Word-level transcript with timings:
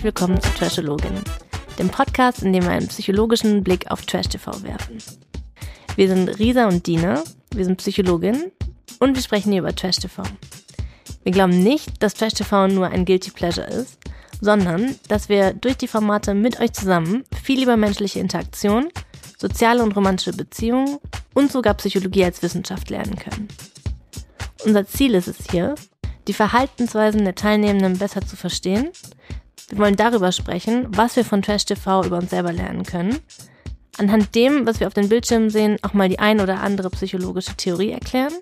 Herzlich 0.00 0.14
willkommen 0.14 0.40
zu 0.40 0.48
Trashologin, 0.54 1.12
dem 1.78 1.90
Podcast, 1.90 2.42
in 2.42 2.54
dem 2.54 2.62
wir 2.62 2.70
einen 2.70 2.88
psychologischen 2.88 3.62
Blick 3.62 3.90
auf 3.90 4.00
Trash 4.06 4.28
TV 4.28 4.50
werfen. 4.62 4.96
Wir 5.94 6.08
sind 6.08 6.26
Risa 6.38 6.68
und 6.68 6.86
Dina, 6.86 7.22
wir 7.54 7.66
sind 7.66 7.76
Psychologin 7.76 8.50
und 8.98 9.14
wir 9.14 9.22
sprechen 9.22 9.52
hier 9.52 9.60
über 9.60 9.76
Trash 9.76 9.96
TV. 9.96 10.22
Wir 11.22 11.32
glauben 11.32 11.62
nicht, 11.62 12.02
dass 12.02 12.14
Trash 12.14 12.32
TV 12.32 12.68
nur 12.68 12.88
ein 12.88 13.04
Guilty 13.04 13.30
Pleasure 13.30 13.66
ist, 13.66 13.98
sondern 14.40 14.96
dass 15.08 15.28
wir 15.28 15.52
durch 15.52 15.76
die 15.76 15.86
Formate 15.86 16.32
mit 16.32 16.58
euch 16.60 16.72
zusammen 16.72 17.24
viel 17.44 17.62
über 17.62 17.76
menschliche 17.76 18.20
Interaktion, 18.20 18.88
soziale 19.36 19.82
und 19.82 19.94
romantische 19.94 20.32
Beziehungen 20.32 20.96
und 21.34 21.52
sogar 21.52 21.74
Psychologie 21.74 22.24
als 22.24 22.42
Wissenschaft 22.42 22.88
lernen 22.88 23.16
können. 23.16 23.48
Unser 24.64 24.86
Ziel 24.86 25.14
ist 25.14 25.28
es 25.28 25.50
hier, 25.50 25.74
die 26.26 26.32
Verhaltensweisen 26.32 27.22
der 27.22 27.34
Teilnehmenden 27.34 27.98
besser 27.98 28.24
zu 28.26 28.36
verstehen. 28.36 28.88
Wir 29.70 29.78
wollen 29.78 29.94
darüber 29.94 30.32
sprechen, 30.32 30.88
was 30.90 31.14
wir 31.14 31.24
von 31.24 31.42
Trash 31.42 31.64
TV 31.64 32.04
über 32.04 32.18
uns 32.18 32.30
selber 32.30 32.52
lernen 32.52 32.82
können. 32.82 33.20
Anhand 33.98 34.34
dem, 34.34 34.66
was 34.66 34.80
wir 34.80 34.88
auf 34.88 34.94
den 34.94 35.08
Bildschirmen 35.08 35.48
sehen, 35.48 35.78
auch 35.82 35.92
mal 35.92 36.08
die 36.08 36.18
ein 36.18 36.40
oder 36.40 36.60
andere 36.60 36.90
psychologische 36.90 37.54
Theorie 37.54 37.90
erklären 37.90 38.32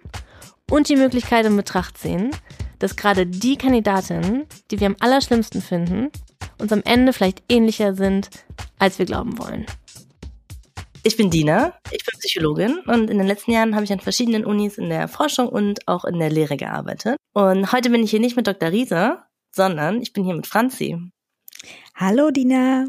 und 0.70 0.88
die 0.88 0.96
Möglichkeit 0.96 1.44
in 1.44 1.56
Betracht 1.56 1.98
ziehen, 1.98 2.30
dass 2.78 2.96
gerade 2.96 3.26
die 3.26 3.56
Kandidatinnen, 3.56 4.46
die 4.70 4.80
wir 4.80 4.86
am 4.86 4.96
allerschlimmsten 5.00 5.60
finden, 5.60 6.08
uns 6.58 6.72
am 6.72 6.82
Ende 6.84 7.12
vielleicht 7.12 7.42
ähnlicher 7.50 7.94
sind, 7.94 8.30
als 8.78 8.98
wir 8.98 9.04
glauben 9.04 9.38
wollen. 9.38 9.66
Ich 11.02 11.16
bin 11.16 11.30
Dina, 11.30 11.74
ich 11.90 12.04
bin 12.06 12.18
Psychologin 12.20 12.78
und 12.86 13.10
in 13.10 13.18
den 13.18 13.26
letzten 13.26 13.52
Jahren 13.52 13.74
habe 13.74 13.84
ich 13.84 13.92
an 13.92 14.00
verschiedenen 14.00 14.46
Unis 14.46 14.78
in 14.78 14.88
der 14.88 15.08
Forschung 15.08 15.48
und 15.48 15.86
auch 15.86 16.04
in 16.04 16.18
der 16.18 16.30
Lehre 16.30 16.56
gearbeitet. 16.56 17.16
Und 17.34 17.70
heute 17.72 17.90
bin 17.90 18.02
ich 18.02 18.10
hier 18.10 18.20
nicht 18.20 18.36
mit 18.36 18.46
Dr. 18.46 18.70
Rieser, 18.70 19.26
sondern 19.54 20.00
ich 20.00 20.12
bin 20.12 20.24
hier 20.24 20.34
mit 20.34 20.46
Franzi. 20.46 20.96
Hallo 22.00 22.30
Dina. 22.30 22.84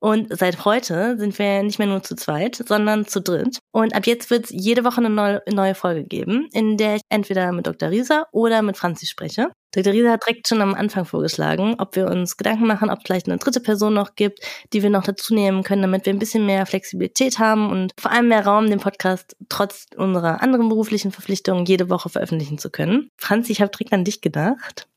Und 0.00 0.36
seit 0.36 0.64
heute 0.64 1.16
sind 1.16 1.38
wir 1.38 1.62
nicht 1.62 1.78
mehr 1.78 1.86
nur 1.86 2.02
zu 2.02 2.16
zweit, 2.16 2.56
sondern 2.56 3.06
zu 3.06 3.20
dritt. 3.20 3.60
Und 3.70 3.94
ab 3.94 4.04
jetzt 4.04 4.30
wird 4.30 4.46
es 4.46 4.50
jede 4.50 4.82
Woche 4.82 5.00
eine 5.00 5.40
neue, 5.46 5.74
Folge 5.76 6.02
geben, 6.02 6.48
in 6.52 6.76
der 6.76 6.96
ich 6.96 7.02
entweder 7.08 7.52
mit 7.52 7.68
Dr. 7.68 7.90
Rieser 7.90 8.26
oder 8.32 8.62
mit 8.62 8.76
Franzi 8.76 9.06
spreche. 9.06 9.46
Dr. 9.70 9.92
Rieser 9.92 10.10
hat 10.10 10.26
direkt 10.26 10.48
schon 10.48 10.60
am 10.60 10.74
Anfang 10.74 11.04
vorgeschlagen, 11.04 11.76
ob 11.78 11.94
wir 11.94 12.08
uns 12.08 12.36
Gedanken 12.36 12.66
machen, 12.66 12.90
ob 12.90 12.98
es 12.98 13.04
vielleicht 13.04 13.28
eine 13.28 13.38
dritte 13.38 13.60
Person 13.60 13.94
noch 13.94 14.16
gibt, 14.16 14.40
die 14.72 14.82
wir 14.82 14.90
noch 14.90 15.04
dazu 15.04 15.32
nehmen 15.32 15.62
können, 15.62 15.82
damit 15.82 16.04
wir 16.04 16.12
ein 16.12 16.18
bisschen 16.18 16.46
mehr 16.46 16.66
Flexibilität 16.66 17.38
haben 17.38 17.70
und 17.70 17.92
vor 17.96 18.10
allem 18.10 18.26
mehr 18.26 18.44
Raum, 18.44 18.68
den 18.68 18.80
Podcast 18.80 19.36
trotz 19.48 19.86
unserer 19.96 20.42
anderen 20.42 20.68
beruflichen 20.68 21.12
Verpflichtungen 21.12 21.64
jede 21.64 21.88
Woche 21.88 22.08
veröffentlichen 22.08 22.58
zu 22.58 22.70
können. 22.70 23.08
Franzi, 23.18 23.52
ich 23.52 23.60
habe 23.60 23.70
direkt 23.70 23.92
an 23.92 24.02
dich 24.02 24.20
gedacht. 24.20 24.88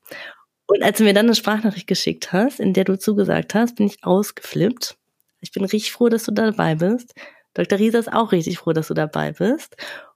Und 0.74 0.82
als 0.82 0.98
du 0.98 1.04
mir 1.04 1.14
dann 1.14 1.28
eine 1.28 1.36
Sprachnachricht 1.36 1.86
geschickt 1.86 2.34
hast, 2.34 2.60
in 2.60 2.74
der 2.74 2.84
du 2.84 2.98
zugesagt 2.98 3.54
hast, 3.54 3.76
bin 3.76 3.86
ich 3.86 4.04
ausgeflippt. 4.04 4.98
Ich 5.40 5.52
bin 5.52 5.64
richtig 5.64 5.92
froh, 5.92 6.10
dass 6.10 6.24
du 6.24 6.32
dabei 6.32 6.74
bist. 6.74 7.14
Dr. 7.54 7.78
Rieser 7.78 8.00
ist 8.00 8.12
auch 8.12 8.32
richtig 8.32 8.58
froh, 8.58 8.74
dass 8.74 8.88
du 8.88 8.96
dabei 8.96 9.34
bist. 9.34 9.76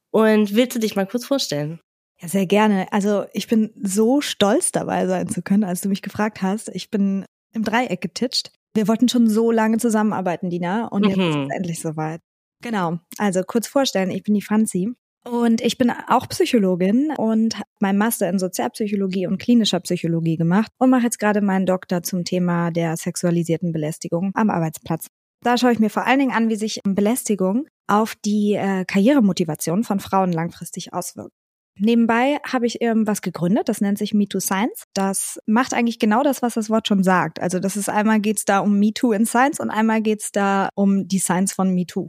Und 0.09 0.55
willst 0.55 0.75
du 0.75 0.79
dich 0.79 0.95
mal 0.95 1.05
kurz 1.05 1.25
vorstellen? 1.25 1.79
Ja, 2.19 2.27
sehr 2.27 2.47
gerne. 2.47 2.91
Also 2.91 3.25
ich 3.33 3.47
bin 3.47 3.71
so 3.83 4.19
stolz 4.19 4.71
dabei 4.71 5.05
sein 5.05 5.29
zu 5.29 5.43
können, 5.43 5.63
als 5.63 5.81
du 5.81 5.89
mich 5.89 6.01
gefragt 6.01 6.41
hast. 6.41 6.69
Ich 6.69 6.89
bin 6.89 7.25
im 7.53 7.63
Dreieck 7.63 8.01
getitscht. 8.01 8.51
Wir 8.73 8.87
wollten 8.87 9.09
schon 9.09 9.29
so 9.29 9.51
lange 9.51 9.77
zusammenarbeiten, 9.77 10.49
Dina, 10.49 10.87
und 10.87 11.05
jetzt 11.05 11.17
mhm. 11.17 11.29
ist 11.29 11.35
es 11.35 11.55
endlich 11.55 11.79
soweit. 11.81 12.21
Genau. 12.63 12.97
Also 13.19 13.43
kurz 13.43 13.67
vorstellen, 13.67 14.09
ich 14.09 14.23
bin 14.23 14.33
die 14.33 14.41
Franzi. 14.41 14.95
Und 15.29 15.59
ich 15.61 15.77
bin 15.77 15.91
auch 15.91 16.27
Psychologin 16.29 17.11
und 17.17 17.55
habe 17.55 17.69
meinen 17.79 17.97
Master 17.97 18.29
in 18.29 18.39
Sozialpsychologie 18.39 19.27
und 19.27 19.37
klinischer 19.39 19.79
Psychologie 19.81 20.37
gemacht 20.37 20.71
und 20.77 20.89
mache 20.89 21.03
jetzt 21.03 21.19
gerade 21.19 21.41
meinen 21.41 21.65
Doktor 21.65 22.01
zum 22.01 22.23
Thema 22.23 22.71
der 22.71 22.95
sexualisierten 22.95 23.73
Belästigung 23.73 24.31
am 24.35 24.49
Arbeitsplatz. 24.49 25.07
Da 25.43 25.57
schaue 25.57 25.73
ich 25.73 25.79
mir 25.79 25.89
vor 25.89 26.07
allen 26.07 26.19
Dingen 26.19 26.31
an, 26.31 26.49
wie 26.49 26.55
sich 26.55 26.79
Belästigung 26.83 27.67
auf 27.87 28.15
die 28.23 28.53
äh, 28.53 28.85
Karrieremotivation 28.85 29.83
von 29.83 29.99
Frauen 29.99 30.31
langfristig 30.31 30.93
auswirkt. 30.93 31.33
Nebenbei 31.79 32.39
habe 32.49 32.65
ich 32.65 32.81
irgendwas 32.81 33.21
gegründet, 33.21 33.69
das 33.69 33.81
nennt 33.81 33.99
sich 33.99 34.13
MeToo 34.13 34.39
Science. 34.39 34.85
Das 34.93 35.39
macht 35.45 35.73
eigentlich 35.73 35.99
genau 35.99 36.23
das, 36.23 36.41
was 36.41 36.55
das 36.55 36.69
Wort 36.69 36.87
schon 36.87 37.03
sagt. 37.03 37.39
Also 37.39 37.59
das 37.59 37.75
ist 37.75 37.89
einmal 37.89 38.19
geht's 38.19 38.45
da 38.45 38.59
um 38.59 38.79
MeToo 38.79 39.11
in 39.11 39.25
Science 39.25 39.59
und 39.59 39.69
einmal 39.69 40.01
geht's 40.01 40.31
da 40.31 40.69
um 40.73 41.07
die 41.07 41.19
Science 41.19 41.53
von 41.53 41.73
MeToo. 41.73 42.07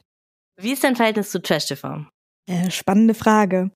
Wie 0.57 0.73
ist 0.73 0.85
dein 0.85 0.97
Verhältnis 0.97 1.31
zu 1.31 1.43
Trash 1.43 1.67
TV? 1.67 2.07
Äh, 2.49 2.71
spannende 2.71 3.15
Frage. 3.15 3.71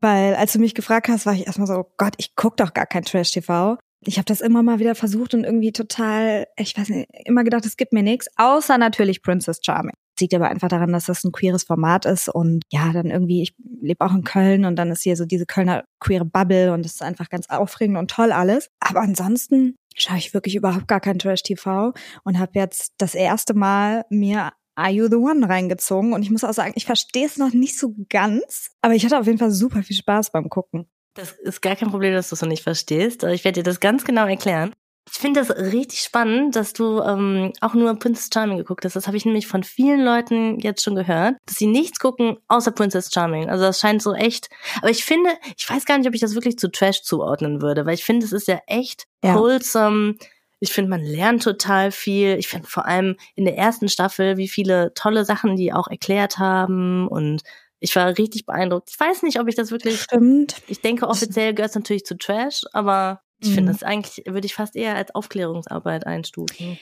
Weil 0.00 0.34
als 0.34 0.52
du 0.52 0.58
mich 0.58 0.74
gefragt 0.74 1.08
hast, 1.08 1.26
war 1.26 1.34
ich 1.34 1.46
erstmal 1.46 1.66
so, 1.66 1.74
oh 1.74 1.92
Gott, 1.98 2.14
ich 2.18 2.34
guck 2.34 2.56
doch 2.56 2.72
gar 2.72 2.86
kein 2.86 3.04
Trash-TV. 3.04 3.78
Ich 4.06 4.18
habe 4.18 4.26
das 4.26 4.40
immer 4.40 4.62
mal 4.62 4.78
wieder 4.78 4.94
versucht 4.94 5.34
und 5.34 5.44
irgendwie 5.44 5.72
total, 5.72 6.46
ich 6.56 6.76
weiß 6.76 6.88
nicht, 6.90 7.08
immer 7.24 7.44
gedacht, 7.44 7.64
es 7.64 7.76
gibt 7.76 7.92
mir 7.92 8.02
nichts, 8.02 8.28
außer 8.36 8.76
natürlich 8.76 9.22
Princess 9.22 9.60
Charming. 9.62 9.94
Das 10.14 10.20
liegt 10.20 10.34
aber 10.34 10.48
einfach 10.48 10.68
daran, 10.68 10.92
dass 10.92 11.06
das 11.06 11.24
ein 11.24 11.32
queeres 11.32 11.64
Format 11.64 12.04
ist 12.04 12.28
und 12.28 12.62
ja, 12.70 12.92
dann 12.92 13.06
irgendwie, 13.06 13.42
ich 13.42 13.54
lebe 13.80 14.04
auch 14.04 14.14
in 14.14 14.24
Köln 14.24 14.64
und 14.64 14.76
dann 14.76 14.90
ist 14.90 15.02
hier 15.02 15.16
so 15.16 15.24
diese 15.24 15.46
Kölner 15.46 15.84
queere 16.00 16.26
Bubble 16.26 16.72
und 16.72 16.84
es 16.84 16.94
ist 16.94 17.02
einfach 17.02 17.30
ganz 17.30 17.48
aufregend 17.48 17.96
und 17.96 18.10
toll 18.10 18.30
alles. 18.30 18.68
Aber 18.80 19.00
ansonsten 19.00 19.74
schaue 19.96 20.18
ich 20.18 20.34
wirklich 20.34 20.54
überhaupt 20.54 20.88
gar 20.88 21.00
kein 21.00 21.18
Trash-TV 21.18 21.92
und 22.24 22.38
habe 22.38 22.52
jetzt 22.54 22.92
das 22.98 23.14
erste 23.14 23.54
Mal 23.54 24.04
mir 24.10 24.52
Are 24.74 24.90
You 24.90 25.08
the 25.08 25.16
One 25.16 25.48
reingezogen. 25.48 26.12
Und 26.12 26.22
ich 26.22 26.30
muss 26.30 26.44
auch 26.44 26.52
sagen, 26.52 26.72
ich 26.76 26.86
verstehe 26.86 27.26
es 27.26 27.36
noch 27.36 27.52
nicht 27.52 27.78
so 27.78 27.94
ganz, 28.08 28.70
aber 28.82 28.94
ich 28.94 29.04
hatte 29.04 29.18
auf 29.18 29.26
jeden 29.26 29.38
Fall 29.38 29.50
super 29.50 29.82
viel 29.82 29.96
Spaß 29.96 30.32
beim 30.32 30.48
Gucken. 30.48 30.86
Das 31.14 31.32
ist 31.32 31.62
gar 31.62 31.76
kein 31.76 31.90
Problem, 31.90 32.12
dass 32.12 32.28
du 32.28 32.34
es 32.34 32.42
noch 32.42 32.48
nicht 32.48 32.62
verstehst. 32.62 33.22
Ich 33.22 33.44
werde 33.44 33.60
dir 33.60 33.70
das 33.70 33.80
ganz 33.80 34.04
genau 34.04 34.26
erklären. 34.26 34.72
Ich 35.06 35.18
finde 35.18 35.40
das 35.40 35.56
richtig 35.56 36.00
spannend, 36.00 36.56
dass 36.56 36.72
du 36.72 37.00
ähm, 37.00 37.52
auch 37.60 37.74
nur 37.74 37.94
Princess 37.98 38.30
Charming 38.32 38.56
geguckt 38.56 38.84
hast. 38.84 38.96
Das 38.96 39.06
habe 39.06 39.16
ich 39.16 39.26
nämlich 39.26 39.46
von 39.46 39.62
vielen 39.62 40.02
Leuten 40.02 40.58
jetzt 40.60 40.82
schon 40.82 40.94
gehört, 40.94 41.36
dass 41.46 41.56
sie 41.56 41.66
nichts 41.66 41.98
gucken 41.98 42.38
außer 42.48 42.72
Princess 42.72 43.12
Charming. 43.12 43.50
Also 43.50 43.64
das 43.64 43.78
scheint 43.78 44.02
so 44.02 44.14
echt. 44.14 44.48
Aber 44.78 44.90
ich 44.90 45.04
finde, 45.04 45.30
ich 45.56 45.68
weiß 45.68 45.84
gar 45.84 45.98
nicht, 45.98 46.08
ob 46.08 46.14
ich 46.14 46.22
das 46.22 46.34
wirklich 46.34 46.58
zu 46.58 46.70
Trash 46.70 47.02
zuordnen 47.02 47.60
würde, 47.60 47.84
weil 47.84 47.94
ich 47.94 48.04
finde, 48.04 48.24
es 48.24 48.32
ist 48.32 48.48
ja 48.48 48.60
echt 48.66 49.04
ja. 49.22 49.34
wholesome 49.34 50.16
ich 50.64 50.72
finde, 50.72 50.90
man 50.90 51.02
lernt 51.02 51.42
total 51.42 51.92
viel. 51.92 52.36
Ich 52.38 52.48
finde 52.48 52.66
vor 52.66 52.86
allem 52.86 53.16
in 53.34 53.44
der 53.44 53.58
ersten 53.58 53.90
Staffel, 53.90 54.38
wie 54.38 54.48
viele 54.48 54.94
tolle 54.94 55.26
Sachen 55.26 55.56
die 55.56 55.74
auch 55.74 55.88
erklärt 55.88 56.38
haben 56.38 57.06
und 57.06 57.42
ich 57.80 57.94
war 57.94 58.16
richtig 58.16 58.46
beeindruckt. 58.46 58.88
Ich 58.90 58.98
weiß 58.98 59.22
nicht, 59.24 59.38
ob 59.38 59.46
ich 59.46 59.56
das 59.56 59.70
wirklich. 59.70 60.00
Stimmt. 60.00 60.62
Ich 60.68 60.80
denke, 60.80 61.06
offiziell 61.06 61.52
gehört 61.52 61.68
es 61.68 61.74
natürlich 61.74 62.06
zu 62.06 62.16
Trash, 62.16 62.62
aber 62.72 63.20
ich 63.40 63.50
mhm. 63.50 63.54
finde 63.54 63.72
das 63.72 63.82
eigentlich, 63.82 64.24
würde 64.26 64.46
ich 64.46 64.54
fast 64.54 64.74
eher 64.74 64.96
als 64.96 65.14
Aufklärungsarbeit 65.14 66.06
einstufen. 66.06 66.78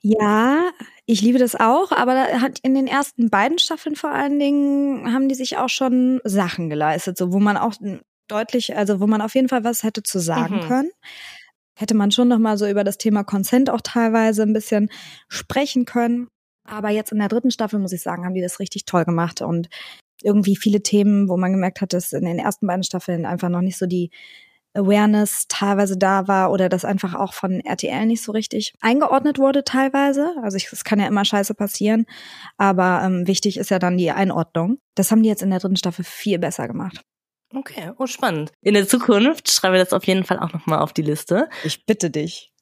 Ja, 0.00 0.70
ich 1.04 1.20
liebe 1.20 1.38
das 1.38 1.56
auch, 1.56 1.92
aber 1.92 2.14
hat 2.40 2.58
in 2.62 2.74
den 2.74 2.86
ersten 2.86 3.28
beiden 3.28 3.58
Staffeln 3.58 3.96
vor 3.96 4.12
allen 4.12 4.38
Dingen 4.38 5.12
haben 5.12 5.28
die 5.28 5.34
sich 5.34 5.58
auch 5.58 5.68
schon 5.68 6.20
Sachen 6.24 6.70
geleistet, 6.70 7.18
so 7.18 7.34
wo 7.34 7.38
man 7.38 7.58
auch 7.58 7.74
deutlich, 8.28 8.76
also 8.76 8.98
wo 9.00 9.06
man 9.06 9.20
auf 9.20 9.34
jeden 9.34 9.50
Fall 9.50 9.62
was 9.62 9.82
hätte 9.82 10.02
zu 10.02 10.20
sagen 10.20 10.56
mhm. 10.56 10.60
können 10.68 10.90
hätte 11.76 11.94
man 11.94 12.10
schon 12.10 12.28
noch 12.28 12.38
mal 12.38 12.58
so 12.58 12.66
über 12.66 12.82
das 12.82 12.98
Thema 12.98 13.22
Consent 13.22 13.70
auch 13.70 13.80
teilweise 13.82 14.42
ein 14.42 14.52
bisschen 14.52 14.88
sprechen 15.28 15.84
können. 15.84 16.28
Aber 16.64 16.90
jetzt 16.90 17.12
in 17.12 17.18
der 17.18 17.28
dritten 17.28 17.50
Staffel, 17.50 17.78
muss 17.78 17.92
ich 17.92 18.02
sagen, 18.02 18.24
haben 18.24 18.34
die 18.34 18.42
das 18.42 18.58
richtig 18.58 18.86
toll 18.86 19.04
gemacht 19.04 19.42
und 19.42 19.68
irgendwie 20.22 20.56
viele 20.56 20.82
Themen, 20.82 21.28
wo 21.28 21.36
man 21.36 21.52
gemerkt 21.52 21.80
hat, 21.80 21.92
dass 21.92 22.12
in 22.12 22.24
den 22.24 22.38
ersten 22.38 22.66
beiden 22.66 22.82
Staffeln 22.82 23.26
einfach 23.26 23.50
noch 23.50 23.60
nicht 23.60 23.76
so 23.76 23.86
die 23.86 24.10
Awareness 24.76 25.46
teilweise 25.48 25.96
da 25.96 26.28
war 26.28 26.50
oder 26.50 26.68
das 26.68 26.84
einfach 26.84 27.14
auch 27.14 27.32
von 27.32 27.60
RTL 27.60 28.06
nicht 28.06 28.22
so 28.22 28.32
richtig 28.32 28.74
eingeordnet 28.80 29.38
wurde 29.38 29.64
teilweise. 29.64 30.34
Also 30.42 30.56
es 30.56 30.84
kann 30.84 31.00
ja 31.00 31.06
immer 31.06 31.24
scheiße 31.24 31.54
passieren, 31.54 32.06
aber 32.56 33.02
ähm, 33.04 33.26
wichtig 33.26 33.56
ist 33.56 33.70
ja 33.70 33.78
dann 33.78 33.96
die 33.96 34.10
Einordnung. 34.10 34.78
Das 34.94 35.10
haben 35.10 35.22
die 35.22 35.28
jetzt 35.28 35.42
in 35.42 35.50
der 35.50 35.60
dritten 35.60 35.76
Staffel 35.76 36.04
viel 36.04 36.38
besser 36.38 36.68
gemacht. 36.68 37.02
Okay, 37.56 37.90
oh 37.96 38.06
spannend. 38.06 38.52
In 38.60 38.74
der 38.74 38.86
Zukunft 38.86 39.50
schreiben 39.50 39.72
wir 39.72 39.80
das 39.82 39.94
auf 39.94 40.04
jeden 40.04 40.24
Fall 40.24 40.38
auch 40.40 40.52
nochmal 40.52 40.80
auf 40.80 40.92
die 40.92 41.00
Liste. 41.00 41.48
Ich 41.64 41.86
bitte 41.86 42.10
dich. 42.10 42.52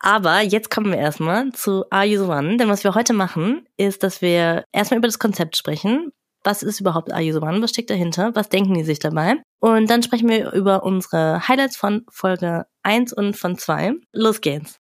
Aber 0.00 0.40
jetzt 0.40 0.68
kommen 0.68 0.90
wir 0.90 0.98
erstmal 0.98 1.52
zu 1.52 1.84
Are 1.90 2.04
You 2.04 2.24
the 2.24 2.28
One? 2.28 2.56
Denn 2.56 2.68
was 2.68 2.82
wir 2.82 2.96
heute 2.96 3.12
machen, 3.12 3.68
ist, 3.76 4.02
dass 4.02 4.20
wir 4.20 4.64
erstmal 4.72 4.98
über 4.98 5.06
das 5.06 5.20
Konzept 5.20 5.56
sprechen. 5.56 6.10
Was 6.42 6.64
ist 6.64 6.80
überhaupt 6.80 7.12
Are 7.12 7.22
You 7.22 7.34
the 7.34 7.38
One? 7.38 7.62
Was 7.62 7.70
steckt 7.70 7.88
dahinter? 7.88 8.34
Was 8.34 8.48
denken 8.48 8.74
die 8.74 8.82
sich 8.82 8.98
dabei? 8.98 9.36
Und 9.60 9.88
dann 9.88 10.02
sprechen 10.02 10.28
wir 10.28 10.50
über 10.54 10.82
unsere 10.82 11.46
Highlights 11.46 11.76
von 11.76 12.04
Folge 12.10 12.66
1 12.82 13.12
und 13.12 13.36
von 13.36 13.58
2. 13.58 13.92
Los 14.12 14.40
geht's. 14.40 14.80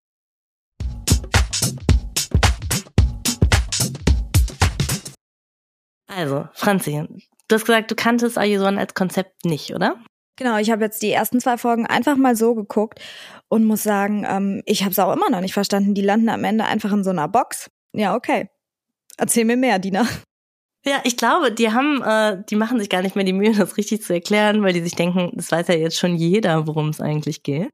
Also, 6.07 6.47
Franzi, 6.53 7.07
Du 7.49 7.55
hast 7.55 7.65
gesagt, 7.65 7.91
du 7.91 7.95
kanntest 7.95 8.37
Ayuson 8.37 8.77
als 8.77 8.93
Konzept 8.93 9.43
nicht, 9.43 9.73
oder? 9.73 9.95
Genau, 10.37 10.57
ich 10.57 10.71
habe 10.71 10.85
jetzt 10.85 11.01
die 11.01 11.11
ersten 11.11 11.41
zwei 11.41 11.57
Folgen 11.57 11.85
einfach 11.85 12.15
mal 12.15 12.35
so 12.35 12.55
geguckt 12.55 13.01
und 13.49 13.65
muss 13.65 13.83
sagen, 13.83 14.25
ähm, 14.25 14.61
ich 14.65 14.83
habe 14.83 14.91
es 14.91 14.99
auch 14.99 15.13
immer 15.13 15.29
noch 15.29 15.41
nicht 15.41 15.53
verstanden. 15.53 15.95
Die 15.95 16.01
landen 16.01 16.29
am 16.29 16.45
Ende 16.45 16.63
einfach 16.63 16.93
in 16.93 17.03
so 17.03 17.09
einer 17.09 17.27
Box. 17.27 17.69
Ja, 17.91 18.15
okay. 18.15 18.49
Erzähl 19.17 19.43
mir 19.43 19.57
mehr, 19.57 19.79
Dina. 19.79 20.07
Ja, 20.85 21.01
ich 21.03 21.17
glaube, 21.17 21.51
die 21.51 21.73
haben, 21.73 22.01
äh, 22.03 22.41
die 22.49 22.55
machen 22.55 22.79
sich 22.79 22.89
gar 22.89 23.01
nicht 23.01 23.15
mehr 23.15 23.25
die 23.25 23.33
Mühe, 23.33 23.51
das 23.51 23.75
richtig 23.75 24.01
zu 24.01 24.13
erklären, 24.13 24.63
weil 24.63 24.71
die 24.71 24.81
sich 24.81 24.95
denken, 24.95 25.31
das 25.33 25.51
weiß 25.51 25.67
ja 25.67 25.75
jetzt 25.75 25.97
schon 25.97 26.15
jeder, 26.15 26.67
worum 26.67 26.87
es 26.87 27.01
eigentlich 27.01 27.43
geht. 27.43 27.69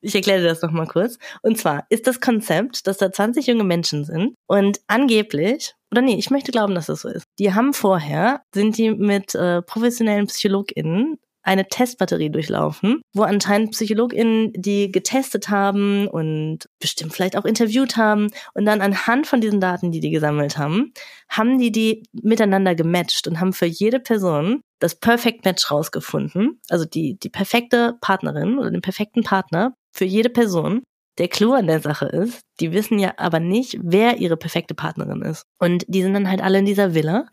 Ich 0.00 0.14
erkläre 0.14 0.40
dir 0.40 0.48
das 0.48 0.62
nochmal 0.62 0.86
kurz. 0.86 1.18
Und 1.42 1.58
zwar 1.58 1.86
ist 1.88 2.06
das 2.06 2.20
Konzept, 2.20 2.86
dass 2.86 2.98
da 2.98 3.10
20 3.10 3.46
junge 3.46 3.64
Menschen 3.64 4.04
sind 4.04 4.34
und 4.46 4.80
angeblich, 4.86 5.74
oder 5.90 6.02
nee, 6.02 6.16
ich 6.16 6.30
möchte 6.30 6.52
glauben, 6.52 6.74
dass 6.74 6.86
das 6.86 7.02
so 7.02 7.08
ist. 7.08 7.24
Die 7.38 7.54
haben 7.54 7.72
vorher, 7.72 8.42
sind 8.54 8.76
die 8.78 8.90
mit 8.90 9.34
äh, 9.34 9.62
professionellen 9.62 10.26
PsychologInnen 10.26 11.18
eine 11.46 11.68
Testbatterie 11.68 12.30
durchlaufen, 12.30 13.02
wo 13.14 13.22
anscheinend 13.22 13.70
PsychologInnen 13.70 14.52
die 14.54 14.90
getestet 14.90 15.48
haben 15.48 16.08
und 16.08 16.66
bestimmt 16.80 17.14
vielleicht 17.14 17.36
auch 17.36 17.44
interviewt 17.44 17.96
haben 17.96 18.30
und 18.54 18.64
dann 18.64 18.80
anhand 18.80 19.28
von 19.28 19.40
diesen 19.40 19.60
Daten, 19.60 19.92
die 19.92 20.00
die 20.00 20.10
gesammelt 20.10 20.58
haben, 20.58 20.92
haben 21.28 21.58
die 21.58 21.70
die 21.70 22.02
miteinander 22.12 22.74
gematcht 22.74 23.28
und 23.28 23.38
haben 23.38 23.52
für 23.52 23.66
jede 23.66 24.00
Person 24.00 24.60
das 24.80 24.96
Perfect 24.96 25.44
Match 25.44 25.70
rausgefunden, 25.70 26.60
also 26.68 26.84
die, 26.84 27.16
die 27.16 27.30
perfekte 27.30 27.94
Partnerin 28.00 28.58
oder 28.58 28.72
den 28.72 28.82
perfekten 28.82 29.22
Partner 29.22 29.72
für 29.96 30.04
jede 30.04 30.30
Person. 30.30 30.82
Der 31.18 31.28
Clou 31.28 31.54
an 31.54 31.66
der 31.66 31.80
Sache 31.80 32.06
ist, 32.06 32.42
die 32.60 32.72
wissen 32.72 32.98
ja 32.98 33.14
aber 33.16 33.40
nicht, 33.40 33.78
wer 33.82 34.18
ihre 34.18 34.36
perfekte 34.36 34.74
Partnerin 34.74 35.22
ist. 35.22 35.44
Und 35.58 35.84
die 35.88 36.02
sind 36.02 36.12
dann 36.12 36.28
halt 36.28 36.42
alle 36.42 36.58
in 36.58 36.66
dieser 36.66 36.94
Villa 36.94 37.26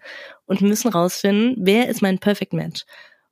und 0.45 0.61
müssen 0.61 0.89
rausfinden, 0.89 1.55
wer 1.59 1.89
ist 1.89 2.01
mein 2.01 2.19
Perfect 2.19 2.53
Match. 2.53 2.83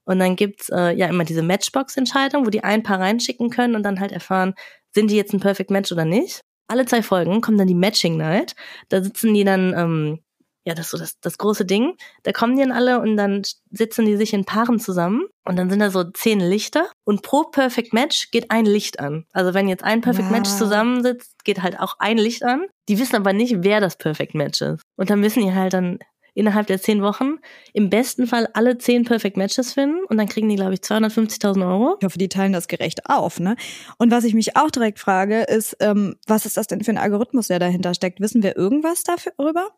Und 0.03 0.19
dann 0.19 0.35
gibt's 0.35 0.69
äh, 0.69 0.93
ja 0.93 1.07
immer 1.07 1.23
diese 1.23 1.43
Matchbox-Entscheidung, 1.43 2.45
wo 2.45 2.49
die 2.49 2.63
ein 2.63 2.83
Paar 2.83 2.99
reinschicken 2.99 3.49
können 3.49 3.75
und 3.75 3.83
dann 3.83 4.01
halt 4.01 4.11
erfahren, 4.11 4.53
sind 4.93 5.09
die 5.09 5.15
jetzt 5.15 5.33
ein 5.33 5.39
Perfect 5.39 5.71
Match 5.71 5.91
oder 5.91 6.03
nicht. 6.03 6.41
Alle 6.67 6.85
zwei 6.85 7.01
Folgen 7.01 7.39
kommt 7.39 7.59
dann 7.59 7.67
die 7.67 7.75
Matching 7.75 8.17
Night. 8.17 8.53
Da 8.89 9.01
sitzen 9.01 9.33
die 9.33 9.45
dann, 9.45 9.73
ähm, 9.77 10.19
ja, 10.63 10.75
das 10.75 10.85
ist 10.87 10.91
so 10.91 10.97
das, 10.97 11.19
das 11.19 11.37
große 11.37 11.65
Ding. 11.65 11.95
Da 12.23 12.31
kommen 12.31 12.55
die 12.55 12.61
dann 12.61 12.71
alle 12.71 12.99
und 12.99 13.17
dann 13.17 13.41
sitzen 13.71 14.05
die 14.05 14.15
sich 14.15 14.33
in 14.33 14.45
Paaren 14.45 14.79
zusammen 14.79 15.25
und 15.43 15.55
dann 15.55 15.69
sind 15.69 15.79
da 15.79 15.89
so 15.89 16.03
zehn 16.03 16.39
Lichter 16.39 16.87
und 17.03 17.23
pro 17.23 17.45
Perfect 17.45 17.93
Match 17.93 18.29
geht 18.31 18.51
ein 18.51 18.65
Licht 18.65 18.99
an. 18.99 19.25
Also 19.33 19.53
wenn 19.53 19.67
jetzt 19.67 19.83
ein 19.83 20.01
Perfect 20.01 20.29
wow. 20.29 20.37
Match 20.37 20.49
zusammensitzt, 20.49 21.43
geht 21.43 21.63
halt 21.63 21.79
auch 21.79 21.95
ein 21.97 22.17
Licht 22.17 22.43
an. 22.43 22.67
Die 22.89 22.99
wissen 22.99 23.15
aber 23.15 23.33
nicht, 23.33 23.63
wer 23.63 23.81
das 23.81 23.97
Perfect 23.97 24.35
Match 24.35 24.61
ist. 24.61 24.83
Und 24.97 25.09
dann 25.09 25.19
müssen 25.19 25.41
die 25.41 25.53
halt 25.53 25.73
dann 25.73 25.99
innerhalb 26.33 26.67
der 26.67 26.81
zehn 26.81 27.01
Wochen 27.01 27.39
im 27.73 27.89
besten 27.89 28.27
Fall 28.27 28.47
alle 28.53 28.77
zehn 28.77 29.03
Perfect 29.03 29.37
Matches 29.37 29.73
finden 29.73 30.03
und 30.05 30.17
dann 30.17 30.27
kriegen 30.27 30.47
die, 30.47 30.55
glaube 30.55 30.73
ich, 30.73 30.79
250.000 30.79 31.67
Euro. 31.67 31.97
Ich 31.99 32.05
hoffe, 32.05 32.17
die 32.17 32.29
teilen 32.29 32.53
das 32.53 32.67
gerecht 32.67 33.09
auf, 33.09 33.39
ne? 33.39 33.55
Und 33.97 34.11
was 34.11 34.23
ich 34.23 34.33
mich 34.33 34.55
auch 34.55 34.71
direkt 34.71 34.99
frage, 34.99 35.41
ist, 35.41 35.75
ähm, 35.79 36.15
was 36.27 36.45
ist 36.45 36.55
das 36.55 36.67
denn 36.67 36.83
für 36.83 36.91
ein 36.91 36.97
Algorithmus, 36.97 37.47
der 37.47 37.59
dahinter 37.59 37.93
steckt? 37.93 38.21
Wissen 38.21 38.43
wir 38.43 38.55
irgendwas 38.55 39.03
darüber? 39.03 39.69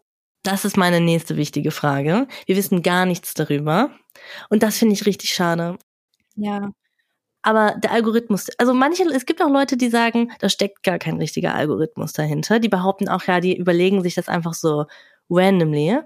Das 0.43 0.65
ist 0.65 0.77
meine 0.77 0.99
nächste 0.99 1.37
wichtige 1.37 1.71
Frage. 1.71 2.27
Wir 2.45 2.57
wissen 2.57 2.83
gar 2.83 3.05
nichts 3.05 3.33
darüber. 3.33 3.91
Und 4.49 4.61
das 4.61 4.77
finde 4.77 4.93
ich 4.93 5.05
richtig 5.05 5.33
schade. 5.33 5.77
Ja. 6.35 6.71
Aber 7.41 7.75
der 7.77 7.91
Algorithmus, 7.91 8.47
also 8.57 8.73
manche, 8.73 9.03
es 9.03 9.25
gibt 9.25 9.41
auch 9.41 9.49
Leute, 9.49 9.75
die 9.75 9.89
sagen, 9.89 10.31
da 10.39 10.49
steckt 10.49 10.83
gar 10.83 10.99
kein 10.99 11.17
richtiger 11.17 11.55
Algorithmus 11.55 12.13
dahinter. 12.13 12.59
Die 12.59 12.69
behaupten 12.69 13.09
auch, 13.09 13.23
ja, 13.23 13.39
die 13.39 13.57
überlegen 13.57 14.01
sich 14.01 14.15
das 14.15 14.29
einfach 14.29 14.53
so 14.53 14.85
randomly. 15.29 15.99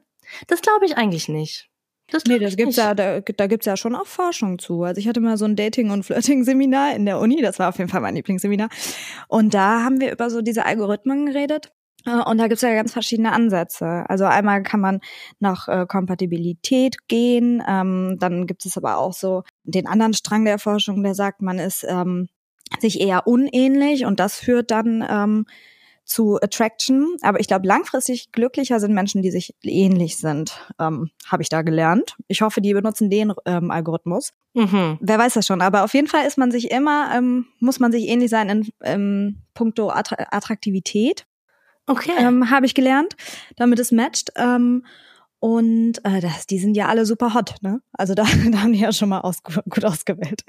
Das 0.48 0.62
glaube 0.62 0.86
ich 0.86 0.98
eigentlich 0.98 1.30
nicht. 1.30 1.70
Das 2.10 2.24
nee, 2.26 2.40
das 2.40 2.56
gibt's 2.56 2.78
nicht. 2.78 2.86
ja, 2.86 2.94
da, 2.94 3.20
da 3.20 3.48
gibt's 3.48 3.66
ja 3.66 3.76
schon 3.76 3.96
auch 3.96 4.08
Forschung 4.08 4.60
zu. 4.60 4.84
Also 4.84 5.00
ich 5.00 5.08
hatte 5.08 5.20
mal 5.20 5.38
so 5.38 5.46
ein 5.46 5.56
Dating- 5.56 5.92
und 5.92 6.04
Flirting-Seminar 6.04 6.96
in 6.96 7.06
der 7.06 7.20
Uni, 7.20 7.42
das 7.42 7.60
war 7.60 7.70
auf 7.70 7.78
jeden 7.78 7.90
Fall 7.90 8.02
mein 8.02 8.16
Lieblingsseminar. 8.16 8.70
Und 9.28 9.54
da 9.54 9.84
haben 9.84 10.00
wir 10.00 10.12
über 10.12 10.30
so 10.30 10.42
diese 10.42 10.66
Algorithmen 10.66 11.26
geredet. 11.26 11.72
Äh, 12.08 12.24
und 12.24 12.38
da 12.38 12.48
gibt's 12.48 12.64
ja 12.64 12.74
ganz 12.74 12.94
verschiedene 12.94 13.34
Ansätze. 13.34 14.06
Also 14.08 14.26
einmal 14.26 14.64
kann 14.64 14.80
man 14.80 15.02
nach 15.40 15.68
äh, 15.68 15.86
Kompatibilität 15.88 17.08
gehen, 17.08 17.62
ähm, 17.68 18.18
dann 18.20 18.48
gibt 18.48 18.66
es 18.66 18.78
aber 18.78 18.98
auch 18.98 19.14
so 19.14 19.44
den 19.64 19.86
anderen 19.86 20.14
Strang 20.14 20.46
der 20.46 20.58
Forschung, 20.58 21.04
der 21.04 21.14
sagt, 21.14 21.42
man 21.42 21.60
ist 21.60 21.86
ähm, 21.88 22.30
sich 22.80 23.00
eher 23.00 23.28
unähnlich 23.28 24.06
und 24.06 24.20
das 24.20 24.40
führt 24.40 24.72
dann 24.72 25.06
ähm, 25.08 25.46
zu 26.06 26.38
Attraction. 26.42 27.18
Aber 27.22 27.40
ich 27.40 27.48
glaube, 27.48 27.68
langfristig 27.68 28.32
glücklicher 28.32 28.80
sind 28.80 28.94
Menschen, 28.94 29.22
die 29.22 29.32
sich 29.32 29.56
ähnlich 29.62 30.18
sind, 30.18 30.66
ähm, 30.80 31.10
habe 31.28 31.44
ich 31.44 31.50
da 31.50 31.62
gelernt. 31.62 32.16
Ich 32.28 32.42
hoffe, 32.42 32.62
die 32.62 32.74
benutzen 32.74 33.10
den 33.10 33.34
ähm, 33.46 33.72
Algorithmus. 33.72 34.34
Mhm. 34.54 34.98
Wer 35.02 35.20
weiß 35.20 35.34
das 35.34 35.46
schon. 35.46 35.62
Aber 35.62 35.84
auf 35.84 35.94
jeden 35.94 36.08
Fall 36.08 36.26
ist 36.26 36.38
man 36.38 36.52
sich 36.52 36.72
immer, 36.72 37.12
ähm, 37.14 37.48
muss 37.60 37.80
man 37.80 37.92
sich 37.92 38.08
ähnlich 38.08 38.30
sein 38.30 38.50
in 38.50 38.70
ähm, 38.84 39.42
puncto 39.54 39.90
Attraktivität. 39.90 41.26
Okay. 41.88 42.12
Ähm, 42.18 42.50
habe 42.52 42.66
ich 42.66 42.74
gelernt, 42.74 43.16
damit 43.56 43.80
es 43.80 43.92
matcht. 43.92 44.32
Ähm, 44.36 44.86
und 45.40 46.04
äh, 46.04 46.20
das, 46.20 46.48
die 46.48 46.60
sind 46.60 46.76
ja 46.76 46.88
alle 46.88 47.06
super 47.06 47.34
hot, 47.34 47.56
ne? 47.62 47.82
Also 47.94 48.14
da, 48.14 48.24
da 48.52 48.62
haben 48.62 48.74
die 48.74 48.80
ja 48.80 48.92
schon 48.92 49.10
mal 49.10 49.22
aus, 49.22 49.42
gut 49.44 49.86
ausgewählt. 49.86 50.44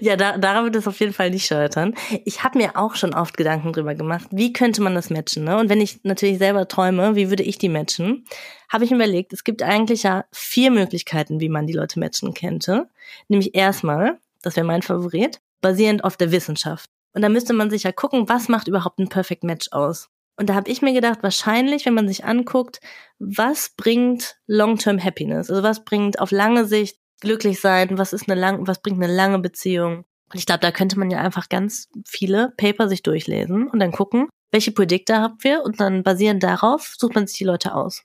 Ja, 0.00 0.16
da, 0.16 0.38
daran 0.38 0.64
wird 0.64 0.76
es 0.76 0.86
auf 0.86 1.00
jeden 1.00 1.12
Fall 1.12 1.30
nicht 1.30 1.46
scheitern. 1.46 1.94
Ich 2.24 2.42
habe 2.42 2.58
mir 2.58 2.76
auch 2.76 2.94
schon 2.94 3.14
oft 3.14 3.36
Gedanken 3.36 3.72
drüber 3.72 3.94
gemacht, 3.94 4.28
wie 4.30 4.52
könnte 4.52 4.80
man 4.80 4.94
das 4.94 5.10
matchen. 5.10 5.44
Ne? 5.44 5.58
Und 5.58 5.68
wenn 5.68 5.80
ich 5.80 6.02
natürlich 6.02 6.38
selber 6.38 6.66
träume, 6.66 7.14
wie 7.14 7.28
würde 7.28 7.42
ich 7.42 7.58
die 7.58 7.68
matchen, 7.68 8.24
habe 8.70 8.84
ich 8.84 8.90
mir 8.90 8.96
überlegt, 8.96 9.32
es 9.32 9.44
gibt 9.44 9.62
eigentlich 9.62 10.04
ja 10.04 10.24
vier 10.32 10.70
Möglichkeiten, 10.70 11.40
wie 11.40 11.48
man 11.48 11.66
die 11.66 11.74
Leute 11.74 11.98
matchen 11.98 12.32
könnte. 12.32 12.88
Nämlich 13.28 13.54
erstmal, 13.54 14.18
das 14.42 14.56
wäre 14.56 14.66
mein 14.66 14.82
Favorit, 14.82 15.40
basierend 15.60 16.04
auf 16.04 16.16
der 16.16 16.32
Wissenschaft. 16.32 16.88
Und 17.12 17.22
da 17.22 17.28
müsste 17.28 17.52
man 17.52 17.70
sich 17.70 17.82
ja 17.82 17.92
gucken, 17.92 18.28
was 18.28 18.48
macht 18.48 18.68
überhaupt 18.68 18.98
ein 18.98 19.08
Perfect 19.08 19.44
Match 19.44 19.68
aus. 19.72 20.08
Und 20.40 20.48
da 20.48 20.54
habe 20.54 20.70
ich 20.70 20.80
mir 20.80 20.94
gedacht, 20.94 21.22
wahrscheinlich, 21.22 21.84
wenn 21.84 21.92
man 21.92 22.08
sich 22.08 22.24
anguckt, 22.24 22.80
was 23.18 23.74
bringt 23.76 24.38
Long-Term 24.46 24.98
Happiness? 24.98 25.50
Also 25.50 25.62
was 25.62 25.84
bringt 25.84 26.18
auf 26.18 26.30
lange 26.30 26.64
Sicht 26.64 26.96
glücklich 27.20 27.60
sein, 27.60 27.98
was 27.98 28.14
ist 28.14 28.26
eine 28.26 28.40
lang, 28.40 28.66
was 28.66 28.80
bringt 28.80 29.02
eine 29.02 29.14
lange 29.14 29.38
Beziehung. 29.40 30.06
Und 30.32 30.38
ich 30.38 30.46
glaube, 30.46 30.60
da 30.60 30.72
könnte 30.72 30.98
man 30.98 31.10
ja 31.10 31.18
einfach 31.18 31.50
ganz 31.50 31.90
viele 32.06 32.54
Paper 32.56 32.88
sich 32.88 33.02
durchlesen 33.02 33.68
und 33.68 33.80
dann 33.80 33.92
gucken, 33.92 34.30
welche 34.50 34.72
Predictor 34.72 35.18
habt 35.18 35.44
wir 35.44 35.62
und 35.62 35.78
dann 35.78 36.02
basierend 36.02 36.42
darauf 36.42 36.94
sucht 36.96 37.14
man 37.14 37.26
sich 37.26 37.36
die 37.36 37.44
Leute 37.44 37.74
aus. 37.74 38.04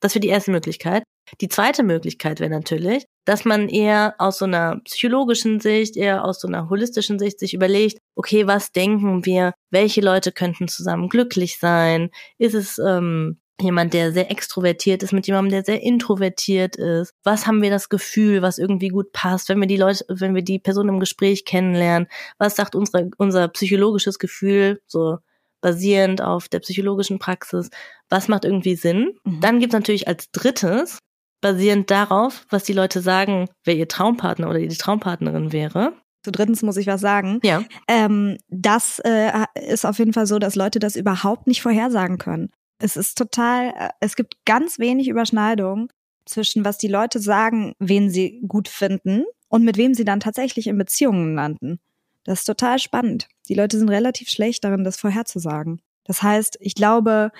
Das 0.00 0.14
wäre 0.14 0.20
die 0.20 0.28
erste 0.28 0.50
Möglichkeit. 0.50 1.02
Die 1.40 1.48
zweite 1.48 1.82
Möglichkeit 1.82 2.40
wäre 2.40 2.50
natürlich, 2.50 3.06
dass 3.24 3.44
man 3.44 3.68
eher 3.68 4.14
aus 4.18 4.38
so 4.38 4.44
einer 4.44 4.80
psychologischen 4.84 5.60
Sicht, 5.60 5.96
eher 5.96 6.24
aus 6.24 6.40
so 6.40 6.48
einer 6.48 6.68
holistischen 6.68 7.18
Sicht 7.18 7.38
sich 7.38 7.54
überlegt, 7.54 7.98
okay, 8.16 8.46
was 8.46 8.72
denken 8.72 9.24
wir, 9.24 9.54
welche 9.70 10.00
Leute 10.00 10.32
könnten 10.32 10.68
zusammen 10.68 11.08
glücklich 11.08 11.58
sein? 11.58 12.10
Ist 12.38 12.54
es 12.54 12.78
ähm, 12.78 13.38
jemand, 13.60 13.94
der 13.94 14.12
sehr 14.12 14.30
extrovertiert 14.30 15.02
ist, 15.02 15.12
mit 15.12 15.26
jemandem, 15.26 15.52
der 15.52 15.64
sehr 15.64 15.82
introvertiert 15.82 16.76
ist? 16.76 17.12
Was 17.22 17.46
haben 17.46 17.62
wir 17.62 17.70
das 17.70 17.88
Gefühl, 17.88 18.42
was 18.42 18.58
irgendwie 18.58 18.88
gut 18.88 19.12
passt, 19.12 19.48
wenn 19.48 19.60
wir 19.60 19.66
die 19.66 19.76
Leute, 19.76 20.04
wenn 20.08 20.34
wir 20.34 20.42
die 20.42 20.58
Person 20.58 20.88
im 20.88 21.00
Gespräch 21.00 21.44
kennenlernen? 21.44 22.08
Was 22.38 22.56
sagt 22.56 22.74
unsere, 22.74 23.10
unser 23.18 23.48
psychologisches 23.48 24.18
Gefühl, 24.18 24.80
so 24.86 25.18
basierend 25.60 26.22
auf 26.22 26.48
der 26.48 26.60
psychologischen 26.60 27.18
Praxis? 27.18 27.70
Was 28.08 28.28
macht 28.28 28.44
irgendwie 28.44 28.76
Sinn? 28.76 29.18
Mhm. 29.24 29.40
Dann 29.40 29.60
gibt 29.60 29.72
es 29.72 29.78
natürlich 29.78 30.08
als 30.08 30.30
drittes, 30.30 30.98
basierend 31.40 31.90
darauf, 31.90 32.46
was 32.50 32.64
die 32.64 32.72
Leute 32.72 33.00
sagen, 33.00 33.48
wer 33.64 33.76
ihr 33.76 33.88
Traumpartner 33.88 34.48
oder 34.48 34.58
die 34.58 34.68
Traumpartnerin 34.68 35.52
wäre. 35.52 35.94
Zu 36.22 36.32
drittens 36.32 36.62
muss 36.62 36.76
ich 36.76 36.86
was 36.86 37.00
sagen. 37.00 37.40
Ja. 37.42 37.64
Ähm, 37.88 38.36
das 38.48 39.00
äh, 39.04 39.30
ist 39.68 39.86
auf 39.86 39.98
jeden 39.98 40.12
Fall 40.12 40.26
so, 40.26 40.38
dass 40.38 40.54
Leute 40.54 40.78
das 40.78 40.96
überhaupt 40.96 41.46
nicht 41.46 41.62
vorhersagen 41.62 42.18
können. 42.18 42.50
Es 42.78 42.96
ist 42.96 43.16
total, 43.16 43.72
äh, 43.76 43.88
es 44.00 44.16
gibt 44.16 44.34
ganz 44.44 44.78
wenig 44.78 45.08
Überschneidung 45.08 45.90
zwischen 46.26 46.64
was 46.64 46.78
die 46.78 46.88
Leute 46.88 47.18
sagen, 47.20 47.74
wen 47.78 48.10
sie 48.10 48.42
gut 48.46 48.68
finden 48.68 49.24
und 49.48 49.64
mit 49.64 49.76
wem 49.76 49.94
sie 49.94 50.04
dann 50.04 50.20
tatsächlich 50.20 50.66
in 50.66 50.78
Beziehungen 50.78 51.34
landen. 51.34 51.80
Das 52.24 52.40
ist 52.40 52.44
total 52.44 52.78
spannend. 52.78 53.28
Die 53.48 53.54
Leute 53.54 53.78
sind 53.78 53.88
relativ 53.88 54.28
schlecht 54.28 54.62
darin, 54.62 54.84
das 54.84 54.98
vorherzusagen. 54.98 55.80
Das 56.04 56.22
heißt, 56.22 56.58
ich 56.60 56.74
glaube, 56.74 57.32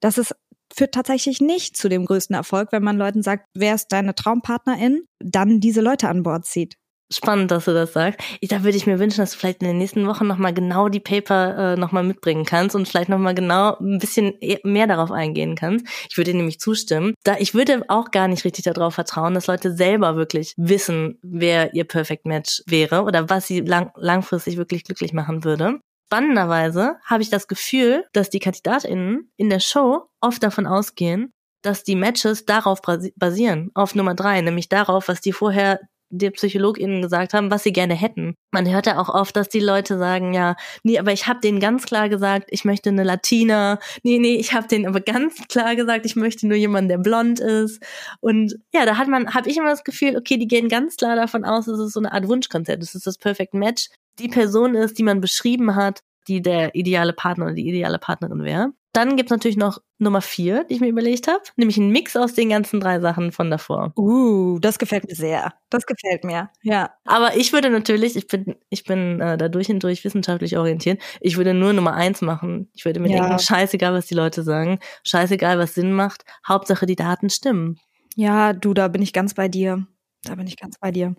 dass 0.00 0.18
es 0.18 0.34
führt 0.74 0.94
tatsächlich 0.94 1.40
nicht 1.40 1.76
zu 1.76 1.88
dem 1.88 2.04
größten 2.04 2.34
Erfolg, 2.34 2.72
wenn 2.72 2.82
man 2.82 2.98
Leuten 2.98 3.22
sagt, 3.22 3.46
wer 3.54 3.74
ist 3.74 3.88
deine 3.92 4.14
Traumpartnerin, 4.14 5.02
dann 5.20 5.60
diese 5.60 5.80
Leute 5.80 6.08
an 6.08 6.22
Bord 6.22 6.46
zieht. 6.46 6.76
Spannend, 7.12 7.52
dass 7.52 7.66
du 7.66 7.72
das 7.72 7.92
sagst. 7.92 8.18
Ich, 8.40 8.48
da 8.48 8.64
würde 8.64 8.76
ich 8.76 8.86
mir 8.86 8.98
wünschen, 8.98 9.20
dass 9.20 9.30
du 9.30 9.38
vielleicht 9.38 9.62
in 9.62 9.68
den 9.68 9.78
nächsten 9.78 10.08
Wochen 10.08 10.26
nochmal 10.26 10.52
genau 10.52 10.88
die 10.88 10.98
Paper 10.98 11.74
äh, 11.74 11.76
nochmal 11.76 12.02
mitbringen 12.02 12.44
kannst 12.44 12.74
und 12.74 12.88
vielleicht 12.88 13.08
nochmal 13.08 13.34
genau 13.34 13.76
ein 13.78 13.98
bisschen 13.98 14.34
e, 14.40 14.58
mehr 14.64 14.88
darauf 14.88 15.12
eingehen 15.12 15.54
kannst. 15.54 15.86
Ich 16.10 16.16
würde 16.16 16.32
dir 16.32 16.38
nämlich 16.38 16.58
zustimmen. 16.58 17.14
Da, 17.22 17.36
ich 17.38 17.54
würde 17.54 17.82
auch 17.86 18.10
gar 18.10 18.26
nicht 18.26 18.44
richtig 18.44 18.64
darauf 18.64 18.94
vertrauen, 18.94 19.34
dass 19.34 19.46
Leute 19.46 19.72
selber 19.72 20.16
wirklich 20.16 20.52
wissen, 20.56 21.20
wer 21.22 21.74
ihr 21.74 21.84
Perfect 21.84 22.26
Match 22.26 22.62
wäre 22.66 23.02
oder 23.02 23.30
was 23.30 23.46
sie 23.46 23.60
lang, 23.60 23.92
langfristig 23.94 24.56
wirklich 24.56 24.82
glücklich 24.82 25.12
machen 25.12 25.44
würde. 25.44 25.78
Spannenderweise 26.08 26.96
habe 27.04 27.22
ich 27.22 27.30
das 27.30 27.48
Gefühl, 27.48 28.04
dass 28.12 28.30
die 28.30 28.38
KandidatInnen 28.38 29.32
in 29.36 29.50
der 29.50 29.60
Show 29.60 30.08
oft 30.20 30.42
davon 30.42 30.66
ausgehen, 30.66 31.32
dass 31.62 31.82
die 31.82 31.96
Matches 31.96 32.44
darauf 32.44 32.80
basieren, 33.16 33.70
auf 33.74 33.96
Nummer 33.96 34.14
drei, 34.14 34.40
nämlich 34.40 34.68
darauf, 34.68 35.08
was 35.08 35.20
die 35.20 35.32
vorher 35.32 35.80
die 36.10 36.30
PsychologInnen 36.30 37.02
gesagt 37.02 37.34
haben, 37.34 37.50
was 37.50 37.64
sie 37.64 37.72
gerne 37.72 37.94
hätten. 37.94 38.36
Man 38.52 38.70
hört 38.70 38.86
ja 38.86 39.00
auch 39.00 39.08
oft, 39.08 39.36
dass 39.36 39.48
die 39.48 39.60
Leute 39.60 39.98
sagen, 39.98 40.32
ja, 40.34 40.54
nee, 40.84 40.98
aber 40.98 41.12
ich 41.12 41.26
habe 41.26 41.40
denen 41.40 41.58
ganz 41.58 41.84
klar 41.84 42.08
gesagt, 42.08 42.46
ich 42.50 42.64
möchte 42.64 42.90
eine 42.90 43.02
Latina. 43.02 43.80
Nee, 44.04 44.18
nee, 44.18 44.36
ich 44.36 44.52
habe 44.54 44.68
denen 44.68 44.86
aber 44.86 45.00
ganz 45.00 45.42
klar 45.48 45.74
gesagt, 45.74 46.06
ich 46.06 46.14
möchte 46.14 46.46
nur 46.46 46.56
jemanden, 46.56 46.88
der 46.88 46.98
blond 46.98 47.40
ist. 47.40 47.82
Und 48.20 48.54
ja, 48.72 48.86
da 48.86 48.96
hat 48.98 49.08
man, 49.08 49.34
habe 49.34 49.50
ich 49.50 49.56
immer 49.56 49.70
das 49.70 49.82
Gefühl, 49.82 50.16
okay, 50.16 50.36
die 50.36 50.46
gehen 50.46 50.68
ganz 50.68 50.96
klar 50.96 51.16
davon 51.16 51.44
aus, 51.44 51.66
es 51.66 51.80
ist 51.80 51.92
so 51.92 52.00
eine 52.00 52.12
Art 52.12 52.28
Wunschkonzert, 52.28 52.82
es 52.82 52.94
ist 52.94 53.06
das 53.06 53.18
Perfect 53.18 53.54
Match. 53.54 53.88
Die 54.18 54.28
Person 54.28 54.74
ist, 54.74 54.98
die 54.98 55.02
man 55.02 55.20
beschrieben 55.20 55.74
hat, 55.74 56.02
die 56.28 56.42
der 56.42 56.74
ideale 56.74 57.12
Partner 57.12 57.46
oder 57.46 57.54
die 57.54 57.68
ideale 57.68 57.98
Partnerin 57.98 58.42
wäre. 58.42 58.72
Dann 58.92 59.16
gibt's 59.16 59.30
natürlich 59.30 59.58
noch 59.58 59.78
Nummer 59.98 60.22
vier, 60.22 60.64
die 60.64 60.74
ich 60.74 60.80
mir 60.80 60.88
überlegt 60.88 61.28
habe, 61.28 61.42
nämlich 61.56 61.76
ein 61.76 61.90
Mix 61.90 62.16
aus 62.16 62.32
den 62.32 62.48
ganzen 62.48 62.80
drei 62.80 62.98
Sachen 62.98 63.30
von 63.30 63.50
davor. 63.50 63.92
Uh, 63.94 64.58
das 64.58 64.78
gefällt 64.78 65.06
mir 65.06 65.14
sehr. 65.14 65.52
Das 65.68 65.84
gefällt 65.84 66.24
mir, 66.24 66.48
ja. 66.62 66.94
Aber 67.04 67.36
ich 67.36 67.52
würde 67.52 67.68
natürlich, 67.68 68.16
ich 68.16 68.26
bin, 68.26 68.56
ich 68.70 68.84
bin 68.84 69.20
äh, 69.20 69.36
da 69.36 69.48
durch 69.48 69.68
und 69.68 69.82
durch 69.82 70.02
wissenschaftlich 70.02 70.56
orientiert, 70.56 71.02
ich 71.20 71.36
würde 71.36 71.52
nur 71.52 71.74
Nummer 71.74 71.92
eins 71.92 72.22
machen. 72.22 72.70
Ich 72.72 72.86
würde 72.86 73.00
mir 73.00 73.10
ja. 73.10 73.20
denken, 73.20 73.38
scheißegal, 73.38 73.92
was 73.92 74.06
die 74.06 74.14
Leute 74.14 74.42
sagen, 74.42 74.78
scheißegal, 75.04 75.58
was 75.58 75.74
Sinn 75.74 75.92
macht, 75.92 76.24
Hauptsache 76.48 76.86
die 76.86 76.96
Daten 76.96 77.28
stimmen. 77.28 77.78
Ja, 78.14 78.54
du, 78.54 78.72
da 78.72 78.88
bin 78.88 79.02
ich 79.02 79.12
ganz 79.12 79.34
bei 79.34 79.48
dir. 79.48 79.86
Da 80.24 80.36
bin 80.36 80.46
ich 80.46 80.56
ganz 80.56 80.78
bei 80.78 80.90
dir. 80.90 81.14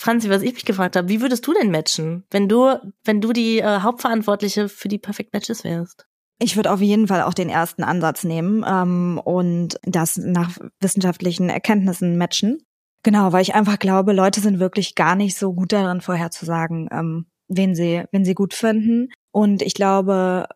Franzi, 0.00 0.30
was 0.30 0.40
ich 0.40 0.54
mich 0.54 0.64
gefragt 0.64 0.96
habe, 0.96 1.10
wie 1.10 1.20
würdest 1.20 1.46
du 1.46 1.52
denn 1.52 1.70
matchen, 1.70 2.24
wenn 2.30 2.48
du, 2.48 2.74
wenn 3.04 3.20
du 3.20 3.34
die 3.34 3.58
äh, 3.58 3.80
Hauptverantwortliche 3.80 4.70
für 4.70 4.88
die 4.88 4.98
Perfect 4.98 5.34
Matches 5.34 5.62
wärst? 5.62 6.06
Ich 6.38 6.56
würde 6.56 6.72
auf 6.72 6.80
jeden 6.80 7.06
Fall 7.06 7.20
auch 7.20 7.34
den 7.34 7.50
ersten 7.50 7.82
Ansatz 7.82 8.24
nehmen 8.24 8.64
ähm, 8.66 9.20
und 9.22 9.78
das 9.82 10.16
nach 10.16 10.56
wissenschaftlichen 10.80 11.50
Erkenntnissen 11.50 12.16
matchen. 12.16 12.62
Genau, 13.02 13.34
weil 13.34 13.42
ich 13.42 13.54
einfach 13.54 13.78
glaube, 13.78 14.14
Leute 14.14 14.40
sind 14.40 14.58
wirklich 14.58 14.94
gar 14.94 15.16
nicht 15.16 15.36
so 15.36 15.52
gut 15.52 15.70
darin, 15.70 16.00
vorherzusagen, 16.00 16.88
ähm, 16.90 17.26
wen 17.48 17.74
sie, 17.74 18.04
wen 18.10 18.24
sie 18.24 18.34
gut 18.34 18.54
finden. 18.54 19.08
Und 19.32 19.60
ich 19.60 19.74
glaube, 19.74 20.46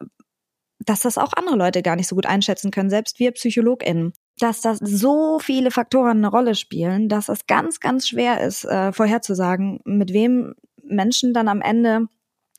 dass 0.78 1.02
das 1.02 1.18
auch 1.18 1.34
andere 1.34 1.56
Leute 1.56 1.82
gar 1.82 1.96
nicht 1.96 2.08
so 2.08 2.14
gut 2.14 2.24
einschätzen 2.24 2.70
können, 2.70 2.88
selbst 2.88 3.18
wir 3.18 3.32
PsychologInnen. 3.32 4.14
Dass 4.44 4.60
das 4.60 4.78
so 4.78 5.38
viele 5.38 5.70
Faktoren 5.70 6.18
eine 6.18 6.28
Rolle 6.28 6.54
spielen, 6.54 7.08
dass 7.08 7.30
es 7.30 7.46
ganz, 7.46 7.80
ganz 7.80 8.06
schwer 8.06 8.42
ist, 8.42 8.66
äh, 8.66 8.92
vorherzusagen, 8.92 9.80
mit 9.86 10.12
wem 10.12 10.54
Menschen 10.82 11.32
dann 11.32 11.48
am 11.48 11.62
Ende 11.62 12.08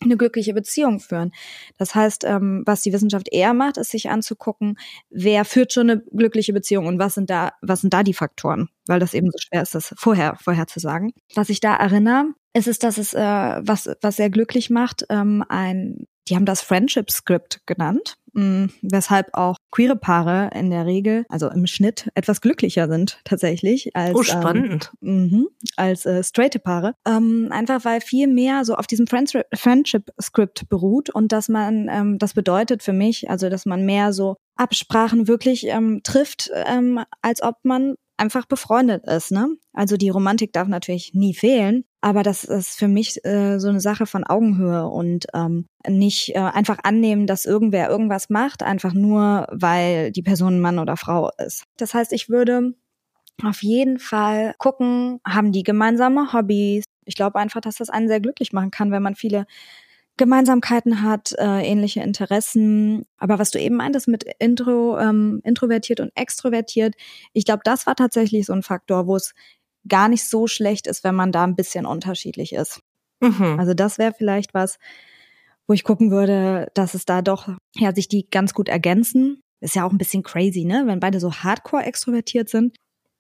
eine 0.02 0.18
glückliche 0.18 0.56
Beziehung 0.56 1.00
führen. 1.00 1.32
Das 1.78 1.94
heißt, 1.94 2.24
ähm, 2.24 2.64
was 2.66 2.82
die 2.82 2.92
Wissenschaft 2.92 3.28
eher 3.32 3.54
macht, 3.54 3.78
ist 3.78 3.92
sich 3.92 4.10
anzugucken, 4.10 4.80
wer 5.12 5.46
führt 5.46 5.74
schon 5.74 5.92
eine 5.92 6.02
glückliche 6.02 6.54
Beziehung 6.54 6.88
und 6.88 6.98
was 6.98 7.14
sind 7.14 7.30
da, 7.30 7.52
was 7.62 7.82
sind 7.82 7.94
da 7.94 8.02
die 8.02 8.16
Faktoren, 8.16 8.70
weil 8.88 9.00
das 9.00 9.14
eben 9.14 9.30
so 9.30 9.38
schwer 9.38 9.62
ist, 9.62 9.76
das 9.76 9.94
vorher, 9.96 10.38
vorher 10.42 10.66
zu 10.66 10.80
sagen. 10.80 11.14
Was 11.36 11.50
ich 11.50 11.60
da 11.60 11.76
erinnere, 11.76 12.34
ist 12.54 12.68
es, 12.68 12.80
dass 12.80 12.98
es 12.98 13.14
äh, 13.14 13.20
was, 13.20 13.92
was 14.02 14.16
sehr 14.16 14.32
glücklich 14.32 14.72
macht, 14.72 15.06
ähm, 15.10 15.44
ein, 15.50 16.08
die 16.30 16.36
haben 16.36 16.46
das 16.46 16.64
Friendship 16.64 17.12
Script 17.12 17.62
genannt 17.68 18.18
mh, 18.34 18.44
mm, 18.66 18.70
weshalb 18.82 19.30
auch 19.34 19.58
queere 19.76 19.98
Paare 19.98 20.52
in 20.56 20.70
der 20.70 20.86
Regel, 20.86 21.26
also 21.28 21.50
im 21.50 21.68
Schnitt, 21.68 22.10
etwas 22.16 22.40
glücklicher 22.40 22.88
sind 22.88 23.20
tatsächlich 23.26 23.94
als 23.94 24.16
oh, 24.16 24.24
spannend. 24.24 24.94
Ähm, 25.04 25.30
mh, 25.30 25.46
als 25.76 26.06
äh, 26.06 26.24
straighte 26.24 26.60
Paare. 26.60 26.96
Ähm, 27.06 27.50
einfach 27.52 27.84
weil 27.84 28.00
viel 28.00 28.28
mehr 28.28 28.64
so 28.64 28.76
auf 28.76 28.88
diesem 28.88 29.06
Friendship 29.06 30.12
Script 30.22 30.70
beruht 30.70 31.10
und 31.10 31.34
dass 31.34 31.50
man, 31.50 31.90
ähm, 31.92 32.18
das 32.20 32.34
bedeutet 32.34 32.84
für 32.84 32.94
mich, 32.94 33.30
also 33.30 33.50
dass 33.50 33.66
man 33.66 33.86
mehr 33.86 34.14
so 34.14 34.38
Absprachen 34.56 35.28
wirklich 35.28 35.68
ähm, 35.68 36.00
trifft, 36.04 36.52
ähm, 36.54 37.04
als 37.22 37.44
ob 37.44 37.58
man 37.64 37.96
einfach 38.16 38.46
befreundet 38.46 39.06
ist. 39.06 39.32
Ne? 39.32 39.58
Also 39.74 39.98
die 39.98 40.10
Romantik 40.10 40.54
darf 40.54 40.70
natürlich 40.70 41.14
nie 41.14 41.34
fehlen, 41.34 41.84
aber 42.06 42.22
das 42.22 42.44
ist 42.44 42.78
für 42.78 42.88
mich 42.88 43.26
äh, 43.26 43.58
so 43.58 43.68
eine 43.68 43.80
Sache 43.80 44.06
von 44.06 44.24
Augenhöhe 44.24 44.86
und 44.88 45.26
ähm, 45.34 45.66
nicht 45.88 46.36
äh, 46.36 46.38
einfach 46.38 46.78
annehmen, 46.84 47.26
dass 47.26 47.46
irgendwer 47.46 47.90
irgendwas 47.90 48.30
macht, 48.30 48.62
einfach 48.62 48.94
nur, 48.94 49.48
weil 49.52 50.12
die 50.12 50.22
Person 50.22 50.60
Mann 50.60 50.78
oder 50.78 50.98
Frau 50.98 51.32
ist. 51.44 51.64
Das 51.78 51.96
heißt, 51.96 52.14
ich 52.14 52.30
würde 52.30 52.76
auf 53.44 53.64
jeden 53.64 53.98
Fall 53.98 54.54
gucken, 54.60 55.20
haben 55.28 55.52
die 55.52 55.64
gemeinsame 55.64 56.32
Hobbys. 56.32 56.84
Ich 57.06 57.16
glaube 57.16 57.40
einfach, 57.40 57.62
dass 57.62 57.78
das 57.78 57.90
einen 57.90 58.08
sehr 58.08 58.22
glücklich 58.22 58.54
machen 58.54 58.70
kann, 58.70 58.92
wenn 58.92 59.02
man 59.02 59.16
viele 59.16 59.48
Gemeinsamkeiten 60.16 61.02
hat, 61.02 61.34
äh, 61.40 61.64
ähnliche 61.64 62.04
Interessen. 62.04 63.08
Aber 63.18 63.40
was 63.40 63.50
du 63.50 63.60
eben 63.60 63.78
meintest 63.78 64.08
mit 64.08 64.26
Intro, 64.38 65.00
ähm, 65.00 65.42
introvertiert 65.44 66.02
und 66.02 66.12
extrovertiert, 66.14 66.94
ich 67.34 67.46
glaube, 67.46 67.62
das 67.64 67.88
war 67.88 67.96
tatsächlich 67.96 68.46
so 68.46 68.54
ein 68.54 68.62
Faktor, 68.62 69.08
wo 69.08 69.16
es 69.16 69.34
gar 69.88 70.10
nicht 70.10 70.28
so 70.28 70.48
schlecht 70.48 70.88
ist, 70.88 71.04
wenn 71.04 71.16
man 71.16 71.32
da 71.32 71.44
ein 71.44 71.56
bisschen 71.56 71.86
unterschiedlich 71.86 72.54
ist. 72.54 72.82
Mhm. 73.20 73.60
Also 73.60 73.74
das 73.74 73.98
wäre 73.98 74.14
vielleicht 74.14 74.54
was, 74.54 74.78
wo 75.68 75.74
ich 75.74 75.84
gucken 75.84 76.12
würde, 76.12 76.68
dass 76.74 76.94
es 76.94 77.06
da 77.06 77.22
doch, 77.22 77.50
ja, 77.76 77.94
sich 77.94 78.08
die 78.08 78.30
ganz 78.30 78.54
gut 78.54 78.70
ergänzen. 78.70 79.42
Ist 79.62 79.76
ja 79.76 79.86
auch 79.86 79.92
ein 79.92 79.98
bisschen 79.98 80.24
crazy, 80.24 80.66
ne? 80.66 80.84
Wenn 80.86 81.00
beide 81.00 81.20
so 81.20 81.34
hardcore 81.34 81.84
extrovertiert 81.86 82.50
sind, 82.50 82.76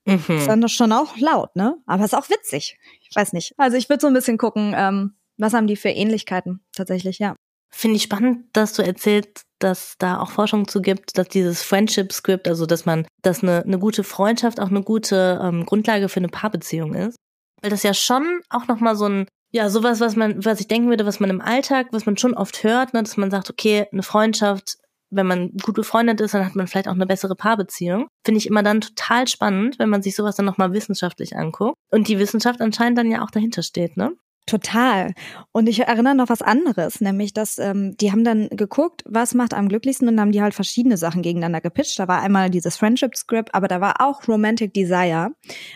mhm. 0.05 0.19
ist 0.27 0.48
dann 0.48 0.62
das 0.62 0.72
schon 0.72 0.91
auch 0.91 1.17
laut, 1.17 1.55
ne? 1.55 1.77
Aber 1.86 2.03
ist 2.03 2.15
auch 2.15 2.29
witzig. 2.29 2.77
Ich 3.01 3.15
weiß 3.15 3.34
nicht. 3.34 3.53
Also 3.57 3.77
ich 3.77 3.89
würde 3.89 4.01
so 4.01 4.07
ein 4.07 4.13
bisschen 4.13 4.38
gucken, 4.38 4.74
ähm, 4.75 5.15
was 5.38 5.53
haben 5.53 5.67
die 5.67 5.75
für 5.75 5.89
Ähnlichkeiten 5.89 6.62
tatsächlich, 6.74 7.19
ja. 7.19 7.36
Finde 7.77 7.98
ich 7.98 8.03
spannend, 8.03 8.46
dass 8.53 8.72
du 8.72 8.84
erzählst, 8.84 9.41
dass 9.60 9.96
da 10.00 10.22
auch 10.22 10.32
Forschung 10.32 10.65
zu 10.65 10.82
gibt, 10.82 11.17
dass 11.17 11.27
dieses 11.27 11.62
Friendship 11.62 12.13
Script, 12.13 12.48
also 12.48 12.65
dass 12.65 12.86
man, 12.86 13.05
dass 13.22 13.44
eine, 13.44 13.63
eine 13.63 13.79
gute 13.79 14.05
Freundschaft 14.05 14.62
auch 14.62 14.70
eine 14.70 14.82
gute 14.82 15.41
ähm, 15.44 15.65
Grundlage 15.65 16.08
für 16.08 16.22
eine 16.22 16.29
Paarbeziehung 16.29 16.94
ist. 16.96 17.17
Weil 17.62 17.72
das 17.72 17.84
ja 17.84 17.94
schon 17.94 18.39
auch 18.50 18.67
nochmal 18.67 18.96
so 18.96 19.10
ein, 19.10 19.27
ja, 19.51 19.70
sowas, 19.70 20.00
was 20.00 20.15
man, 20.15 20.46
was 20.46 20.62
ich 20.62 20.70
denken 20.70 20.88
würde, 20.88 21.05
was 21.05 21.20
man 21.20 21.29
im 21.29 21.41
Alltag, 21.41 21.88
was 21.91 22.05
man 22.05 22.15
schon 22.15 22.34
oft 22.34 22.63
hört, 22.63 22.94
ne, 22.94 23.03
dass 23.03 23.17
man 23.17 23.29
sagt, 23.29 23.50
okay, 23.50 23.88
eine 23.91 24.03
Freundschaft, 24.03 24.77
wenn 25.10 25.27
man 25.27 25.51
gut 25.62 25.75
befreundet 25.75 26.22
ist, 26.22 26.34
dann 26.34 26.46
hat 26.46 26.55
man 26.55 26.67
vielleicht 26.67 26.88
auch 26.88 26.94
eine 26.94 27.05
bessere 27.05 27.36
Paarbeziehung. 27.36 28.08
Finde 28.25 28.38
ich 28.38 28.48
immer 28.48 28.63
dann 28.63 28.79
total 28.79 29.27
spannend, 29.27 29.79
wenn 29.79 29.89
man 29.89 30.01
sich 30.01 30.15
sowas 30.15 30.38
dann 30.38 30.46
nochmal 30.46 30.72
wissenschaftlich 30.72 31.36
anguckt. 31.36 31.75
Und 31.91 32.08
die 32.08 32.20
Wissenschaft 32.20 32.62
anscheinend 32.62 32.98
dann 32.98 33.12
ja 33.12 33.22
auch 33.22 33.32
dahinter 33.32 33.63
steht, 33.63 33.98
ne? 33.98 34.13
Total. 34.45 35.13
Und 35.51 35.67
ich 35.67 35.79
erinnere 35.79 36.13
noch 36.13 36.29
was 36.29 36.43
anderes, 36.43 37.01
nämlich, 37.01 37.33
dass 37.33 37.57
ähm, 37.57 37.97
die 37.97 38.11
haben 38.11 38.23
dann 38.23 38.47
geguckt, 38.49 39.01
was 39.07 39.33
macht 39.33 39.55
am 39.55 39.69
glücklichsten 39.69 40.07
und 40.07 40.19
haben 40.19 40.31
die 40.31 40.41
halt 40.41 40.53
verschiedene 40.53 40.97
Sachen 40.97 41.23
gegeneinander 41.23 41.61
gepitcht. 41.61 41.97
Da 41.97 42.07
war 42.07 42.21
einmal 42.21 42.51
dieses 42.51 42.77
Friendship 42.77 43.15
Script, 43.15 43.55
aber 43.55 43.67
da 43.67 43.81
war 43.81 44.01
auch 44.01 44.27
Romantic 44.27 44.71
Desire, 44.73 45.31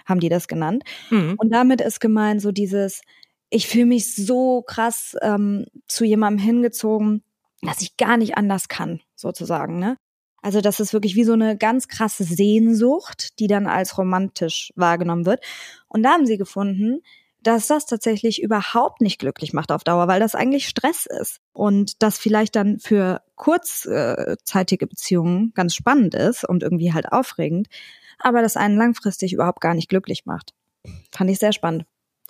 haben 0.06 0.20
die 0.20 0.30
das 0.30 0.48
genannt. 0.48 0.84
Mhm. 1.10 1.34
Und 1.38 1.52
damit 1.52 1.82
ist 1.82 2.00
gemeint 2.00 2.42
so 2.42 2.52
dieses, 2.52 3.02
ich 3.50 3.68
fühle 3.68 3.88
mich 3.88 4.14
so 4.16 4.62
krass 4.62 5.16
ähm, 5.24 5.66
zu 5.88 6.06
jemandem 6.06 6.46
hingezogen, 6.46 7.24
dass 7.64 7.82
ich 7.82 7.98
gar 7.98 8.18
nicht 8.18 8.38
anders 8.38 8.68
kann, 8.68 9.02
sozusagen, 9.16 9.80
ne? 9.80 9.98
Also 10.42 10.62
das 10.62 10.80
ist 10.80 10.94
wirklich 10.94 11.16
wie 11.16 11.26
so 11.26 11.34
eine 11.34 11.58
ganz 11.58 11.90
krasse 11.90 12.24
Sehnsucht, 12.24 13.40
die 13.40 13.48
dann 13.48 13.68
als 13.68 13.98
romantisch 13.98 14.72
wahrgenommen 14.76 15.26
wird. 15.26 15.44
Und 15.90 16.04
da 16.04 16.12
haben 16.12 16.26
sie 16.26 16.38
gefunden, 16.38 17.02
dass 17.42 17.68
das 17.68 17.86
tatsächlich 17.86 18.42
überhaupt 18.42 19.02
nicht 19.02 19.20
glücklich 19.20 19.54
macht 19.54 19.72
auf 19.72 19.84
Dauer, 19.84 20.08
weil 20.08 20.20
das 20.20 20.36
eigentlich 20.36 20.68
Stress 20.68 21.06
ist 21.06 21.40
und 21.54 22.02
das 22.02 22.18
vielleicht 22.18 22.56
dann 22.56 22.80
für 22.80 23.22
kurzzeitige 23.36 24.88
Beziehungen 24.88 25.54
ganz 25.54 25.76
spannend 25.76 26.16
ist 26.16 26.44
und 26.44 26.64
irgendwie 26.64 26.94
halt 26.94 27.12
aufregend, 27.12 27.68
aber 28.18 28.42
das 28.42 28.58
einen 28.58 28.78
langfristig 28.78 29.34
überhaupt 29.34 29.62
gar 29.62 29.74
nicht 29.74 29.90
glücklich 29.90 30.26
macht. 30.26 30.54
Fand 31.12 31.30
ich 31.30 31.40
sehr 31.40 31.54
spannend. 31.54 31.86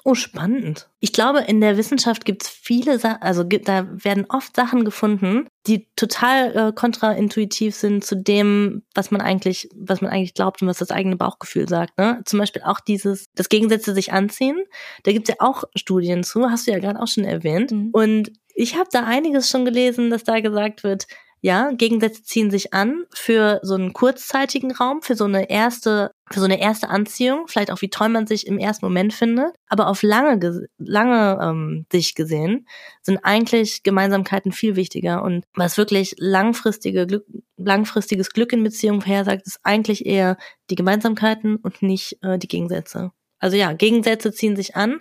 Oh, 0.10 0.16
spannend. 0.16 0.90
Ich 1.00 1.14
glaube, 1.14 1.42
in 1.42 1.62
der 1.62 1.78
Wissenschaft 1.78 2.26
gibt 2.26 2.42
es 2.42 2.50
viele 2.50 2.98
Sachen, 2.98 3.22
also 3.22 3.44
da 3.44 3.88
werden 4.04 4.26
oft 4.28 4.56
Sachen 4.56 4.84
gefunden, 4.84 5.48
die 5.68 5.88
total 5.96 6.56
äh, 6.58 6.74
kontraintuitiv 6.74 7.76
sind 7.76 8.04
zu 8.04 8.16
dem, 8.16 8.82
was 8.96 9.12
man 9.12 9.22
eigentlich, 9.22 9.70
was 9.76 10.02
man 10.02 10.10
eigentlich 10.10 10.34
glaubt 10.34 10.64
und 10.64 10.68
was 10.68 10.80
das 10.80 10.90
eigene 10.90 11.16
Bauchgefühl 11.16 11.70
sagt. 11.70 11.96
Ne? 12.00 12.24
Zum 12.26 12.40
Beispiel 12.40 12.64
auch 12.64 12.80
dieses, 12.80 13.26
das 13.36 13.50
Gegensätze 13.50 13.94
sich 13.94 14.12
anziehen. 14.12 14.58
Da 15.04 15.12
gibt 15.12 15.30
es 15.30 15.36
ja 15.36 15.46
auch 15.46 15.64
Studien 15.76 16.24
zu, 16.24 16.50
hast 16.50 16.66
du 16.66 16.72
ja 16.72 16.80
gerade 16.80 17.00
auch 17.00 17.08
schon 17.08 17.26
erwähnt. 17.26 17.70
Mhm. 17.72 17.90
Und 17.92 18.32
ich 18.56 18.78
habe 18.78 18.90
da 18.92 19.04
einiges 19.04 19.48
schon 19.48 19.64
gelesen, 19.64 20.10
dass 20.10 20.24
da 20.24 20.40
gesagt 20.40 20.84
wird, 20.84 21.06
ja, 21.42 21.72
Gegensätze 21.72 22.24
ziehen 22.24 22.52
sich 22.52 22.74
an 22.74 23.06
für 23.14 23.60
so 23.64 23.76
einen 23.76 23.94
kurzzeitigen 23.94 24.72
Raum, 24.72 25.02
für 25.02 25.16
so 25.16 25.26
eine 25.26 25.50
erste, 25.50 26.12
für 26.32 26.40
so 26.40 26.46
eine 26.46 26.60
erste 26.60 26.90
Anziehung, 26.90 27.48
vielleicht 27.48 27.72
auch 27.72 27.82
wie 27.82 27.90
toll 27.90 28.10
man 28.10 28.28
sich 28.28 28.46
im 28.46 28.60
ersten 28.60 28.86
Moment 28.86 29.14
findet. 29.14 29.56
Aber 29.68 29.88
auf 29.88 30.04
lange, 30.04 30.68
lange 30.78 31.40
ähm, 31.42 31.86
Sicht 31.92 32.16
gesehen 32.16 32.68
sind 33.02 33.20
eigentlich 33.24 33.84
Gemeinsamkeiten 33.84 34.52
viel 34.52 34.76
wichtiger. 34.76 35.24
Und 35.24 35.46
was 35.56 35.78
wirklich 35.78 36.16
langfristige 36.18 37.08
Glück, 37.08 37.26
langfristiges 37.58 38.30
Glück 38.32 38.54
in 38.54 38.64
Beziehungen 38.64 39.02
vorhersagt, 39.02 39.48
ist 39.48 39.60
eigentlich 39.64 40.06
eher 40.06 40.38
die 40.70 40.76
Gemeinsamkeiten 40.76 41.56
und 41.56 41.82
nicht 41.82 42.18
äh, 42.22 42.38
die 42.38 42.48
Gegensätze. 42.48 43.12
Also 43.40 43.58
ja, 43.58 43.74
Gegensätze 43.74 44.32
ziehen 44.32 44.56
sich 44.56 44.76
an, 44.76 45.00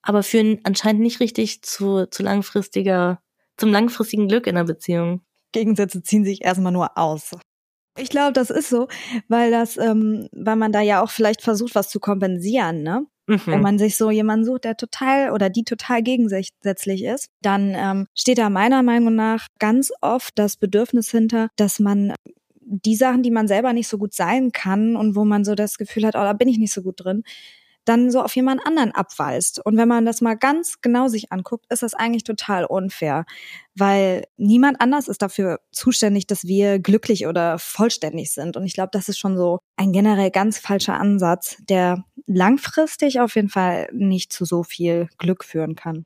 aber 0.00 0.22
führen 0.22 0.60
anscheinend 0.64 1.02
nicht 1.02 1.20
richtig 1.20 1.62
zu, 1.62 2.06
zu 2.06 2.22
langfristiger, 2.22 3.20
zum 3.56 3.70
langfristigen 3.70 4.28
Glück 4.28 4.46
in 4.46 4.54
der 4.54 4.64
Beziehung. 4.64 5.22
Gegensätze 5.52 6.02
ziehen 6.02 6.24
sich 6.24 6.42
erstmal 6.42 6.72
nur 6.72 6.96
aus. 6.96 7.32
Ich 7.98 8.08
glaube, 8.08 8.32
das 8.32 8.50
ist 8.50 8.70
so, 8.70 8.88
weil 9.28 9.50
das, 9.50 9.76
ähm, 9.76 10.28
weil 10.32 10.56
man 10.56 10.72
da 10.72 10.80
ja 10.80 11.02
auch 11.02 11.10
vielleicht 11.10 11.42
versucht, 11.42 11.74
was 11.74 11.90
zu 11.90 12.00
kompensieren, 12.00 12.82
ne? 12.82 13.06
Mhm. 13.26 13.40
Wenn 13.46 13.60
man 13.60 13.78
sich 13.78 13.96
so 13.96 14.10
jemanden 14.10 14.44
sucht, 14.44 14.64
der 14.64 14.76
total 14.76 15.30
oder 15.30 15.48
die 15.48 15.64
total 15.64 16.02
gegensätzlich 16.02 17.04
ist, 17.04 17.28
dann 17.40 17.72
ähm, 17.76 18.06
steht 18.14 18.38
da 18.38 18.50
meiner 18.50 18.82
Meinung 18.82 19.14
nach 19.14 19.46
ganz 19.58 19.92
oft 20.00 20.38
das 20.38 20.56
Bedürfnis 20.56 21.10
hinter, 21.10 21.48
dass 21.56 21.78
man 21.78 22.14
die 22.64 22.96
Sachen, 22.96 23.22
die 23.22 23.30
man 23.30 23.46
selber 23.48 23.72
nicht 23.72 23.88
so 23.88 23.98
gut 23.98 24.14
sein 24.14 24.50
kann 24.52 24.96
und 24.96 25.14
wo 25.14 25.24
man 25.24 25.44
so 25.44 25.54
das 25.54 25.78
Gefühl 25.78 26.06
hat, 26.06 26.16
oh, 26.16 26.20
da 26.22 26.32
bin 26.32 26.48
ich 26.48 26.58
nicht 26.58 26.72
so 26.72 26.82
gut 26.82 27.04
drin, 27.04 27.22
dann 27.84 28.10
so 28.10 28.22
auf 28.22 28.34
jemand 28.36 28.64
anderen 28.66 28.92
abweist. 28.92 29.64
Und 29.64 29.76
wenn 29.76 29.88
man 29.88 30.04
das 30.04 30.20
mal 30.20 30.36
ganz 30.36 30.80
genau 30.80 31.08
sich 31.08 31.32
anguckt, 31.32 31.66
ist 31.70 31.82
das 31.82 31.94
eigentlich 31.94 32.24
total 32.24 32.64
unfair, 32.64 33.24
weil 33.74 34.24
niemand 34.36 34.80
anders 34.80 35.08
ist 35.08 35.22
dafür 35.22 35.60
zuständig, 35.72 36.26
dass 36.26 36.44
wir 36.44 36.78
glücklich 36.78 37.26
oder 37.26 37.58
vollständig 37.58 38.32
sind. 38.32 38.56
Und 38.56 38.64
ich 38.64 38.74
glaube, 38.74 38.90
das 38.92 39.08
ist 39.08 39.18
schon 39.18 39.36
so 39.36 39.58
ein 39.76 39.92
generell 39.92 40.30
ganz 40.30 40.58
falscher 40.58 40.98
Ansatz, 40.98 41.56
der 41.68 42.04
langfristig 42.26 43.20
auf 43.20 43.34
jeden 43.34 43.48
Fall 43.48 43.88
nicht 43.92 44.32
zu 44.32 44.44
so 44.44 44.62
viel 44.62 45.08
Glück 45.18 45.44
führen 45.44 45.74
kann. 45.74 46.04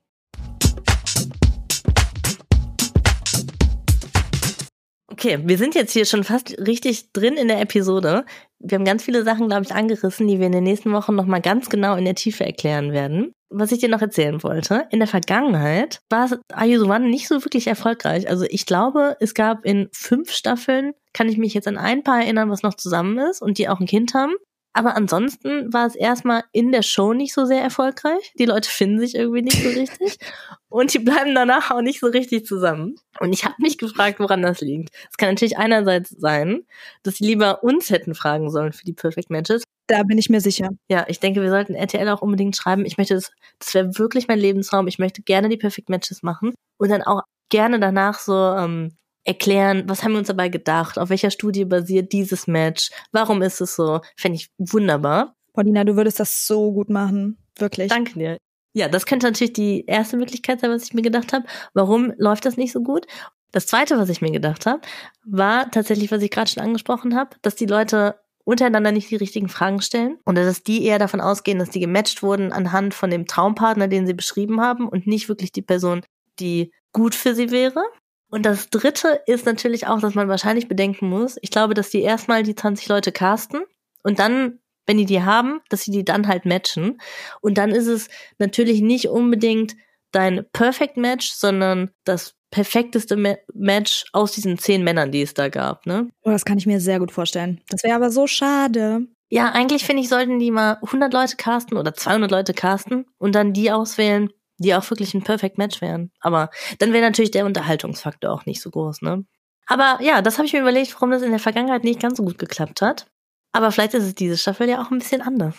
Okay, 5.19 5.39
wir 5.43 5.57
sind 5.57 5.75
jetzt 5.75 5.93
hier 5.93 6.05
schon 6.05 6.25
fast 6.25 6.55
richtig 6.59 7.11
drin 7.15 7.39
in 7.39 7.49
der 7.49 7.63
Episode. 7.63 8.27
Wir 8.59 8.77
haben 8.77 8.85
ganz 8.85 9.03
viele 9.03 9.25
Sachen, 9.25 9.49
glaube 9.49 9.63
ich, 9.63 9.73
angerissen, 9.73 10.29
die 10.29 10.39
wir 10.39 10.45
in 10.45 10.53
den 10.53 10.65
nächsten 10.65 10.93
Wochen 10.93 11.15
nochmal 11.15 11.41
ganz 11.41 11.71
genau 11.71 11.97
in 11.97 12.05
der 12.05 12.15
Tiefe 12.15 12.45
erklären 12.45 12.93
werden. 12.93 13.33
Was 13.49 13.73
ich 13.73 13.79
dir 13.79 13.89
noch 13.89 14.03
erzählen 14.03 14.43
wollte, 14.43 14.87
in 14.91 14.99
der 14.99 15.09
Vergangenheit 15.09 16.01
war 16.11 16.31
One 16.55 17.09
nicht 17.09 17.29
so 17.29 17.43
wirklich 17.47 17.67
erfolgreich. 17.67 18.29
Also 18.29 18.45
ich 18.47 18.67
glaube, 18.67 19.17
es 19.19 19.33
gab 19.33 19.65
in 19.65 19.89
fünf 19.91 20.33
Staffeln, 20.33 20.93
kann 21.15 21.31
ich 21.31 21.39
mich 21.39 21.55
jetzt 21.55 21.67
an 21.67 21.79
ein 21.79 22.03
paar 22.03 22.21
erinnern, 22.21 22.51
was 22.51 22.63
noch 22.63 22.75
zusammen 22.75 23.17
ist 23.17 23.41
und 23.41 23.57
die 23.57 23.71
auch 23.71 23.81
ein 23.81 23.87
Kind 23.87 24.13
haben. 24.13 24.35
Aber 24.77 24.95
ansonsten 24.95 25.73
war 25.73 25.87
es 25.87 25.95
erstmal 25.95 26.45
in 26.53 26.71
der 26.71 26.83
Show 26.83 27.15
nicht 27.15 27.33
so 27.33 27.47
sehr 27.47 27.63
erfolgreich. 27.63 28.35
Die 28.39 28.45
Leute 28.45 28.69
finden 28.69 29.01
sich 29.01 29.15
irgendwie 29.15 29.41
nicht 29.41 29.63
so 29.63 29.71
richtig. 29.71 30.19
und 30.69 30.93
die 30.93 30.99
bleiben 30.99 31.35
danach 31.35 31.71
auch 31.71 31.81
nicht 31.81 31.99
so 31.99 32.09
richtig 32.09 32.45
zusammen. 32.45 32.97
Und 33.19 33.33
ich 33.33 33.47
habe 33.47 33.55
mich 33.59 33.79
gefragt, 33.79 34.21
woran 34.21 34.43
das 34.43 34.61
liegt. 34.61 34.91
Es 35.11 35.17
kann 35.17 35.31
natürlich 35.31 35.57
einerseits 35.57 36.11
sein, 36.11 36.67
dass 37.03 37.15
sie 37.15 37.25
lieber 37.25 37.65
uns 37.65 37.89
hätten 37.89 38.15
fragen 38.15 38.51
sollen 38.51 38.75
für 38.75 38.85
die 38.85 38.93
Perfect 38.93 39.31
Matches. 39.31 39.65
Da 39.87 40.03
bin 40.03 40.19
ich 40.19 40.29
mir 40.29 40.43
sicher. 40.43 40.69
Ja, 40.91 41.07
ich 41.09 41.21
denke, 41.21 41.41
wir 41.41 41.49
sollten 41.49 41.75
RTL 41.75 42.11
auch 42.11 42.21
unbedingt 42.21 42.55
schreiben. 42.55 42.85
Ich 42.85 42.99
möchte 42.99 43.15
das, 43.15 43.33
das 43.59 43.73
wäre 43.73 43.99
wirklich 43.99 44.29
mein 44.29 44.39
Lebensraum. 44.39 44.89
Ich 44.89 44.99
möchte 44.99 45.23
gerne 45.23 45.49
die 45.49 45.57
Perfect 45.57 45.89
Matches 45.89 46.23
machen 46.23 46.53
und 46.77 46.91
dann 46.91 47.01
auch 47.01 47.23
gerne 47.49 47.81
danach 47.81 48.19
so 48.19 48.35
ähm, 48.35 48.93
erklären, 49.27 49.85
was 49.87 50.03
haben 50.03 50.13
wir 50.13 50.19
uns 50.19 50.29
dabei 50.29 50.49
gedacht, 50.49 50.99
auf 50.99 51.11
welcher 51.11 51.31
Studie 51.31 51.65
basiert 51.65 52.13
dieses 52.13 52.47
Match, 52.47 52.91
warum 53.13 53.43
ist 53.43 53.61
es 53.61 53.77
so, 53.77 54.01
fände 54.17 54.37
ich 54.37 54.51
wunderbar. 54.59 55.35
Paulina, 55.53 55.85
du 55.85 55.97
würdest 55.97 56.21
das 56.21 56.47
so 56.47 56.73
gut 56.73 56.91
machen, 56.91 57.39
wirklich. 57.59 57.89
Danke 57.89 58.19
dir. 58.19 58.39
Ja, 58.73 58.89
das 58.89 59.07
könnte 59.07 59.27
natürlich 59.27 59.55
die 59.55 59.85
erste 59.87 60.17
Möglichkeit 60.17 60.61
sein, 60.61 60.71
was 60.71 60.85
ich 60.85 60.95
mir 60.95 61.03
gedacht 61.03 61.33
habe. 61.33 61.47
Warum 61.73 62.13
läuft 62.19 62.45
das 62.45 62.57
nicht 62.57 62.73
so 62.73 62.83
gut? 62.83 63.07
Das 63.51 63.67
zweite, 63.67 63.97
was 63.99 64.11
ich 64.11 64.21
mir 64.21 64.33
gedacht 64.33 64.67
habe, 64.67 64.83
war 65.25 65.71
tatsächlich, 65.71 66.11
was 66.11 66.23
ich 66.23 66.31
gerade 66.31 66.51
schon 66.51 66.63
angesprochen 66.63 67.17
habe, 67.17 67.37
dass 67.41 67.57
die 67.57 67.67
Leute 67.67 68.17
untereinander 68.45 68.93
nicht 68.93 69.11
die 69.11 69.17
richtigen 69.17 69.49
Fragen 69.49 69.81
stellen 69.81 70.19
oder 70.27 70.45
dass 70.45 70.63
die 70.63 70.85
eher 70.85 70.99
davon 70.99 71.21
ausgehen, 71.21 71.59
dass 71.59 71.71
die 71.71 71.81
gematcht 71.81 72.23
wurden 72.23 72.53
anhand 72.53 72.95
von 72.95 73.11
dem 73.11 73.27
Traumpartner, 73.27 73.89
den 73.89 74.07
sie 74.07 74.15
beschrieben 74.15 74.61
haben 74.61 74.89
und 74.89 75.07
nicht 75.07 75.29
wirklich 75.29 75.53
die 75.53 75.63
Person, 75.63 76.03
die 76.39 76.71
gut 76.93 77.15
für 77.15 77.35
sie 77.35 77.51
wäre. 77.51 77.83
Und 78.31 78.45
das 78.45 78.71
dritte 78.71 79.21
ist 79.27 79.47
natürlich 79.47 79.87
auch, 79.87 80.01
dass 80.01 80.15
man 80.15 80.29
wahrscheinlich 80.29 80.69
bedenken 80.69 81.09
muss, 81.09 81.37
ich 81.43 81.51
glaube, 81.51 81.75
dass 81.75 81.91
die 81.91 82.03
erstmal 82.03 82.43
die 82.43 82.55
20 82.55 82.89
Leute 82.89 83.13
casten 83.13 83.63
und 84.03 84.19
dann, 84.19 84.59
wenn 84.87 84.99
die 84.99 85.05
die 85.05 85.23
haben, 85.23 85.61
dass 85.69 85.83
sie 85.83 85.91
die 85.93 86.05
dann 86.05 86.27
halt 86.27 86.45
matchen. 86.45 86.99
Und 87.41 87.59
dann 87.59 87.71
ist 87.71 87.87
es 87.87 88.09
natürlich 88.39 88.81
nicht 88.81 89.09
unbedingt 89.09 89.77
dein 90.13 90.45
Perfect 90.53 90.97
Match, 90.97 91.31
sondern 91.33 91.91
das 92.05 92.35
perfekteste 92.51 93.17
Ma 93.17 93.35
Match 93.55 94.05
aus 94.13 94.33
diesen 94.33 94.59
zehn 94.59 94.83
Männern, 94.83 95.13
die 95.13 95.23
es 95.23 95.35
da 95.35 95.49
gab, 95.49 95.87
ne? 95.87 96.09
Oh, 96.23 96.31
das 96.31 96.45
kann 96.45 96.59
ich 96.59 96.67
mir 96.67 96.81
sehr 96.81 96.99
gut 96.99 97.13
vorstellen. 97.13 97.61
Das 97.69 97.83
wäre 97.83 97.97
aber 97.97 98.11
so 98.11 98.27
schade. 98.27 99.07
Ja, 99.29 99.51
eigentlich 99.51 99.85
finde 99.85 100.03
ich, 100.03 100.09
sollten 100.09 100.39
die 100.39 100.53
mal 100.53 100.79
100 100.83 101.13
Leute 101.13 101.37
casten 101.37 101.77
oder 101.77 101.95
200 101.95 102.31
Leute 102.31 102.55
casten 102.55 103.07
und 103.19 103.35
dann 103.35 103.53
die 103.53 103.73
auswählen, 103.73 104.31
die 104.59 104.75
auch 104.75 104.89
wirklich 104.91 105.15
ein 105.15 105.23
Perfect 105.23 105.59
Match 105.59 105.81
wären. 105.81 106.11
Aber 106.21 106.51
dann 106.79 106.93
wäre 106.93 107.05
natürlich 107.05 107.31
der 107.31 107.47
Unterhaltungsfaktor 107.47 108.31
auch 108.31 108.47
nicht 108.47 108.61
so 108.61 108.71
groß, 108.71 109.03
ne? 109.03 109.25
Aber 109.67 109.99
ja, 110.01 110.23
das 110.23 110.39
habe 110.39 110.47
ich 110.47 110.53
mir 110.53 110.61
überlegt, 110.61 110.95
warum 110.95 111.11
das 111.11 111.23
in 111.23 111.31
der 111.31 111.41
Vergangenheit 111.41 111.83
nicht 111.83 112.01
ganz 112.01 112.19
so 112.19 112.25
gut 112.25 112.39
geklappt 112.39 112.83
hat. 112.83 113.07
Aber 113.53 113.73
vielleicht 113.73 113.95
ist 113.95 114.05
es 114.05 114.15
diese 114.15 114.39
Staffel 114.39 114.69
ja 114.69 114.81
auch 114.81 114.91
ein 114.91 114.99
bisschen 114.99 115.23
anders. 115.23 115.57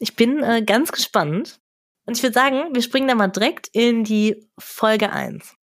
Ich 0.00 0.16
bin 0.16 0.42
äh, 0.42 0.62
ganz 0.62 0.92
gespannt. 0.92 1.60
Und 2.04 2.16
ich 2.16 2.22
würde 2.22 2.34
sagen, 2.34 2.74
wir 2.74 2.82
springen 2.82 3.06
da 3.06 3.14
mal 3.14 3.28
direkt 3.28 3.68
in 3.72 4.02
die 4.02 4.48
Folge 4.58 5.12
1. 5.12 5.54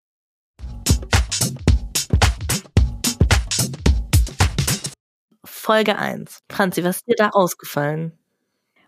Folge 5.43 5.97
1. 5.97 6.43
Franzi, 6.49 6.83
was 6.83 6.97
ist 6.97 7.07
dir 7.07 7.15
da 7.17 7.29
ausgefallen? 7.29 8.17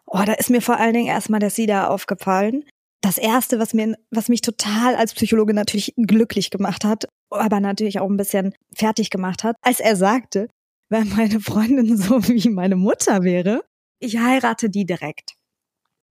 Oh, 0.05 0.21
da 0.23 0.33
ist 0.33 0.49
mir 0.49 0.61
vor 0.61 0.77
allen 0.77 0.93
Dingen 0.93 1.07
erstmal 1.07 1.39
der 1.39 1.49
Sida 1.49 1.87
aufgefallen 1.87 2.63
das 3.01 3.17
erste, 3.17 3.59
was 3.59 3.73
mir, 3.73 3.95
was 4.11 4.29
mich 4.29 4.41
total 4.41 4.95
als 4.95 5.13
Psychologe 5.13 5.53
natürlich 5.53 5.93
glücklich 5.97 6.49
gemacht 6.49 6.83
hat, 6.83 7.05
aber 7.29 7.59
natürlich 7.59 7.99
auch 7.99 8.09
ein 8.09 8.17
bisschen 8.17 8.53
fertig 8.73 9.09
gemacht 9.09 9.43
hat, 9.43 9.55
als 9.61 9.79
er 9.79 9.95
sagte, 9.95 10.47
wenn 10.89 11.09
meine 11.09 11.39
Freundin 11.39 11.97
so 11.97 12.21
wie 12.27 12.49
meine 12.49 12.75
Mutter 12.75 13.23
wäre, 13.23 13.63
ich 13.99 14.17
heirate 14.17 14.69
die 14.69 14.85
direkt. 14.85 15.33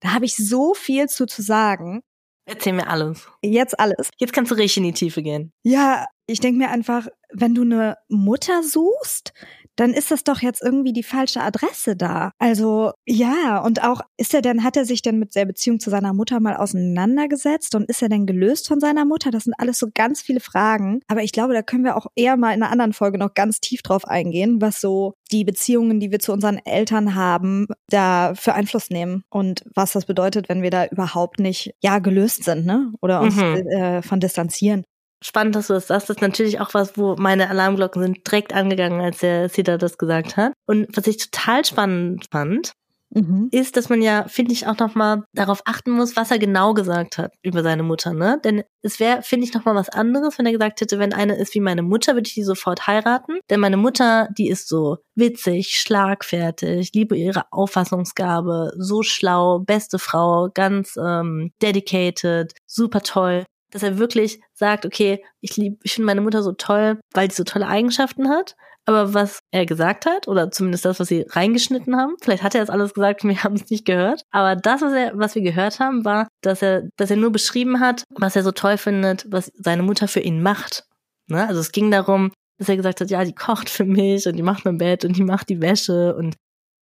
Da 0.01 0.13
habe 0.13 0.25
ich 0.25 0.37
so 0.37 0.75
viel 0.75 1.09
zu, 1.09 1.27
zu 1.27 1.43
sagen. 1.43 2.03
Erzähl 2.45 2.75
mir 2.75 2.89
alles. 2.89 3.27
Jetzt 3.43 3.79
alles. 3.81 4.11
Jetzt 4.19 4.33
kannst 4.33 4.53
du 4.53 4.55
richtig 4.55 4.79
in 4.79 4.85
die 4.85 4.93
Tiefe 4.93 5.23
gehen. 5.23 5.53
Ja, 5.65 6.07
ich 6.27 6.41
denke 6.41 6.59
mir 6.59 6.71
einfach, 6.71 7.09
wenn 7.33 7.55
du 7.55 7.63
eine 7.63 7.97
Mutter 8.09 8.63
suchst, 8.63 9.33
dann 9.77 9.93
ist 9.93 10.11
das 10.11 10.25
doch 10.25 10.41
jetzt 10.41 10.63
irgendwie 10.63 10.93
die 10.93 11.03
falsche 11.03 11.41
Adresse 11.41 11.97
da. 11.97 12.33
Also 12.39 12.93
ja, 13.07 13.59
und 13.59 13.85
auch 13.85 14.01
ist 14.17 14.35
er 14.35 14.43
denn, 14.43 14.65
hat 14.65 14.77
er 14.77 14.85
sich 14.85 15.03
denn 15.03 15.19
mit 15.19 15.35
der 15.35 15.45
Beziehung 15.45 15.81
zu 15.81 15.91
seiner 15.91 16.13
Mutter 16.13 16.41
mal 16.41 16.57
auseinandergesetzt 16.57 17.75
und 17.75 17.89
ist 17.89 18.03
er 18.03 18.09
denn 18.09 18.27
gelöst 18.27 18.69
von 18.69 18.81
seiner 18.81 19.05
Mutter? 19.05 19.31
Das 19.31 19.45
sind 19.45 19.55
alles 19.59 19.79
so 19.79 19.89
ganz 19.95 20.23
viele 20.23 20.41
Fragen. 20.41 21.01
Aber 21.09 21.23
ich 21.23 21.33
glaube, 21.33 21.55
da 21.55 21.63
können 21.63 21.85
wir 21.85 21.97
auch 21.97 22.07
eher 22.17 22.37
mal 22.37 22.55
in 22.55 22.63
einer 22.63 22.73
anderen 22.73 22.93
Folge 22.93 23.19
noch 23.19 23.35
ganz 23.35 23.61
tief 23.61 23.83
drauf 23.83 24.07
eingehen, 24.07 24.61
was 24.61 24.81
so 24.81 25.15
die 25.31 25.45
Beziehungen, 25.45 26.01
die 26.01 26.11
wir 26.11 26.19
zu 26.19 26.33
unseren 26.33 26.59
Eltern 26.65 27.15
haben, 27.15 27.67
da 27.89 28.35
für 28.35 28.55
Einfluss 28.55 28.91
nehmen 28.91 29.25
und 29.29 29.65
was 29.75 29.93
das 29.93 30.07
bedeutet, 30.07 30.49
wenn 30.49 30.63
wir 30.63 30.71
da 30.71 30.87
überhaupt 30.87 31.41
nicht 31.41 31.75
ja 31.83 31.99
gelöst 31.99 32.45
sind, 32.45 32.65
ne? 32.65 32.93
Oder 33.03 33.21
uns 33.21 33.37
mhm. 33.37 33.69
äh, 33.69 34.03
von 34.03 34.21
distanzieren 34.21 34.85
spannend, 35.27 35.57
dass 35.57 35.67
du 35.67 35.75
das 35.75 35.89
sagst. 35.89 36.09
Das 36.09 36.17
ist 36.17 36.23
natürlich 36.23 36.61
auch 36.61 36.75
was, 36.75 36.97
wo 36.97 37.17
meine 37.17 37.51
Alarmglocken 37.51 38.03
sind 38.03 38.27
direkt 38.27 38.55
angegangen, 38.55 39.01
als 39.01 39.19
der 39.19 39.49
Sita 39.49 39.77
das 39.77 39.99
gesagt 39.99 40.37
hat. 40.37 40.53
Und 40.67 40.89
was 40.97 41.07
ich 41.07 41.19
total 41.19 41.65
spannend 41.65 42.27
fand, 42.31 42.73
mhm. 43.11 43.49
ist, 43.51 43.77
dass 43.77 43.89
man 43.89 44.03
ja, 44.03 44.27
finde 44.29 44.53
ich, 44.53 44.67
auch 44.67 44.79
nochmal 44.79 45.25
darauf 45.33 45.63
achten 45.65 45.91
muss, 45.91 46.17
was 46.17 46.31
er 46.31 46.39
genau 46.39 46.75
gesagt 46.75 47.19
hat 47.19 47.33
über 47.43 47.63
seine 47.63 47.83
Mutter, 47.83 48.13
ne? 48.13 48.41
Denn 48.45 48.63
es 48.83 49.01
wäre, 49.01 49.23
finde 49.23 49.47
ich, 49.47 49.55
nochmal 49.55 49.75
was 49.75 49.89
anderes, 49.89 50.39
wenn 50.39 50.47
er 50.47 50.53
gesagt 50.53 50.81
hätte, 50.81 50.99
wenn 50.99 51.13
eine 51.13 51.37
ist 51.37 51.55
wie 51.55 51.61
meine 51.61 51.83
Mutter, 51.83 52.15
würde 52.15 52.29
ich 52.29 52.35
die 52.35 52.45
sofort 52.45 52.87
heiraten. 52.87 53.41
Denn 53.51 53.61
meine 53.61 53.77
Mutter, 53.77 54.29
die 54.39 54.49
ist 54.49 54.69
so 54.69 54.99
witzig, 55.15 55.79
schlagfertig, 55.79 56.93
liebe 56.95 57.17
ihre 57.17 57.45
Auffassungsgabe, 57.51 58.73
so 58.77 59.03
schlau, 59.03 59.61
beste 59.61 59.99
Frau, 59.99 60.51
ganz 60.53 60.97
ähm, 60.97 61.53
dedicated, 61.61 62.53
super 62.67 63.01
toll 63.03 63.45
dass 63.77 63.83
er 63.83 63.99
wirklich 63.99 64.41
sagt, 64.55 64.87
okay, 64.87 65.23
ich 65.43 65.59
liebe, 65.59 65.77
ich 65.83 65.93
finde 65.93 66.07
meine 66.07 66.23
Mutter 66.23 66.43
so 66.43 66.53
toll, 66.53 66.99
weil 67.13 67.31
sie 67.31 67.37
so 67.37 67.45
tolle 67.45 67.67
Eigenschaften 67.67 68.31
hat. 68.31 68.57
Aber 68.87 69.13
was 69.13 69.41
er 69.51 69.67
gesagt 69.67 70.07
hat, 70.07 70.29
oder 70.29 70.51
zumindest 70.51 70.87
das, 70.87 70.99
was 70.99 71.09
sie 71.09 71.27
reingeschnitten 71.29 71.95
haben, 71.95 72.15
vielleicht 72.23 72.43
hat 72.43 72.55
er 72.55 72.63
das 72.63 72.71
alles 72.71 72.95
gesagt, 72.95 73.23
wir 73.25 73.45
haben 73.45 73.55
es 73.57 73.69
nicht 73.69 73.85
gehört. 73.85 74.23
Aber 74.31 74.57
das, 74.57 74.81
was 74.81 74.95
er, 74.95 75.13
was 75.15 75.35
wir 75.35 75.43
gehört 75.43 75.79
haben, 75.79 76.07
war, 76.07 76.27
dass 76.41 76.63
er, 76.63 76.85
dass 76.97 77.11
er 77.11 77.17
nur 77.17 77.33
beschrieben 77.33 77.81
hat, 77.81 78.05
was 78.15 78.35
er 78.35 78.45
so 78.45 78.53
toll 78.53 78.79
findet, 78.79 79.31
was 79.31 79.53
seine 79.57 79.83
Mutter 79.83 80.09
für 80.09 80.21
ihn 80.21 80.43
macht. 80.43 80.85
Ne? 81.27 81.47
Also 81.47 81.61
es 81.61 81.71
ging 81.71 81.91
darum, 81.91 82.33
dass 82.57 82.71
er 82.71 82.77
gesagt 82.77 83.03
hat, 83.03 83.11
ja, 83.11 83.25
die 83.25 83.35
kocht 83.35 83.69
für 83.69 83.85
mich 83.85 84.27
und 84.27 84.37
die 84.37 84.43
macht 84.43 84.65
mein 84.65 84.79
Bett 84.79 85.05
und 85.05 85.19
die 85.19 85.25
macht 85.25 85.51
die 85.51 85.61
Wäsche 85.61 86.17
und 86.17 86.35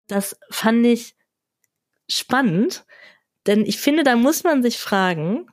das 0.08 0.38
fand 0.52 0.86
ich 0.86 1.16
spannend, 2.08 2.86
denn 3.48 3.66
ich 3.66 3.80
finde, 3.80 4.04
da 4.04 4.16
muss 4.16 4.44
man 4.44 4.62
sich 4.62 4.78
fragen, 4.78 5.48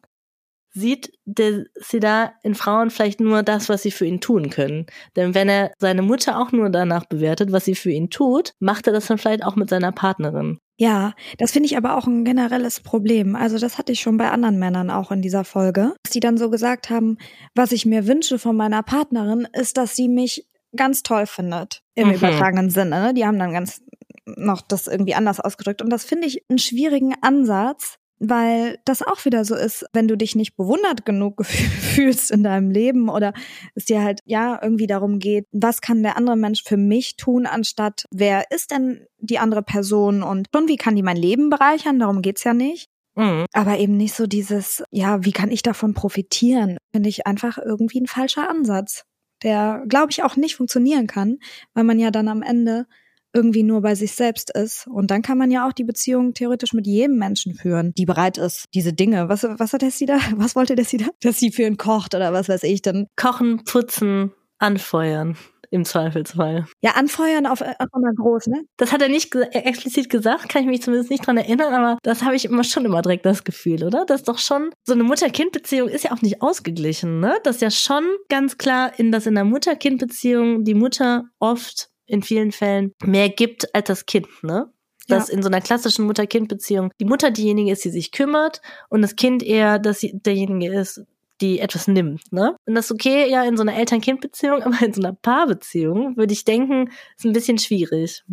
sieht 0.72 1.12
der 1.24 1.64
Sida 1.74 2.32
in 2.42 2.54
Frauen 2.54 2.90
vielleicht 2.90 3.20
nur 3.20 3.42
das, 3.42 3.68
was 3.68 3.82
sie 3.82 3.90
für 3.90 4.06
ihn 4.06 4.20
tun 4.20 4.50
können. 4.50 4.86
Denn 5.16 5.34
wenn 5.34 5.48
er 5.48 5.72
seine 5.78 6.02
Mutter 6.02 6.38
auch 6.40 6.52
nur 6.52 6.70
danach 6.70 7.06
bewertet, 7.06 7.52
was 7.52 7.64
sie 7.64 7.74
für 7.74 7.90
ihn 7.90 8.10
tut, 8.10 8.52
macht 8.60 8.86
er 8.86 8.92
das 8.92 9.06
dann 9.06 9.18
vielleicht 9.18 9.44
auch 9.44 9.56
mit 9.56 9.70
seiner 9.70 9.92
Partnerin. 9.92 10.58
Ja, 10.78 11.12
das 11.38 11.52
finde 11.52 11.66
ich 11.66 11.76
aber 11.76 11.96
auch 11.96 12.06
ein 12.06 12.24
generelles 12.24 12.80
Problem. 12.80 13.36
Also 13.36 13.58
das 13.58 13.76
hatte 13.76 13.92
ich 13.92 14.00
schon 14.00 14.16
bei 14.16 14.30
anderen 14.30 14.58
Männern 14.58 14.90
auch 14.90 15.10
in 15.10 15.20
dieser 15.20 15.44
Folge, 15.44 15.94
dass 16.02 16.12
die 16.12 16.20
dann 16.20 16.38
so 16.38 16.48
gesagt 16.48 16.88
haben, 16.88 17.18
was 17.54 17.72
ich 17.72 17.84
mir 17.84 18.06
wünsche 18.06 18.38
von 18.38 18.56
meiner 18.56 18.82
Partnerin, 18.82 19.46
ist, 19.52 19.76
dass 19.76 19.94
sie 19.94 20.08
mich 20.08 20.46
ganz 20.74 21.02
toll 21.02 21.26
findet. 21.26 21.82
Im 21.94 22.08
mhm. 22.08 22.14
übertragenen 22.14 22.70
Sinne. 22.70 23.02
Ne? 23.02 23.14
Die 23.14 23.26
haben 23.26 23.38
dann 23.38 23.52
ganz 23.52 23.82
noch 24.24 24.62
das 24.62 24.86
irgendwie 24.86 25.14
anders 25.14 25.40
ausgedrückt. 25.40 25.82
Und 25.82 25.90
das 25.90 26.04
finde 26.04 26.26
ich 26.26 26.44
einen 26.48 26.58
schwierigen 26.58 27.14
Ansatz, 27.20 27.98
weil 28.20 28.78
das 28.84 29.02
auch 29.02 29.24
wieder 29.24 29.44
so 29.44 29.56
ist, 29.56 29.86
wenn 29.92 30.06
du 30.06 30.16
dich 30.16 30.36
nicht 30.36 30.56
bewundert 30.56 31.04
genug 31.04 31.44
fühlst 31.46 32.30
in 32.30 32.44
deinem 32.44 32.70
Leben 32.70 33.08
oder 33.08 33.32
es 33.74 33.86
dir 33.86 34.02
halt 34.02 34.20
ja 34.24 34.60
irgendwie 34.62 34.86
darum 34.86 35.18
geht, 35.18 35.46
was 35.50 35.80
kann 35.80 36.02
der 36.02 36.16
andere 36.16 36.36
Mensch 36.36 36.62
für 36.62 36.76
mich 36.76 37.16
tun, 37.16 37.46
anstatt 37.46 38.04
wer 38.10 38.50
ist 38.50 38.70
denn 38.70 39.06
die 39.18 39.38
andere 39.38 39.62
Person 39.62 40.22
und 40.22 40.48
schon 40.54 40.68
wie 40.68 40.76
kann 40.76 40.96
die 40.96 41.02
mein 41.02 41.16
Leben 41.16 41.50
bereichern, 41.50 41.98
darum 41.98 42.22
geht's 42.22 42.44
ja 42.44 42.54
nicht. 42.54 42.88
Mhm. 43.16 43.46
Aber 43.52 43.78
eben 43.78 43.96
nicht 43.96 44.14
so 44.14 44.26
dieses, 44.26 44.84
ja, 44.90 45.24
wie 45.24 45.32
kann 45.32 45.50
ich 45.50 45.62
davon 45.62 45.94
profitieren, 45.94 46.76
finde 46.92 47.08
ich 47.08 47.26
einfach 47.26 47.58
irgendwie 47.58 48.00
ein 48.00 48.06
falscher 48.06 48.48
Ansatz, 48.48 49.04
der, 49.42 49.82
glaube 49.88 50.12
ich, 50.12 50.22
auch 50.22 50.36
nicht 50.36 50.56
funktionieren 50.56 51.06
kann, 51.06 51.38
weil 51.74 51.84
man 51.84 51.98
ja 51.98 52.10
dann 52.10 52.28
am 52.28 52.42
Ende 52.42 52.86
irgendwie 53.32 53.62
nur 53.62 53.82
bei 53.82 53.94
sich 53.94 54.12
selbst 54.12 54.50
ist. 54.50 54.86
Und 54.86 55.10
dann 55.10 55.22
kann 55.22 55.38
man 55.38 55.50
ja 55.50 55.68
auch 55.68 55.72
die 55.72 55.84
Beziehung 55.84 56.34
theoretisch 56.34 56.72
mit 56.72 56.86
jedem 56.86 57.16
Menschen 57.18 57.54
führen, 57.54 57.92
die 57.96 58.06
bereit 58.06 58.38
ist, 58.38 58.66
diese 58.74 58.92
Dinge. 58.92 59.28
Was, 59.28 59.44
was 59.44 59.72
hat 59.72 59.82
Dessi 59.82 60.06
da? 60.06 60.18
Was 60.36 60.56
wollte 60.56 60.74
Dessi 60.74 60.96
da? 60.96 61.06
Dass 61.20 61.38
sie 61.38 61.52
für 61.52 61.62
ihn 61.62 61.76
kocht 61.76 62.14
oder 62.14 62.32
was 62.32 62.48
weiß 62.48 62.62
ich 62.64 62.82
dann. 62.82 63.06
Kochen, 63.16 63.64
putzen, 63.64 64.32
anfeuern. 64.58 65.36
Im 65.72 65.84
Zweifelsfall. 65.84 66.66
Ja, 66.82 66.92
anfeuern 66.92 67.46
auf, 67.46 67.60
auf 67.60 67.86
einmal 67.92 68.12
groß, 68.16 68.48
ne? 68.48 68.64
Das 68.76 68.90
hat 68.90 69.02
er 69.02 69.08
nicht 69.08 69.30
ge 69.30 69.42
explizit 69.52 70.10
gesagt, 70.10 70.48
kann 70.48 70.62
ich 70.62 70.68
mich 70.68 70.82
zumindest 70.82 71.10
nicht 71.10 71.24
dran 71.24 71.36
erinnern, 71.36 71.72
aber 71.72 71.98
das 72.02 72.24
habe 72.24 72.34
ich 72.34 72.44
immer 72.44 72.64
schon 72.64 72.84
immer 72.84 73.02
direkt 73.02 73.24
das 73.24 73.44
Gefühl, 73.44 73.84
oder? 73.84 74.04
Das 74.04 74.22
ist 74.22 74.28
doch 74.28 74.38
schon, 74.38 74.70
so 74.84 74.94
eine 74.94 75.04
Mutter-Kind-Beziehung 75.04 75.88
ist 75.88 76.02
ja 76.02 76.10
auch 76.10 76.22
nicht 76.22 76.42
ausgeglichen, 76.42 77.20
ne? 77.20 77.36
Das 77.44 77.56
ist 77.56 77.62
ja 77.62 77.70
schon 77.70 78.04
ganz 78.28 78.58
klar, 78.58 78.98
in 78.98 79.12
dass 79.12 79.26
in 79.26 79.36
der 79.36 79.44
Mutter-Kind-Beziehung 79.44 80.64
die 80.64 80.74
Mutter 80.74 81.26
oft 81.38 81.88
in 82.10 82.22
vielen 82.22 82.52
Fällen 82.52 82.94
mehr 83.04 83.28
gibt 83.28 83.74
als 83.74 83.86
das 83.86 84.06
Kind, 84.06 84.28
ne? 84.42 84.70
Dass 85.08 85.28
ja. 85.28 85.34
in 85.34 85.42
so 85.42 85.48
einer 85.48 85.60
klassischen 85.60 86.06
Mutter-Kind-Beziehung 86.06 86.92
die 87.00 87.04
Mutter 87.04 87.30
diejenige 87.30 87.72
ist, 87.72 87.84
die 87.84 87.90
sich 87.90 88.12
kümmert 88.12 88.60
und 88.88 89.02
das 89.02 89.16
Kind 89.16 89.42
eher 89.42 89.78
dass 89.78 90.00
sie 90.00 90.12
derjenige 90.14 90.72
ist, 90.72 91.02
die 91.40 91.58
etwas 91.58 91.88
nimmt, 91.88 92.32
ne? 92.32 92.56
Und 92.66 92.74
das 92.74 92.86
ist 92.86 92.92
okay, 92.92 93.30
ja, 93.30 93.44
in 93.44 93.56
so 93.56 93.62
einer 93.62 93.76
Eltern-Kind-Beziehung, 93.76 94.62
aber 94.64 94.80
in 94.84 94.92
so 94.92 95.00
einer 95.00 95.14
Paarbeziehung 95.14 96.16
würde 96.16 96.32
ich 96.32 96.44
denken, 96.44 96.90
ist 97.16 97.24
ein 97.24 97.32
bisschen 97.32 97.58
schwierig. 97.58 98.24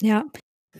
Ja, 0.00 0.24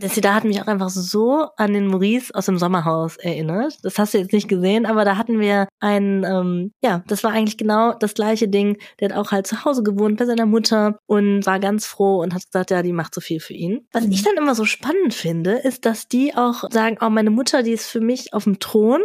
das 0.00 0.14
da 0.14 0.35
hat 0.35 0.44
mich 0.44 0.61
auch 0.61 0.66
einfach 0.66 0.88
so 0.88 1.48
an 1.56 1.72
den 1.72 1.87
Maurice 1.87 2.35
aus 2.35 2.46
dem 2.46 2.59
Sommerhaus 2.59 3.16
erinnert. 3.16 3.78
Das 3.82 3.98
hast 3.98 4.14
du 4.14 4.18
jetzt 4.18 4.32
nicht 4.32 4.48
gesehen, 4.48 4.87
aber 4.87 5.04
da 5.04 5.16
hatten 5.16 5.40
wir 5.40 5.68
einen, 5.80 6.24
ähm, 6.24 6.72
ja, 6.82 7.02
das 7.06 7.24
war 7.24 7.32
eigentlich 7.32 7.56
genau 7.56 7.92
das 7.92 8.14
gleiche 8.14 8.48
Ding. 8.48 8.78
Der 9.00 9.11
hat 9.11 9.16
auch 9.16 9.32
halt 9.32 9.46
zu 9.46 9.64
Hause 9.64 9.82
gewohnt 9.82 10.18
bei 10.18 10.26
seiner 10.26 10.46
Mutter 10.46 10.98
und 11.06 11.46
war 11.46 11.61
ganz 11.61 11.87
froh 11.87 12.22
und 12.22 12.35
hat 12.35 12.44
gesagt, 12.44 12.70
ja, 12.70 12.82
die 12.82 12.92
macht 12.92 13.14
so 13.14 13.20
viel 13.20 13.40
für 13.40 13.54
ihn. 13.54 13.87
Was 13.92 14.04
ich 14.04 14.22
dann 14.22 14.37
immer 14.37 14.54
so 14.54 14.64
spannend 14.64 15.14
finde, 15.14 15.52
ist, 15.52 15.87
dass 15.87 16.09
die 16.09 16.35
auch 16.35 16.64
sagen, 16.70 16.98
oh, 17.00 17.11
meine 17.11 17.30
Mutter, 17.30 17.62
die 17.62 17.72
ist 17.72 17.88
für 17.88 18.00
mich 18.00 18.35
auf 18.35 18.44
dem 18.44 18.59
Thron. 18.59 19.00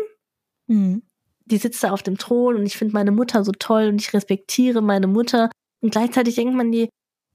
Mhm. 0.67 1.04
Die 1.45 1.58
sitzt 1.58 1.84
da 1.84 1.91
auf 1.91 2.04
dem 2.04 2.17
Thron 2.17 2.56
und 2.56 2.65
ich 2.65 2.77
finde 2.77 2.93
meine 2.93 3.12
Mutter 3.12 3.43
so 3.43 3.51
toll 3.51 3.88
und 3.88 4.01
ich 4.01 4.13
respektiere 4.13 4.82
meine 4.82 5.08
Mutter. 5.08 5.49
Und 5.82 5.91
gleichzeitig 5.91 6.36
denkt 6.36 6.56
man 6.56 6.71
die, 6.71 6.89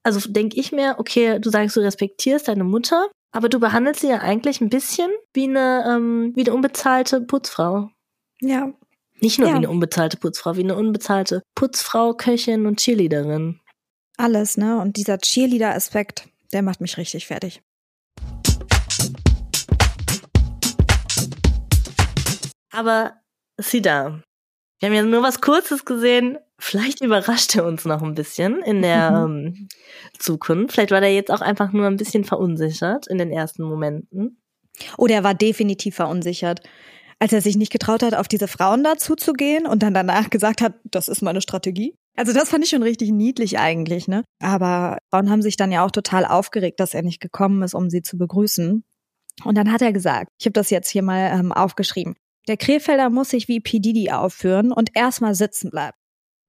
also 0.07 0.31
denke 0.31 0.59
ich 0.59 0.71
mir, 0.71 0.97
okay, 0.99 1.41
du 1.41 1.51
sagst, 1.51 1.77
du 1.77 1.81
respektierst 1.81 2.47
deine 2.47 2.63
Mutter, 2.63 3.09
aber 3.33 3.49
du 3.49 3.61
behandelst 3.61 4.01
sie 4.01 4.09
ja 4.09 4.19
eigentlich 4.19 4.61
ein 4.61 4.71
bisschen 4.71 5.11
wie 5.33 5.45
eine, 5.45 5.85
ähm, 5.87 6.33
wie 6.35 6.43
eine 6.43 6.55
unbezahlte 6.55 7.21
Putzfrau. 7.21 7.91
Ja. 8.41 8.73
Nicht 9.21 9.39
nur 9.39 9.49
ja. 9.49 9.55
wie 9.55 9.59
eine 9.59 9.71
unbezahlte 9.71 10.17
Putzfrau, 10.17 10.57
wie 10.57 10.65
eine 10.65 10.77
unbezahlte 10.77 11.43
Putzfrau, 11.55 12.15
Köchin 12.15 12.67
und 12.67 12.81
Cheerleaderin. 12.81 13.61
Alles, 14.19 14.57
ne? 14.57 14.79
Und 14.81 14.97
dieser 14.97 15.19
Cheerleader-Aspekt, 15.19 16.29
der 16.53 16.63
macht 16.63 16.81
mich 16.81 16.97
richtig 16.97 17.27
fertig. 17.27 17.63
Aber 22.71 23.15
sieh 23.59 23.81
da. 23.81 24.23
Wir 24.81 24.89
haben 24.89 24.95
ja 24.95 25.03
nur 25.03 25.23
was 25.23 25.41
Kurzes 25.41 25.87
gesehen, 25.87 26.39
Vielleicht 26.59 27.03
überrascht 27.03 27.55
er 27.55 27.67
uns 27.67 27.85
noch 27.85 28.03
ein 28.03 28.15
bisschen 28.15 28.63
in 28.63 28.81
der 28.81 29.27
mhm. 29.27 29.47
ähm, 29.47 29.69
Zukunft. 30.19 30.75
Vielleicht 30.75 30.91
war 30.91 31.01
der 31.01 31.15
jetzt 31.15 31.31
auch 31.31 31.43
einfach 31.43 31.73
nur 31.73 31.87
ein 31.87 31.97
bisschen 31.97 32.25
verunsichert 32.25 33.07
in 33.07 33.19
den 33.19 33.31
ersten 33.31 33.63
Momenten. 33.63 34.41
Oder 34.97 35.15
oh, 35.15 35.17
er 35.17 35.25
war 35.25 35.35
definitiv 35.35 35.97
verunsichert. 35.97 36.61
Als 37.19 37.33
er 37.33 37.41
sich 37.41 37.57
nicht 37.57 37.73
getraut 37.73 38.03
hat, 38.03 38.15
auf 38.15 38.29
diese 38.29 38.49
Frauen 38.49 38.85
dazu 38.85 39.17
zu 39.17 39.33
gehen 39.33 39.67
und 39.67 39.83
dann 39.83 39.95
danach 39.95 40.29
gesagt 40.29 40.61
hat, 40.61 40.75
das 40.85 41.09
ist 41.09 41.23
meine 41.23 41.41
Strategie. 41.41 41.95
Also 42.15 42.33
das 42.33 42.51
fand 42.51 42.65
ich 42.65 42.71
schon 42.71 42.83
richtig 42.83 43.11
niedlich 43.11 43.59
eigentlich, 43.59 44.07
ne? 44.07 44.23
Aber 44.39 44.99
Frauen 45.11 45.31
haben 45.31 45.43
sich 45.43 45.57
dann 45.57 45.73
ja 45.73 45.85
auch 45.85 45.91
total 45.91 46.27
aufgeregt, 46.27 46.79
dass 46.81 46.95
er 46.95 47.03
nicht 47.03 47.21
gekommen 47.21 47.63
ist, 47.63 47.75
um 47.75 47.89
sie 47.89 48.03
zu 48.03 48.19
begrüßen. 48.19 48.85
Und 49.45 49.55
dann 49.59 49.73
hat 49.73 49.83
er 49.83 49.93
gesagt, 49.93 50.31
ich 50.39 50.47
habe 50.47 50.53
das 50.53 50.71
jetzt 50.71 50.91
hier 50.91 51.03
mal 51.03 51.39
ähm, 51.39 51.53
aufgeschrieben, 51.53 52.17
der 52.49 52.57
Krefelder 52.57 53.11
muss 53.11 53.31
sich 53.31 53.49
wie 53.49 53.61
P. 53.61 53.81
Didi 53.81 54.11
aufführen 54.11 54.73
und 54.73 54.91
erstmal 54.95 55.35
sitzen 55.35 55.71
bleiben 55.71 55.97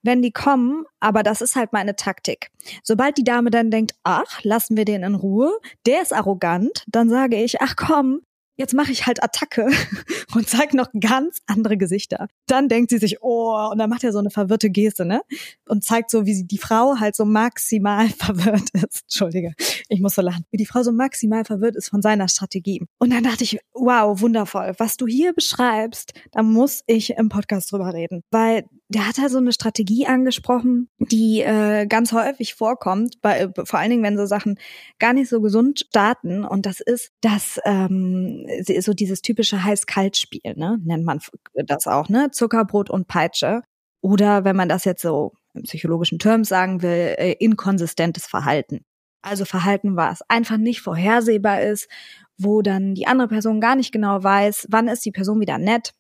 wenn 0.08 0.24
die 0.24 0.32
kommen, 0.32 0.86
aber 1.00 1.22
das 1.22 1.41
ist 1.41 1.56
halt 1.56 1.74
meine 1.74 1.96
Taktik. 1.96 2.50
Sobald 2.84 3.17
die 3.17 3.24
Dame 3.24 3.52
dann 3.52 3.70
denkt, 3.70 3.93
ach, 4.04 4.43
lassen 4.43 4.76
wir 4.76 4.86
den 4.86 5.04
in 5.04 5.13
Ruhe, 5.13 5.52
der 5.86 6.02
ist 6.02 6.13
arrogant, 6.13 6.84
dann 6.88 7.10
sage 7.10 7.36
ich, 7.36 7.62
ach 7.62 7.76
komm, 7.76 8.22
jetzt 8.58 8.74
mache 8.74 8.91
ich 8.91 9.06
halt 9.06 9.24
Attacke 9.24 9.67
und 10.36 10.50
zeige 10.50 10.76
noch 10.76 10.88
ganz 11.00 11.39
andere 11.46 11.78
Gesichter. 11.78 12.28
Dann 12.48 12.67
denkt 12.67 12.89
sie 12.89 12.98
sich, 12.98 13.22
oh, 13.22 13.70
und 13.72 13.78
dann 13.78 13.89
macht 13.89 14.04
er 14.04 14.12
so 14.12 14.20
eine 14.20 14.32
verwirrte 14.32 14.70
Geste, 14.70 15.06
ne? 15.06 15.22
Und 15.67 15.84
zeigt 15.84 16.10
so, 16.10 16.26
wie 16.26 16.34
sie 16.34 16.48
die 16.48 16.58
Frau 16.58 17.00
halt 17.00 17.15
so 17.15 17.26
maximal 17.26 18.10
verwirrt 18.17 18.70
ist. 18.74 19.04
Entschuldige, 19.04 19.54
ich 19.89 20.02
muss 20.02 20.15
so 20.15 20.22
lachen. 20.22 20.43
Wie 20.52 20.58
die 20.58 20.65
Frau 20.65 20.84
so 20.84 20.91
maximal 20.91 21.46
verwirrt 21.46 21.76
ist 21.76 21.89
von 21.89 22.02
seiner 22.02 22.28
Strategie. 22.28 22.84
Und 22.98 23.13
dann 23.13 23.24
dachte 23.24 23.43
ich, 23.43 23.60
wow, 23.74 24.20
wundervoll. 24.20 24.74
Was 24.78 24.98
du 24.98 25.08
hier 25.08 25.34
beschreibst, 25.34 26.13
da 26.32 26.43
muss 26.43 26.82
ich 26.88 27.12
im 27.12 27.30
Podcast 27.30 27.72
drüber 27.72 27.93
reden. 27.93 28.24
Weil 28.32 28.65
der 28.89 29.08
hat 29.08 29.17
halt 29.17 29.32
so 29.32 29.38
eine 29.38 29.52
Strategie 29.52 30.08
angesprochen, 30.08 30.89
die 30.97 31.41
äh, 31.41 31.86
ganz 31.88 32.13
häufig 32.13 32.56
vorkommt, 32.56 33.21
bei, 33.21 33.39
äh, 33.39 33.50
vor 33.65 33.80
allen 33.80 33.89
Dingen, 33.89 34.04
wenn 34.04 34.17
so 34.17 34.26
Sachen 34.26 34.58
gar 34.97 35.13
nicht 35.13 35.30
so 35.30 35.41
gesund 35.41 35.86
starten. 35.89 36.45
Und 36.45 36.65
das 36.65 36.80
ist, 36.80 37.12
dass 37.21 37.60
ähm, 37.65 38.47
so 38.80 38.93
dieses 38.93 39.21
typische 39.21 39.63
Heiß-Kalt-Spiel, 39.63 40.54
ne, 40.56 40.78
nennt 40.84 41.04
man 41.04 41.19
das 41.54 41.88
auch, 41.88 42.08
ne? 42.08 42.32
Zuckerbrot 42.32 42.89
und 42.89 43.08
Peitsche. 43.08 43.62
Oder 44.02 44.45
wenn 44.45 44.56
man 44.56 44.69
das 44.69 44.86
jetzt 44.86 45.02
so 45.02 45.34
im 45.54 45.63
psychologischen 45.63 46.19
Terms 46.19 46.47
sagen 46.47 46.82
will, 46.82 47.15
äh, 47.17 47.34
inkonsistentes 47.39 48.26
Verhalten. 48.26 48.86
Also 49.21 49.43
Verhalten, 49.43 49.97
was 49.97 50.21
einfach 50.30 50.58
nicht 50.58 50.82
vorhersehbar 50.82 51.62
ist, 51.62 51.89
wo 52.38 52.62
dann 52.62 52.93
die 52.93 53.08
andere 53.08 53.28
Person 53.28 53.60
gar 53.60 53.76
nicht 53.76 53.91
genau 53.91 54.23
weiß, 54.23 54.67
wann 54.69 54.88
ist 54.88 55.04
die 55.06 55.12
Person 55.12 55.41
wieder 55.41 55.58
nett, 55.58 55.93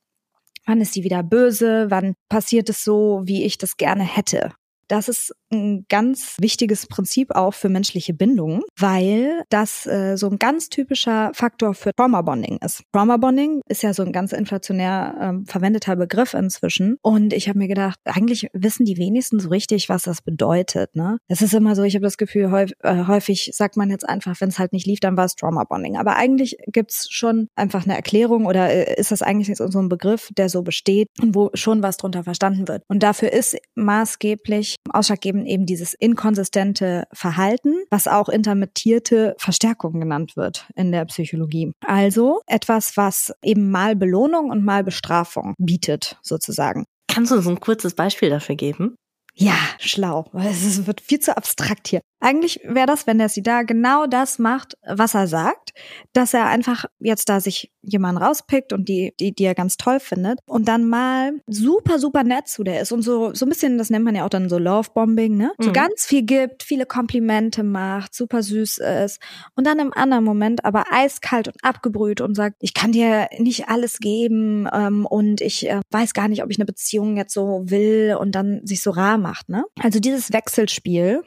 wann 0.67 0.81
ist 0.81 0.93
sie 0.93 1.03
wieder 1.03 1.23
böse, 1.23 1.87
wann 1.89 2.13
passiert 2.29 2.69
es 2.69 2.83
so, 2.83 3.21
wie 3.23 3.43
ich 3.45 3.57
das 3.57 3.77
gerne 3.77 4.03
hätte. 4.03 4.51
Das 4.87 5.07
ist 5.07 5.33
ein 5.51 5.85
ganz 5.89 6.35
wichtiges 6.39 6.87
Prinzip 6.87 7.31
auch 7.35 7.53
für 7.53 7.69
menschliche 7.69 8.13
Bindungen, 8.13 8.61
weil 8.77 9.43
das 9.49 9.85
äh, 9.85 10.15
so 10.17 10.29
ein 10.29 10.39
ganz 10.39 10.69
typischer 10.69 11.31
Faktor 11.33 11.73
für 11.73 11.93
Trauma 11.93 12.21
Bonding 12.21 12.59
ist. 12.63 12.83
Trauma 12.91 13.17
Bonding 13.17 13.61
ist 13.67 13.83
ja 13.83 13.93
so 13.93 14.03
ein 14.03 14.11
ganz 14.11 14.33
inflationär 14.33 15.15
ähm, 15.19 15.45
verwendeter 15.45 15.95
Begriff 15.95 16.33
inzwischen. 16.33 16.97
Und 17.01 17.33
ich 17.33 17.47
habe 17.49 17.59
mir 17.59 17.67
gedacht, 17.67 17.99
eigentlich 18.05 18.49
wissen 18.53 18.85
die 18.85 18.97
wenigsten 18.97 19.39
so 19.39 19.49
richtig, 19.49 19.89
was 19.89 20.03
das 20.03 20.21
bedeutet. 20.21 20.95
Ne? 20.95 21.17
Es 21.27 21.41
ist 21.41 21.53
immer 21.53 21.75
so, 21.75 21.83
ich 21.83 21.95
habe 21.95 22.03
das 22.03 22.17
Gefühl, 22.17 22.51
häufig, 22.51 22.75
äh, 22.83 23.05
häufig 23.07 23.51
sagt 23.53 23.77
man 23.77 23.89
jetzt 23.89 24.07
einfach, 24.07 24.39
wenn 24.41 24.49
es 24.49 24.59
halt 24.59 24.73
nicht 24.73 24.85
lief, 24.85 24.99
dann 24.99 25.17
war 25.17 25.25
es 25.25 25.35
Trauma 25.35 25.63
Bonding. 25.63 25.97
Aber 25.97 26.15
eigentlich 26.15 26.57
gibt's 26.67 27.07
schon 27.09 27.47
einfach 27.55 27.85
eine 27.85 27.95
Erklärung 27.95 28.45
oder 28.45 28.69
äh, 28.69 28.99
ist 28.99 29.11
das 29.11 29.21
eigentlich 29.21 29.47
jetzt 29.47 29.59
so 29.59 29.79
ein 29.79 29.89
Begriff, 29.89 30.29
der 30.37 30.49
so 30.49 30.61
besteht 30.61 31.07
und 31.21 31.35
wo 31.35 31.49
schon 31.53 31.83
was 31.83 31.97
drunter 31.97 32.23
verstanden 32.23 32.67
wird. 32.67 32.83
Und 32.87 33.03
dafür 33.03 33.31
ist 33.31 33.57
maßgeblich 33.75 34.75
ausschlaggebend 34.89 35.36
eben 35.45 35.57
eben 35.57 35.65
dieses 35.65 35.93
inkonsistente 35.93 37.05
Verhalten, 37.11 37.75
was 37.89 38.07
auch 38.07 38.29
intermittierte 38.29 39.35
Verstärkung 39.37 39.99
genannt 39.99 40.37
wird 40.37 40.67
in 40.75 40.91
der 40.91 41.05
Psychologie. 41.05 41.71
Also 41.85 42.41
etwas, 42.47 42.95
was 42.95 43.33
eben 43.43 43.71
mal 43.71 43.95
Belohnung 43.95 44.51
und 44.51 44.63
mal 44.63 44.83
Bestrafung 44.83 45.55
bietet, 45.57 46.17
sozusagen. 46.21 46.85
Kannst 47.07 47.31
du 47.31 47.35
uns 47.35 47.47
ein 47.47 47.59
kurzes 47.59 47.95
Beispiel 47.95 48.29
dafür 48.29 48.55
geben? 48.55 48.95
Ja, 49.39 49.57
schlau. 49.77 50.25
Es 50.33 50.87
wird 50.87 50.99
viel 50.99 51.19
zu 51.19 51.37
abstrakt 51.37 51.87
hier. 51.87 52.01
Eigentlich 52.19 52.59
wäre 52.63 52.87
das, 52.87 53.05
wenn 53.05 53.19
der 53.19 53.29
sie 53.29 53.43
da 53.43 53.61
genau 53.61 54.07
das 54.07 54.39
macht, 54.39 54.75
was 54.87 55.13
er 55.13 55.27
sagt, 55.27 55.73
dass 56.13 56.33
er 56.33 56.47
einfach 56.47 56.85
jetzt 56.99 57.29
da 57.29 57.39
sich 57.39 57.71
jemanden 57.83 58.21
rauspickt 58.21 58.73
und 58.73 58.89
die, 58.89 59.13
die, 59.19 59.35
die 59.35 59.43
er 59.43 59.53
ganz 59.53 59.77
toll 59.77 59.99
findet 59.99 60.39
und 60.47 60.67
dann 60.67 60.89
mal 60.89 61.33
super, 61.45 61.99
super 61.99 62.23
nett 62.23 62.47
zu 62.47 62.63
der 62.63 62.81
ist 62.81 62.91
und 62.91 63.03
so, 63.03 63.35
so 63.35 63.45
ein 63.45 63.49
bisschen, 63.49 63.77
das 63.77 63.91
nennt 63.91 64.03
man 64.03 64.15
ja 64.15 64.25
auch 64.25 64.29
dann 64.29 64.49
so 64.49 64.57
Lovebombing, 64.57 65.37
ne? 65.37 65.51
Mhm. 65.59 65.63
So 65.63 65.71
ganz 65.71 66.05
viel 66.05 66.23
gibt, 66.23 66.63
viele 66.63 66.87
Komplimente 66.87 67.61
macht, 67.61 68.15
super 68.15 68.41
süß 68.41 68.79
ist 68.79 69.21
und 69.55 69.67
dann 69.67 69.77
im 69.77 69.93
anderen 69.93 70.23
Moment 70.23 70.65
aber 70.65 70.85
eiskalt 70.91 71.47
und 71.47 71.63
abgebrüht 71.63 72.19
und 72.19 72.33
sagt, 72.33 72.55
ich 72.61 72.73
kann 72.73 72.91
dir 72.91 73.29
nicht 73.37 73.69
alles 73.69 73.99
geben 73.99 74.67
ähm, 74.73 75.05
und 75.05 75.41
ich 75.41 75.69
äh, 75.69 75.81
weiß 75.91 76.13
gar 76.13 76.27
nicht, 76.27 76.43
ob 76.43 76.49
ich 76.49 76.57
eine 76.57 76.65
Beziehung 76.65 77.15
jetzt 77.15 77.33
so 77.33 77.61
will 77.65 78.17
und 78.19 78.33
dann 78.33 78.65
sich 78.65 78.81
so 78.81 78.89
rar 78.89 79.19
macht, 79.27 79.49
ne? 79.49 79.65
Also 79.81 79.99
dieses 79.99 80.31
Wechselspiel, 80.31 81.21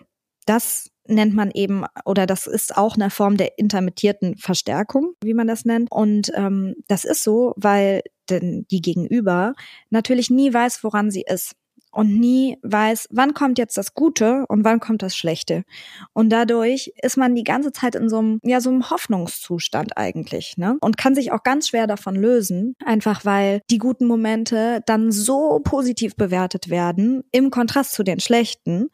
das 0.46 0.90
nennt 1.06 1.34
man 1.34 1.50
eben, 1.50 1.84
oder 2.04 2.26
das 2.26 2.46
ist 2.46 2.76
auch 2.76 2.94
eine 2.94 3.10
Form 3.10 3.36
der 3.36 3.58
intermittierten 3.58 4.36
Verstärkung, 4.36 5.14
wie 5.22 5.34
man 5.34 5.46
das 5.46 5.64
nennt. 5.64 5.90
Und 5.90 6.30
ähm, 6.34 6.76
das 6.88 7.04
ist 7.04 7.22
so, 7.22 7.52
weil 7.56 8.02
denn 8.30 8.64
die 8.70 8.80
Gegenüber 8.80 9.54
natürlich 9.90 10.30
nie 10.30 10.54
weiß, 10.54 10.82
woran 10.84 11.10
sie 11.10 11.24
ist 11.26 11.52
und 11.90 12.18
nie 12.18 12.58
weiß, 12.62 13.08
wann 13.10 13.34
kommt 13.34 13.58
jetzt 13.58 13.76
das 13.76 13.94
Gute 13.94 14.44
und 14.48 14.64
wann 14.64 14.80
kommt 14.80 15.02
das 15.02 15.16
Schlechte. 15.16 15.64
Und 16.12 16.30
dadurch 16.30 16.92
ist 17.02 17.16
man 17.16 17.34
die 17.34 17.44
ganze 17.44 17.72
Zeit 17.72 17.94
in 17.94 18.08
so 18.08 18.18
einem, 18.18 18.40
ja, 18.42 18.60
so 18.60 18.70
einem 18.70 18.90
Hoffnungszustand 18.90 19.96
eigentlich, 19.96 20.56
ne? 20.56 20.76
Und 20.80 20.96
kann 20.96 21.14
sich 21.14 21.32
auch 21.32 21.42
ganz 21.42 21.68
schwer 21.68 21.86
davon 21.86 22.14
lösen, 22.14 22.74
einfach 22.84 23.24
weil 23.24 23.60
die 23.70 23.78
guten 23.78 24.06
Momente 24.06 24.82
dann 24.86 25.12
so 25.12 25.60
positiv 25.62 26.16
bewertet 26.16 26.70
werden, 26.70 27.24
im 27.32 27.50
Kontrast 27.50 27.92
zu 27.92 28.02
den 28.02 28.20
schlechten, 28.20 28.90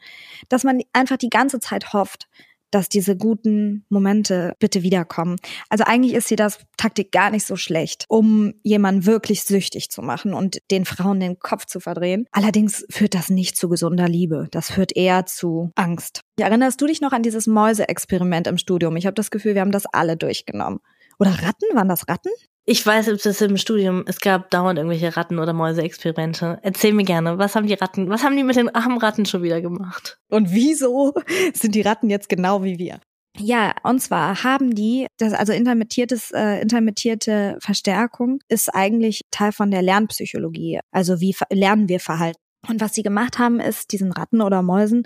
dass 0.48 0.64
man 0.64 0.80
einfach 0.92 1.16
die 1.16 1.30
ganze 1.30 1.60
Zeit 1.60 1.92
hofft, 1.92 2.28
dass 2.70 2.88
diese 2.88 3.16
guten 3.16 3.84
Momente 3.88 4.54
bitte 4.58 4.82
wiederkommen. 4.82 5.36
Also 5.68 5.84
eigentlich 5.84 6.14
ist 6.14 6.28
hier 6.28 6.36
das 6.36 6.58
Taktik 6.76 7.12
gar 7.12 7.30
nicht 7.30 7.46
so 7.46 7.56
schlecht, 7.56 8.04
um 8.08 8.54
jemanden 8.62 9.06
wirklich 9.06 9.42
süchtig 9.44 9.90
zu 9.90 10.02
machen 10.02 10.34
und 10.34 10.58
den 10.70 10.84
Frauen 10.84 11.20
den 11.20 11.38
Kopf 11.38 11.66
zu 11.66 11.80
verdrehen. 11.80 12.26
Allerdings 12.32 12.86
führt 12.90 13.14
das 13.14 13.30
nicht 13.30 13.56
zu 13.56 13.68
gesunder 13.68 14.08
Liebe. 14.08 14.48
Das 14.50 14.70
führt 14.70 14.96
eher 14.96 15.26
zu 15.26 15.70
Angst. 15.74 16.20
Erinnerst 16.38 16.80
du 16.80 16.86
dich 16.86 17.00
noch 17.00 17.12
an 17.12 17.22
dieses 17.22 17.46
Mäuse-Experiment 17.46 18.46
im 18.46 18.58
Studium? 18.58 18.96
Ich 18.96 19.06
habe 19.06 19.14
das 19.14 19.30
Gefühl, 19.30 19.54
wir 19.54 19.62
haben 19.62 19.72
das 19.72 19.86
alle 19.92 20.16
durchgenommen. 20.16 20.80
Oder 21.18 21.30
Ratten? 21.30 21.74
Waren 21.74 21.88
das 21.88 22.08
Ratten? 22.08 22.30
Ich 22.68 22.84
weiß, 22.84 23.08
ob 23.10 23.22
das 23.22 23.40
im 23.40 23.56
Studium, 23.56 24.02
es 24.08 24.20
gab 24.20 24.50
dauernd 24.50 24.76
irgendwelche 24.76 25.16
Ratten- 25.16 25.38
oder 25.38 25.52
Mäuse-Experimente. 25.52 26.58
Erzähl 26.62 26.92
mir 26.92 27.04
gerne, 27.04 27.38
was 27.38 27.54
haben 27.54 27.68
die 27.68 27.74
Ratten, 27.74 28.08
was 28.10 28.24
haben 28.24 28.36
die 28.36 28.42
mit 28.42 28.56
den 28.56 28.74
armen 28.74 28.98
Ratten 28.98 29.24
schon 29.24 29.44
wieder 29.44 29.60
gemacht? 29.60 30.18
Und 30.28 30.50
wieso 30.50 31.14
sind 31.54 31.76
die 31.76 31.82
Ratten 31.82 32.10
jetzt 32.10 32.28
genau 32.28 32.64
wie 32.64 32.76
wir? 32.76 32.98
Ja, 33.38 33.72
und 33.84 34.00
zwar 34.00 34.42
haben 34.42 34.74
die, 34.74 35.06
das 35.16 35.32
also 35.32 35.52
intermittiertes, 35.52 36.32
äh, 36.32 36.60
intermittierte 36.60 37.56
Verstärkung 37.60 38.40
ist 38.48 38.74
eigentlich 38.74 39.20
Teil 39.30 39.52
von 39.52 39.70
der 39.70 39.82
Lernpsychologie. 39.82 40.80
Also 40.90 41.20
wie 41.20 41.36
lernen 41.50 41.88
wir 41.88 42.00
Verhalten? 42.00 42.40
Und 42.68 42.80
was 42.80 42.94
sie 42.94 43.04
gemacht 43.04 43.38
haben, 43.38 43.60
ist 43.60 43.92
diesen 43.92 44.10
Ratten 44.10 44.40
oder 44.40 44.62
Mäusen, 44.62 45.04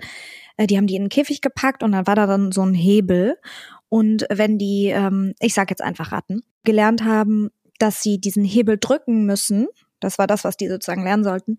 äh, 0.57 0.65
die 0.65 0.77
haben 0.77 0.87
die 0.87 0.95
in 0.95 1.03
einen 1.03 1.09
Käfig 1.09 1.41
gepackt 1.41 1.83
und 1.83 1.91
dann 1.91 2.07
war 2.07 2.15
da 2.15 2.25
dann 2.25 2.51
so 2.51 2.63
ein 2.63 2.73
Hebel. 2.73 3.37
Und 3.87 4.25
wenn 4.31 4.57
die, 4.57 4.87
ähm, 4.87 5.33
ich 5.39 5.53
sage 5.53 5.71
jetzt 5.71 5.83
einfach 5.83 6.11
Ratten, 6.11 6.41
gelernt 6.63 7.03
haben, 7.03 7.49
dass 7.79 8.01
sie 8.01 8.19
diesen 8.19 8.43
Hebel 8.43 8.77
drücken 8.79 9.25
müssen, 9.25 9.67
das 9.99 10.17
war 10.17 10.27
das, 10.27 10.43
was 10.43 10.57
die 10.57 10.67
sozusagen 10.67 11.03
lernen 11.03 11.23
sollten, 11.23 11.57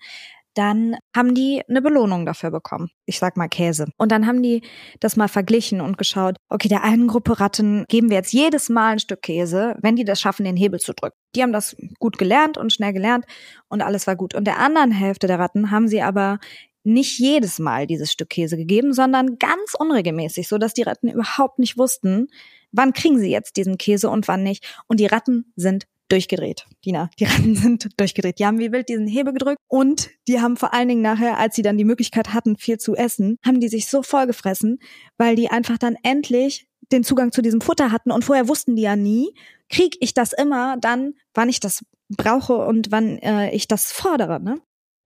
dann 0.55 0.97
haben 1.17 1.35
die 1.35 1.63
eine 1.69 1.81
Belohnung 1.81 2.27
dafür 2.27 2.51
bekommen. 2.51 2.91
Ich 3.07 3.19
sag 3.19 3.37
mal 3.37 3.49
Käse. 3.49 3.87
Und 3.97 4.13
dann 4.13 4.27
haben 4.27 4.43
die 4.43 4.63
das 5.01 5.17
mal 5.17 5.29
verglichen 5.29 5.81
und 5.81 5.97
geschaut, 5.97 6.37
okay, 6.49 6.69
der 6.69 6.85
einen 6.85 7.09
Gruppe 7.09 7.41
Ratten 7.41 7.85
geben 7.89 8.11
wir 8.11 8.19
jetzt 8.19 8.33
jedes 8.33 8.69
Mal 8.69 8.93
ein 8.93 8.99
Stück 8.99 9.23
Käse, 9.23 9.77
wenn 9.81 9.97
die 9.97 10.05
das 10.05 10.21
schaffen, 10.21 10.45
den 10.45 10.57
Hebel 10.57 10.79
zu 10.79 10.93
drücken. 10.93 11.17
Die 11.35 11.43
haben 11.43 11.53
das 11.53 11.77
gut 11.99 12.19
gelernt 12.19 12.59
und 12.59 12.73
schnell 12.73 12.93
gelernt 12.93 13.25
und 13.69 13.81
alles 13.81 14.07
war 14.07 14.17
gut. 14.17 14.35
Und 14.35 14.45
der 14.45 14.59
anderen 14.59 14.91
Hälfte 14.91 15.27
der 15.27 15.39
Ratten 15.39 15.71
haben 15.71 15.89
sie 15.89 16.03
aber 16.03 16.39
nicht 16.85 17.19
jedes 17.19 17.59
Mal 17.59 17.87
dieses 17.87 18.13
Stück 18.13 18.29
Käse 18.29 18.57
gegeben, 18.57 18.93
sondern 18.93 19.39
ganz 19.39 19.75
unregelmäßig, 19.79 20.49
so 20.49 20.59
dass 20.59 20.75
die 20.75 20.83
Ratten 20.83 21.09
überhaupt 21.09 21.59
nicht 21.59 21.79
wussten, 21.79 22.29
wann 22.73 22.93
kriegen 22.93 23.19
sie 23.19 23.31
jetzt 23.31 23.57
diesen 23.57 23.79
Käse 23.79 24.11
und 24.11 24.29
wann 24.29 24.43
nicht. 24.43 24.65
Und 24.89 25.01
die 25.01 25.07
Ratten 25.07 25.53
sind 25.57 25.87
durchgedreht. 26.09 26.67
Dina, 26.85 27.11
die 27.19 27.25
Ratten 27.25 27.55
sind 27.57 27.89
durchgedreht. 27.99 28.39
Die 28.39 28.47
haben 28.47 28.59
wie 28.59 28.73
wild 28.73 28.89
diesen 28.89 29.07
Hebel 29.07 29.33
gedrückt 29.33 29.59
und 29.69 30.11
die 30.29 30.41
haben 30.41 30.57
vor 30.57 30.75
allen 30.75 30.89
Dingen 30.89 31.03
nachher, 31.03 31.39
als 31.39 31.57
sie 31.57 31.63
dann 31.63 31.79
die 31.79 31.85
Möglichkeit 31.85 32.35
hatten, 32.35 32.57
viel 32.57 32.79
zu 32.79 32.95
essen, 32.95 33.39
haben 33.45 33.61
die 33.61 33.69
sich 33.69 33.87
so 33.87 34.03
vollgefressen, 34.03 34.79
weil 35.17 35.37
die 35.37 35.49
einfach 35.49 35.79
dann 35.79 35.97
endlich 36.03 36.69
den 36.91 37.05
Zugang 37.05 37.33
zu 37.33 37.41
diesem 37.41 37.61
Futter 37.61 37.91
hatten 37.91 38.11
und 38.11 38.25
vorher 38.25 38.49
wussten 38.49 38.77
die 38.77 38.83
ja 38.83 38.97
nie, 38.97 39.35
krieg 39.71 39.97
ich 40.01 40.13
das 40.13 40.33
immer 40.33 40.77
dann, 40.79 41.15
wann 41.33 41.49
ich 41.49 41.61
das 41.61 41.83
brauche 42.11 42.59
und 42.59 42.91
wann 42.91 43.19
äh, 43.19 43.51
ich 43.53 43.67
das 43.69 43.91
fordere, 43.91 44.41
ne? 44.41 44.61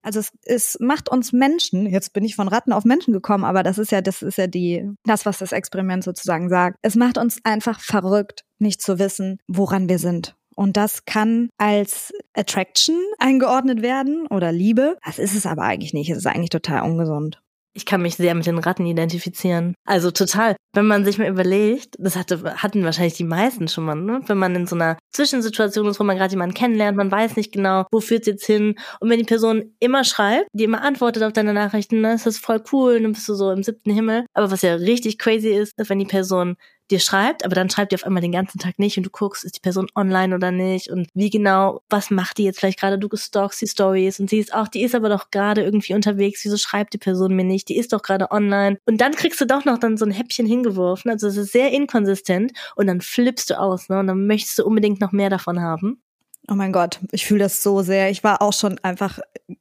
Also 0.07 0.21
es, 0.21 0.31
es 0.45 0.79
macht 0.79 1.09
uns 1.09 1.33
Menschen, 1.33 1.85
jetzt 1.85 2.12
bin 2.12 2.23
ich 2.23 2.37
von 2.37 2.47
Ratten 2.47 2.73
auf 2.73 2.85
Menschen 2.85 3.12
gekommen, 3.12 3.42
aber 3.42 3.64
das 3.64 3.77
ist 3.77 3.90
ja, 3.90 4.01
das 4.01 4.23
ist 4.23 4.38
ja 4.38 4.47
die, 4.47 4.88
das, 5.03 5.27
was 5.27 5.38
das 5.38 5.51
Experiment 5.51 6.05
sozusagen 6.05 6.49
sagt. 6.49 6.79
Es 6.83 6.95
macht 6.95 7.19
uns 7.19 7.40
einfach 7.42 7.81
verrückt, 7.81 8.45
nicht 8.61 8.81
zu 8.81 9.01
wissen, 9.01 9.38
woran 9.49 9.88
wir 9.88 9.99
sind. 9.99 10.37
Und 10.55 10.77
das 10.77 11.07
kann 11.07 11.49
als 11.59 12.12
Attraction 12.35 12.95
eingeordnet 13.19 13.83
werden 13.83 14.29
oder 14.29 14.53
Liebe. 14.53 14.97
Das 15.05 15.19
ist 15.19 15.35
es 15.35 15.45
aber 15.45 15.62
eigentlich 15.62 15.92
nicht. 15.92 16.09
Es 16.09 16.19
ist 16.19 16.27
eigentlich 16.27 16.51
total 16.51 16.83
ungesund. 16.83 17.42
Ich 17.75 17.85
kann 17.85 18.01
mich 18.01 18.14
sehr 18.14 18.37
mit 18.37 18.47
den 18.47 18.59
Ratten 18.59 18.87
identifizieren. 18.87 19.75
Also 19.85 20.12
total. 20.12 20.55
Wenn 20.77 20.87
man 20.87 21.07
sich 21.07 21.17
mal 21.17 21.27
überlegt, 21.27 21.97
das 21.99 22.17
hatte, 22.17 22.43
hatten 22.62 22.85
wahrscheinlich 22.85 23.15
die 23.15 23.25
meisten 23.25 23.67
schon 23.67 23.85
mal, 23.85 23.95
ne? 23.95 24.21
wenn 24.27 24.37
man 24.37 24.55
in 24.55 24.67
so 24.67 24.77
einer 24.77 24.99
Zwischensituation 25.11 25.87
ist, 25.87 25.99
wo 25.99 26.05
man 26.05 26.19
gerade 26.19 26.33
jemanden 26.33 26.55
kennenlernt, 26.55 26.99
man 26.99 27.11
weiß 27.11 27.37
nicht 27.37 27.51
genau, 27.51 27.87
wo 27.91 28.01
führt 28.01 28.21
es 28.21 28.27
jetzt 28.27 28.45
hin. 28.45 28.75
Und 29.01 29.09
wenn 29.09 29.19
die 29.19 29.25
Person 29.25 29.75
immer 29.81 30.05
schreibt, 30.05 30.49
die 30.53 30.65
immer 30.65 30.83
antwortet 30.83 31.23
auf 31.23 31.33
deine 31.33 31.55
Nachrichten, 31.55 32.03
dann 32.03 32.17
ist 32.17 32.27
das 32.27 32.37
voll 32.37 32.62
cool, 32.73 33.01
dann 33.01 33.12
bist 33.12 33.27
du 33.27 33.35
so 33.35 33.51
im 33.51 33.62
siebten 33.62 33.91
Himmel. 33.91 34.27
Aber 34.35 34.51
was 34.51 34.61
ja 34.61 34.75
richtig 34.75 35.19
crazy 35.19 35.49
ist, 35.49 35.73
ist, 35.79 35.89
wenn 35.89 35.99
die 35.99 36.05
Person 36.05 36.57
dir 36.90 37.01
schreibt, 37.01 37.44
aber 37.44 37.55
dann 37.55 37.70
schreibt 37.70 37.92
die 37.92 37.96
auf 37.96 38.05
einmal 38.05 38.22
den 38.22 38.33
ganzen 38.33 38.59
Tag 38.59 38.79
nicht 38.79 38.96
und 38.96 39.05
du 39.05 39.11
guckst, 39.11 39.44
ist 39.44 39.57
die 39.57 39.61
Person 39.61 39.88
online 39.94 40.35
oder 40.35 40.51
nicht 40.51 40.90
und 40.90 41.09
wie 41.14 41.31
genau, 41.31 41.83
was 41.90 42.11
macht 42.11 42.38
die 42.38 42.44
jetzt 42.44 42.61
vielleicht 42.61 42.81
gerade, 42.81 42.99
du 42.99 43.09
gestalkst 43.09 43.61
die 43.61 43.66
Stories 43.66 44.20
und 44.20 44.31
siehst 44.31 44.55
auch, 44.55 44.68
die 44.68 44.83
ist 44.83 44.94
aber 44.94 45.09
doch 45.09 45.31
gerade 45.31 45.62
irgendwie 45.62 45.94
unterwegs, 45.94 46.44
wieso 46.44 46.57
schreibt 46.57 46.94
die 46.94 46.99
Person 46.99 47.35
mir 47.35 47.44
nicht, 47.44 47.68
die 47.68 47.77
ist 47.77 47.92
doch 47.92 48.03
gerade 48.03 48.31
online. 48.31 48.79
Und 48.87 49.01
dann 49.01 49.14
kriegst 49.14 49.40
du 49.40 49.46
doch 49.46 49.64
noch 49.64 49.79
dann 49.79 49.96
so 49.96 50.05
ein 50.05 50.11
Häppchen 50.12 50.46
hingeworfen, 50.46 51.11
also 51.11 51.27
es 51.29 51.37
ist 51.37 51.53
sehr 51.53 51.72
inkonsistent 51.72 52.53
und 52.77 52.87
dann 52.87 53.01
flippst 53.01 53.51
du 53.51 53.59
aus, 53.59 53.88
ne, 53.88 53.99
und 54.01 54.07
dann 54.07 54.27
möchtest 54.27 54.59
du 54.59 54.64
unbedingt 54.64 55.01
noch 55.01 55.12
mehr 55.12 55.31
davon 55.31 55.61
haben. 55.61 56.01
Oh 56.48 56.54
mein 56.54 56.72
Gott, 56.72 57.00
ich 57.12 57.26
fühle 57.26 57.40
das 57.40 57.62
so 57.62 57.82
sehr. 57.82 58.11
Ich 58.11 58.22
war 58.22 58.40
auch 58.40 58.52
schon 58.52 58.78
einfach 58.80 59.18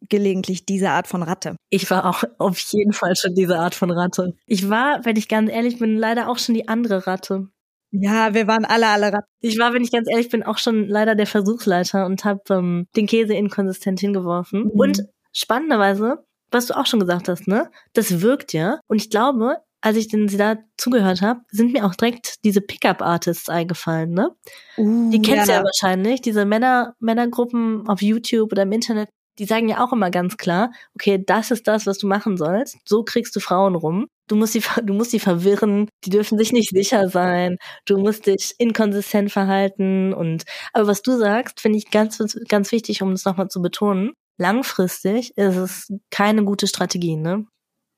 gelegentlich 0.09 0.65
diese 0.65 0.91
Art 0.91 1.07
von 1.07 1.23
Ratte. 1.23 1.55
Ich 1.69 1.89
war 1.89 2.05
auch 2.05 2.23
auf 2.37 2.59
jeden 2.59 2.93
Fall 2.93 3.15
schon 3.15 3.33
diese 3.33 3.57
Art 3.57 3.75
von 3.75 3.91
Ratte. 3.91 4.33
Ich 4.45 4.69
war, 4.69 5.03
wenn 5.03 5.15
ich 5.15 5.27
ganz 5.27 5.51
ehrlich 5.51 5.79
bin, 5.79 5.97
leider 5.97 6.29
auch 6.29 6.37
schon 6.37 6.55
die 6.55 6.67
andere 6.67 7.07
Ratte. 7.07 7.47
Ja, 7.91 8.33
wir 8.33 8.47
waren 8.47 8.65
alle, 8.65 8.87
alle 8.87 9.13
Ratten. 9.13 9.29
Ich 9.39 9.57
war, 9.57 9.73
wenn 9.73 9.83
ich 9.83 9.91
ganz 9.91 10.09
ehrlich 10.09 10.29
bin, 10.29 10.43
auch 10.43 10.57
schon 10.57 10.87
leider 10.87 11.15
der 11.15 11.27
Versuchsleiter 11.27 12.05
und 12.05 12.25
habe 12.25 12.41
ähm, 12.49 12.87
den 12.95 13.07
Käse 13.07 13.33
inkonsistent 13.33 13.99
hingeworfen. 13.99 14.65
Mhm. 14.65 14.71
Und 14.71 15.03
spannenderweise, 15.31 16.25
was 16.51 16.67
du 16.67 16.77
auch 16.77 16.85
schon 16.85 16.99
gesagt 16.99 17.29
hast, 17.29 17.47
ne? 17.47 17.71
Das 17.93 18.21
wirkt 18.21 18.53
ja. 18.53 18.79
Und 18.87 18.97
ich 18.97 19.09
glaube, 19.09 19.57
als 19.85 19.97
ich 19.97 20.07
denn 20.07 20.27
sie 20.27 20.37
da 20.37 20.57
zugehört 20.77 21.21
habe, 21.21 21.41
sind 21.51 21.73
mir 21.73 21.85
auch 21.85 21.93
direkt 21.93 22.43
diese 22.43 22.59
Pickup-Artists 22.59 23.49
eingefallen, 23.49 24.15
ne? 24.15 24.31
Uh, 24.77 25.11
die 25.11 25.21
kennst 25.21 25.47
ja. 25.47 25.57
ja 25.57 25.63
wahrscheinlich, 25.63 26.21
diese 26.21 26.43
Männer, 26.43 26.95
Männergruppen 26.99 27.87
auf 27.87 28.01
YouTube 28.01 28.51
oder 28.51 28.63
im 28.63 28.71
Internet, 28.71 29.09
die 29.37 29.45
sagen 29.45 29.69
ja 29.69 29.85
auch 29.85 29.93
immer 29.93 30.09
ganz 30.09 30.37
klar, 30.37 30.71
okay, 30.95 31.23
das 31.23 31.51
ist 31.51 31.67
das, 31.67 31.85
was 31.85 31.99
du 31.99 32.07
machen 32.07 32.35
sollst. 32.35 32.77
So 32.83 33.03
kriegst 33.03 33.35
du 33.35 33.39
Frauen 33.39 33.75
rum. 33.75 34.07
Du 34.27 34.35
musst 34.35 34.53
sie, 34.53 34.63
du 34.83 34.93
musst 34.95 35.11
sie 35.11 35.19
verwirren. 35.19 35.87
Die 36.03 36.09
dürfen 36.09 36.39
sich 36.39 36.51
nicht 36.51 36.71
sicher 36.71 37.07
sein. 37.07 37.57
Du 37.85 37.99
musst 37.99 38.25
dich 38.25 38.55
inkonsistent 38.57 39.31
verhalten 39.31 40.15
und, 40.15 40.45
aber 40.73 40.87
was 40.87 41.03
du 41.03 41.15
sagst, 41.15 41.61
finde 41.61 41.77
ich 41.77 41.91
ganz, 41.91 42.17
ganz 42.47 42.71
wichtig, 42.71 43.03
um 43.03 43.11
das 43.11 43.25
nochmal 43.25 43.49
zu 43.49 43.61
betonen. 43.61 44.13
Langfristig 44.39 45.37
ist 45.37 45.57
es 45.57 45.93
keine 46.09 46.43
gute 46.43 46.65
Strategie, 46.65 47.17
ne? 47.17 47.45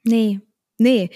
Nee, 0.03 0.41
Nee, 0.79 1.09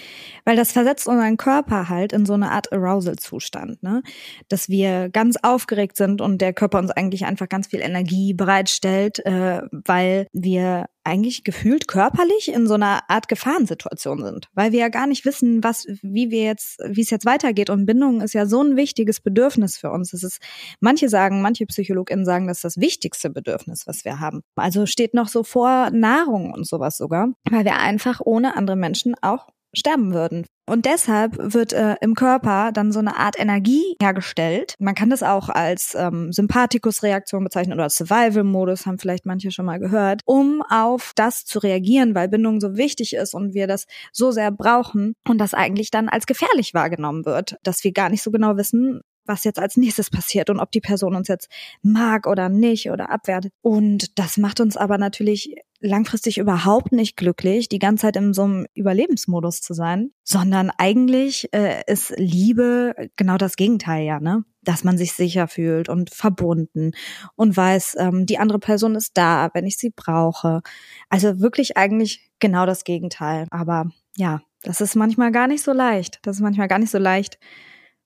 weil 0.44 0.56
das 0.56 0.72
versetzt 0.72 1.06
unseren 1.06 1.36
Körper 1.36 1.88
halt 1.88 2.12
in 2.12 2.26
so 2.26 2.32
eine 2.34 2.50
Art 2.50 2.72
Arousal-Zustand, 2.72 3.82
ne? 3.82 4.02
Dass 4.48 4.68
wir 4.68 5.08
ganz 5.08 5.36
aufgeregt 5.40 5.96
sind 5.96 6.20
und 6.20 6.38
der 6.40 6.52
Körper 6.52 6.78
uns 6.78 6.90
eigentlich 6.90 7.26
einfach 7.26 7.48
ganz 7.48 7.68
viel 7.68 7.80
Energie 7.80 8.34
bereitstellt, 8.34 9.24
äh, 9.24 9.62
weil 9.70 10.26
wir 10.32 10.86
eigentlich 11.04 11.44
gefühlt 11.44 11.88
körperlich 11.88 12.48
in 12.48 12.66
so 12.66 12.74
einer 12.74 13.00
Art 13.08 13.28
Gefahrensituation 13.28 14.22
sind, 14.22 14.48
weil 14.54 14.72
wir 14.72 14.80
ja 14.80 14.88
gar 14.88 15.06
nicht 15.06 15.24
wissen, 15.24 15.62
was, 15.64 15.86
wie 16.02 16.30
wir 16.30 16.44
jetzt, 16.44 16.78
wie 16.84 17.00
es 17.00 17.10
jetzt 17.10 17.26
weitergeht. 17.26 17.70
Und 17.70 17.86
Bindung 17.86 18.20
ist 18.20 18.34
ja 18.34 18.46
so 18.46 18.62
ein 18.62 18.76
wichtiges 18.76 19.20
Bedürfnis 19.20 19.76
für 19.76 19.90
uns. 19.90 20.12
Es 20.12 20.22
ist, 20.22 20.38
manche 20.80 21.08
sagen, 21.08 21.42
manche 21.42 21.66
PsychologInnen 21.66 22.24
sagen, 22.24 22.46
das 22.46 22.58
ist 22.58 22.64
das 22.64 22.76
wichtigste 22.78 23.30
Bedürfnis, 23.30 23.86
was 23.86 24.04
wir 24.04 24.20
haben. 24.20 24.42
Also 24.56 24.86
steht 24.86 25.14
noch 25.14 25.28
so 25.28 25.42
vor 25.42 25.90
Nahrung 25.90 26.52
und 26.52 26.66
sowas 26.66 26.96
sogar, 26.96 27.28
weil 27.50 27.64
wir 27.64 27.78
einfach 27.78 28.20
ohne 28.24 28.56
andere 28.56 28.76
Menschen 28.76 29.14
auch 29.20 29.48
sterben 29.74 30.12
würden. 30.12 30.44
Und 30.68 30.86
deshalb 30.86 31.36
wird 31.38 31.72
äh, 31.72 31.96
im 32.00 32.14
Körper 32.14 32.70
dann 32.72 32.92
so 32.92 33.00
eine 33.00 33.16
Art 33.16 33.38
Energie 33.38 33.96
hergestellt. 34.00 34.74
Man 34.78 34.94
kann 34.94 35.10
das 35.10 35.22
auch 35.22 35.48
als 35.48 35.94
ähm, 35.96 36.32
Sympathikus-Reaktion 36.32 37.42
bezeichnen 37.42 37.74
oder 37.74 37.90
Survival-Modus, 37.90 38.86
haben 38.86 38.98
vielleicht 38.98 39.26
manche 39.26 39.50
schon 39.50 39.66
mal 39.66 39.80
gehört, 39.80 40.20
um 40.24 40.62
auf 40.62 41.12
das 41.16 41.44
zu 41.44 41.58
reagieren, 41.58 42.14
weil 42.14 42.28
Bindung 42.28 42.60
so 42.60 42.76
wichtig 42.76 43.14
ist 43.14 43.34
und 43.34 43.54
wir 43.54 43.66
das 43.66 43.86
so 44.12 44.30
sehr 44.30 44.52
brauchen 44.52 45.14
und 45.28 45.38
das 45.38 45.52
eigentlich 45.52 45.90
dann 45.90 46.08
als 46.08 46.26
gefährlich 46.26 46.74
wahrgenommen 46.74 47.26
wird, 47.26 47.56
dass 47.64 47.82
wir 47.82 47.92
gar 47.92 48.08
nicht 48.08 48.22
so 48.22 48.30
genau 48.30 48.56
wissen, 48.56 49.00
was 49.24 49.44
jetzt 49.44 49.58
als 49.58 49.76
nächstes 49.76 50.10
passiert 50.10 50.50
und 50.50 50.60
ob 50.60 50.70
die 50.70 50.80
Person 50.80 51.14
uns 51.14 51.28
jetzt 51.28 51.48
mag 51.82 52.26
oder 52.26 52.48
nicht 52.48 52.90
oder 52.90 53.10
abwertet. 53.10 53.52
Und 53.62 54.18
das 54.18 54.36
macht 54.36 54.60
uns 54.60 54.76
aber 54.76 54.98
natürlich 54.98 55.54
langfristig 55.82 56.38
überhaupt 56.38 56.92
nicht 56.92 57.16
glücklich, 57.16 57.68
die 57.68 57.78
ganze 57.78 58.02
Zeit 58.02 58.16
in 58.16 58.32
so 58.32 58.44
einem 58.44 58.66
Überlebensmodus 58.74 59.60
zu 59.60 59.74
sein, 59.74 60.12
sondern 60.24 60.70
eigentlich 60.78 61.52
äh, 61.52 61.82
ist 61.86 62.14
Liebe 62.16 62.94
genau 63.16 63.36
das 63.36 63.56
Gegenteil, 63.56 64.04
ja, 64.04 64.20
ne? 64.20 64.44
Dass 64.62 64.84
man 64.84 64.96
sich 64.96 65.12
sicher 65.12 65.48
fühlt 65.48 65.88
und 65.88 66.10
verbunden 66.10 66.92
und 67.34 67.56
weiß, 67.56 67.96
ähm, 67.98 68.26
die 68.26 68.38
andere 68.38 68.60
Person 68.60 68.94
ist 68.94 69.12
da, 69.14 69.50
wenn 69.54 69.66
ich 69.66 69.76
sie 69.76 69.90
brauche. 69.90 70.62
Also 71.08 71.40
wirklich 71.40 71.76
eigentlich 71.76 72.30
genau 72.38 72.64
das 72.64 72.84
Gegenteil. 72.84 73.46
Aber 73.50 73.90
ja, 74.16 74.40
das 74.62 74.80
ist 74.80 74.94
manchmal 74.94 75.32
gar 75.32 75.48
nicht 75.48 75.62
so 75.62 75.72
leicht. 75.72 76.20
Das 76.22 76.36
ist 76.36 76.42
manchmal 76.42 76.68
gar 76.68 76.78
nicht 76.78 76.92
so 76.92 76.98
leicht, 76.98 77.38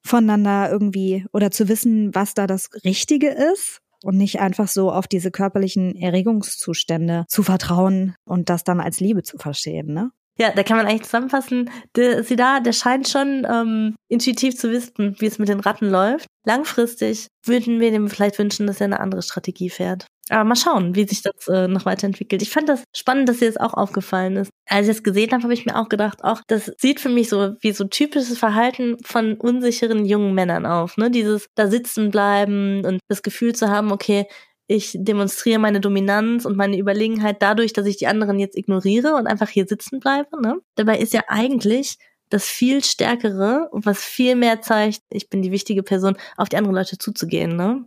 voneinander 0.03 0.71
irgendwie 0.71 1.27
oder 1.33 1.51
zu 1.51 1.69
wissen, 1.69 2.15
was 2.15 2.33
da 2.35 2.47
das 2.47 2.71
Richtige 2.85 3.29
ist 3.29 3.83
und 4.07 4.17
nicht 4.17 4.39
einfach 4.39 4.69
so 4.69 4.93
auf 4.93 5.09
diese 5.09 5.33
körperlichen 5.33 5.97
Erregungszustände 5.97 7.25
zu 7.29 7.43
vertrauen 7.43 8.15
und 8.25 8.49
das 8.49 8.63
dann 8.63 8.81
als 8.81 9.01
Liebe 9.01 9.25
zu 9.25 9.37
verstehen, 9.37 9.93
ne? 9.93 10.13
Ja, 10.39 10.53
da 10.53 10.63
kann 10.63 10.77
man 10.77 10.87
eigentlich 10.87 11.05
zusammenfassen, 11.05 11.71
der 11.97 12.23
Sida, 12.23 12.61
der 12.61 12.75
scheint 12.75 13.09
schon 13.09 13.47
ähm, 13.51 13.97
intuitiv 14.09 14.55
zu 14.55 14.71
wissen, 14.71 15.17
wie 15.19 15.27
es 15.27 15.39
mit 15.39 15.49
den 15.49 15.61
Ratten 15.61 15.89
läuft. 15.89 16.27
Langfristig 16.45 17.29
würden 17.45 17.81
wir 17.81 17.91
dem 17.91 18.09
vielleicht 18.09 18.39
wünschen, 18.39 18.67
dass 18.67 18.81
er 18.81 18.85
eine 18.85 19.01
andere 19.01 19.23
Strategie 19.23 19.71
fährt. 19.71 20.07
Aber 20.29 20.45
mal 20.45 20.57
schauen, 20.57 20.97
wie 20.97 21.07
sich 21.07 21.23
das 21.23 21.47
äh, 21.49 21.69
noch 21.69 21.87
weiterentwickelt. 21.87 22.43
Ich 22.43 22.51
fand 22.51 22.69
das 22.69 22.83
spannend, 22.95 23.29
dass 23.29 23.39
dir 23.39 23.47
das 23.47 23.59
auch 23.59 23.75
aufgefallen 23.75 24.37
ist. 24.37 24.51
Als 24.69 24.89
ich 24.89 24.97
es 24.97 25.03
gesehen 25.05 25.31
habe, 25.31 25.45
habe 25.45 25.55
ich 25.55 25.67
mir 25.67 25.77
auch 25.77 25.89
gedacht, 25.89 26.25
auch 26.25 26.41
das 26.49 26.73
sieht 26.79 26.99
für 26.99 27.09
mich 27.09 27.29
so 27.29 27.55
wie 27.61 27.73
so 27.73 27.85
typisches 27.85 28.37
Verhalten 28.37 28.97
von 29.05 29.35
unsicheren 29.35 30.05
jungen 30.05 30.35
Männern 30.35 30.67
auf. 30.67 30.97
Ne? 30.97 31.11
Dieses 31.11 31.47
da 31.55 31.69
sitzen 31.69 32.11
bleiben 32.11 32.85
und 32.85 33.01
das 33.09 33.23
Gefühl 33.23 33.55
zu 33.55 33.69
haben, 33.69 33.93
okay, 33.93 34.27
ich 34.69 34.97
demonstriere 34.99 35.61
meine 35.61 35.81
Dominanz 35.81 36.45
und 36.45 36.57
meine 36.57 36.77
Überlegenheit 36.77 37.41
dadurch, 37.41 37.73
dass 37.73 37.87
ich 37.87 37.97
die 37.97 38.09
anderen 38.09 38.41
jetzt 38.41 38.57
ignoriere 38.57 39.15
und 39.15 39.29
einfach 39.29 39.49
hier 39.49 39.67
sitzen 39.67 40.01
bleibe. 40.01 40.41
Ne? 40.43 40.61
Dabei 40.75 40.99
ist 40.99 41.13
ja 41.13 41.23
eigentlich 41.29 41.99
das 42.31 42.47
viel 42.47 42.83
stärkere 42.83 43.69
und 43.71 43.87
was 43.87 44.03
viel 44.03 44.35
mehr 44.35 44.61
zeigt, 44.61 45.03
ich 45.11 45.29
bin 45.29 45.43
die 45.43 45.53
wichtige 45.53 45.85
Person, 45.85 46.17
auf 46.37 46.49
die 46.49 46.57
anderen 46.57 46.75
Leute 46.75 46.99
zuzugehen. 46.99 47.55
Ne? 47.57 47.85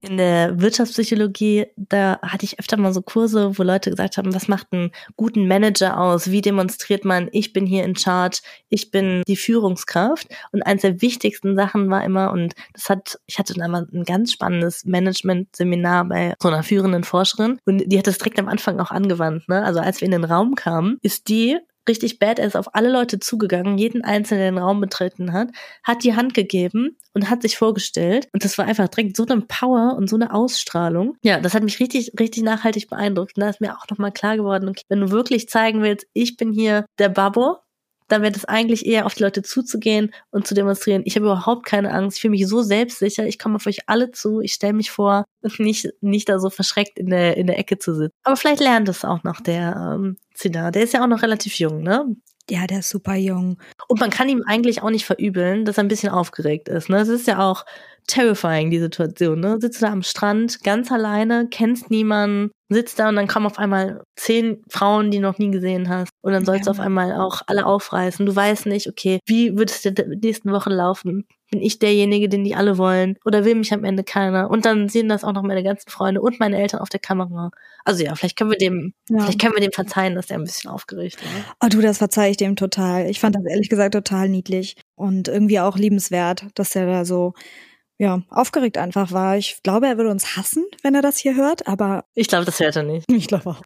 In 0.00 0.16
der 0.18 0.60
Wirtschaftspsychologie, 0.60 1.66
da 1.76 2.18
hatte 2.22 2.44
ich 2.44 2.60
öfter 2.60 2.76
mal 2.76 2.92
so 2.92 3.02
Kurse, 3.02 3.58
wo 3.58 3.62
Leute 3.62 3.90
gesagt 3.90 4.16
haben, 4.18 4.34
was 4.34 4.48
macht 4.48 4.68
einen 4.70 4.90
guten 5.16 5.48
Manager 5.48 5.98
aus? 5.98 6.30
Wie 6.30 6.40
demonstriert 6.40 7.04
man, 7.04 7.28
ich 7.32 7.52
bin 7.52 7.66
hier 7.66 7.84
in 7.84 7.96
Charge, 7.96 8.40
ich 8.68 8.90
bin 8.90 9.22
die 9.26 9.36
Führungskraft? 9.36 10.28
Und 10.52 10.62
eins 10.62 10.82
der 10.82 11.00
wichtigsten 11.00 11.56
Sachen 11.56 11.90
war 11.90 12.04
immer, 12.04 12.30
und 12.30 12.54
das 12.72 12.88
hat, 12.88 13.18
ich 13.26 13.38
hatte 13.38 13.54
dann 13.54 13.62
einmal 13.62 13.86
ein 13.92 14.04
ganz 14.04 14.32
spannendes 14.32 14.84
Management-Seminar 14.84 16.04
bei 16.04 16.34
so 16.40 16.48
einer 16.48 16.62
führenden 16.62 17.04
Forscherin 17.04 17.58
und 17.64 17.84
die 17.86 17.98
hat 17.98 18.06
das 18.06 18.18
direkt 18.18 18.38
am 18.38 18.48
Anfang 18.48 18.78
auch 18.80 18.90
angewandt. 18.90 19.48
Ne? 19.48 19.64
Also 19.64 19.80
als 19.80 20.00
wir 20.00 20.06
in 20.06 20.12
den 20.12 20.24
Raum 20.24 20.54
kamen, 20.54 20.98
ist 21.02 21.28
die 21.28 21.58
richtig 21.88 22.18
badass 22.18 22.56
auf 22.56 22.74
alle 22.74 22.90
Leute 22.90 23.18
zugegangen, 23.18 23.78
jeden 23.78 24.02
einzelnen, 24.02 24.58
Raum 24.58 24.80
betreten 24.80 25.32
hat, 25.32 25.48
hat 25.82 26.04
die 26.04 26.14
Hand 26.14 26.34
gegeben 26.34 26.96
und 27.14 27.30
hat 27.30 27.42
sich 27.42 27.56
vorgestellt. 27.56 28.28
Und 28.32 28.44
das 28.44 28.58
war 28.58 28.66
einfach 28.66 28.88
direkt 28.88 29.16
so 29.16 29.26
eine 29.26 29.42
Power 29.42 29.94
und 29.96 30.08
so 30.08 30.16
eine 30.16 30.32
Ausstrahlung. 30.32 31.16
Ja, 31.22 31.40
das 31.40 31.54
hat 31.54 31.62
mich 31.62 31.80
richtig, 31.80 32.12
richtig 32.18 32.42
nachhaltig 32.42 32.88
beeindruckt. 32.88 33.36
Und 33.36 33.42
da 33.42 33.48
ist 33.48 33.60
mir 33.60 33.76
auch 33.76 33.88
nochmal 33.90 34.12
klar 34.12 34.36
geworden, 34.36 34.68
okay, 34.68 34.82
wenn 34.88 35.00
du 35.00 35.10
wirklich 35.10 35.48
zeigen 35.48 35.82
willst, 35.82 36.06
ich 36.12 36.36
bin 36.36 36.52
hier 36.52 36.86
der 36.98 37.08
Babbo, 37.08 37.58
dann 38.08 38.22
wäre 38.22 38.32
es 38.34 38.44
eigentlich 38.44 38.86
eher 38.86 39.06
auf 39.06 39.14
die 39.14 39.22
Leute 39.22 39.42
zuzugehen 39.42 40.12
und 40.30 40.46
zu 40.46 40.54
demonstrieren. 40.54 41.02
Ich 41.04 41.16
habe 41.16 41.26
überhaupt 41.26 41.66
keine 41.66 41.92
Angst. 41.92 42.18
Ich 42.18 42.20
fühle 42.20 42.32
mich 42.32 42.46
so 42.46 42.62
selbstsicher. 42.62 43.26
Ich 43.26 43.38
komme 43.38 43.56
auf 43.56 43.66
euch 43.66 43.88
alle 43.88 44.12
zu. 44.12 44.40
Ich 44.40 44.54
stelle 44.54 44.74
mich 44.74 44.90
vor 44.90 45.24
nicht, 45.58 45.88
nicht 46.00 46.28
da 46.28 46.38
so 46.38 46.50
verschreckt 46.50 46.98
in 46.98 47.10
der, 47.10 47.36
in 47.36 47.46
der 47.46 47.58
Ecke 47.58 47.78
zu 47.78 47.94
sitzen. 47.94 48.14
Aber 48.22 48.36
vielleicht 48.36 48.60
lernt 48.60 48.88
es 48.88 49.04
auch 49.04 49.24
noch 49.24 49.40
der 49.40 49.94
ähm, 49.94 50.16
Zidane. 50.36 50.72
Der 50.72 50.82
ist 50.82 50.92
ja 50.92 51.02
auch 51.02 51.08
noch 51.08 51.22
relativ 51.22 51.58
jung, 51.58 51.82
ne? 51.82 52.04
Ja, 52.48 52.66
der 52.66 52.78
ist 52.78 52.90
super 52.90 53.16
jung. 53.16 53.58
Und 53.88 54.00
man 54.00 54.10
kann 54.10 54.28
ihm 54.28 54.42
eigentlich 54.46 54.82
auch 54.82 54.90
nicht 54.90 55.04
verübeln, 55.04 55.64
dass 55.64 55.78
er 55.78 55.84
ein 55.84 55.88
bisschen 55.88 56.12
aufgeregt 56.12 56.68
ist. 56.68 56.88
Ne? 56.88 56.98
Das 56.98 57.08
ist 57.08 57.26
ja 57.26 57.40
auch 57.40 57.64
terrifying, 58.06 58.70
die 58.70 58.78
Situation. 58.78 59.40
Ne? 59.40 59.58
Sitzt 59.60 59.82
du 59.82 59.86
da 59.86 59.92
am 59.92 60.02
Strand, 60.02 60.62
ganz 60.62 60.92
alleine, 60.92 61.48
kennst 61.50 61.90
niemanden, 61.90 62.52
sitzt 62.68 62.98
da 62.98 63.08
und 63.08 63.16
dann 63.16 63.28
kommen 63.28 63.46
auf 63.46 63.58
einmal 63.58 64.02
zehn 64.16 64.62
Frauen, 64.68 65.10
die 65.10 65.18
du 65.18 65.22
noch 65.22 65.38
nie 65.38 65.50
gesehen 65.50 65.88
hast. 65.88 66.10
Und 66.22 66.32
dann 66.32 66.44
sollst 66.44 66.66
ja. 66.66 66.72
du 66.72 66.78
auf 66.78 66.84
einmal 66.84 67.12
auch 67.12 67.42
alle 67.46 67.66
aufreißen. 67.66 68.26
Du 68.26 68.34
weißt 68.34 68.66
nicht, 68.66 68.88
okay, 68.88 69.20
wie 69.26 69.56
wird 69.56 69.70
es 69.70 69.82
der 69.82 69.94
nächsten 70.06 70.52
Woche 70.52 70.70
laufen? 70.70 71.26
Bin 71.50 71.62
ich 71.62 71.78
derjenige, 71.78 72.28
den 72.28 72.42
die 72.42 72.56
alle 72.56 72.76
wollen? 72.76 73.16
Oder 73.24 73.44
will 73.44 73.54
mich 73.54 73.72
am 73.72 73.84
Ende 73.84 74.02
keiner? 74.02 74.50
Und 74.50 74.64
dann 74.64 74.88
sehen 74.88 75.08
das 75.08 75.22
auch 75.22 75.32
noch 75.32 75.42
meine 75.42 75.62
ganzen 75.62 75.90
Freunde 75.90 76.20
und 76.20 76.40
meine 76.40 76.58
Eltern 76.60 76.80
auf 76.80 76.88
der 76.88 76.98
Kamera. 76.98 77.50
Also 77.84 78.02
ja, 78.02 78.16
vielleicht 78.16 78.36
können 78.36 78.50
wir 78.50 78.58
dem, 78.58 78.94
ja. 79.08 79.20
vielleicht 79.20 79.40
können 79.40 79.54
wir 79.54 79.62
dem 79.62 79.72
verzeihen, 79.72 80.16
dass 80.16 80.26
der 80.26 80.38
ein 80.38 80.44
bisschen 80.44 80.70
aufgeregt 80.70 81.18
war. 81.22 81.54
Oh 81.64 81.68
du, 81.68 81.80
das 81.80 81.98
verzeih 81.98 82.30
ich 82.30 82.36
dem 82.36 82.56
total. 82.56 83.08
Ich 83.08 83.20
fand 83.20 83.36
das 83.36 83.44
ehrlich 83.44 83.68
gesagt 83.68 83.94
total 83.94 84.28
niedlich 84.28 84.76
und 84.96 85.28
irgendwie 85.28 85.60
auch 85.60 85.76
liebenswert, 85.76 86.46
dass 86.54 86.74
er 86.74 86.86
da 86.86 87.04
so 87.04 87.34
ja, 87.98 88.22
aufgeregt 88.30 88.78
einfach 88.78 89.12
war. 89.12 89.36
Ich 89.36 89.62
glaube, 89.62 89.86
er 89.86 89.96
würde 89.96 90.10
uns 90.10 90.36
hassen, 90.36 90.66
wenn 90.82 90.94
er 90.94 91.02
das 91.02 91.18
hier 91.18 91.34
hört, 91.34 91.66
aber. 91.66 92.04
Ich 92.14 92.28
glaube, 92.28 92.44
das 92.44 92.60
hört 92.60 92.76
er 92.76 92.82
nicht. 92.82 93.10
Ich 93.10 93.26
glaube 93.26 93.50
auch. 93.50 93.62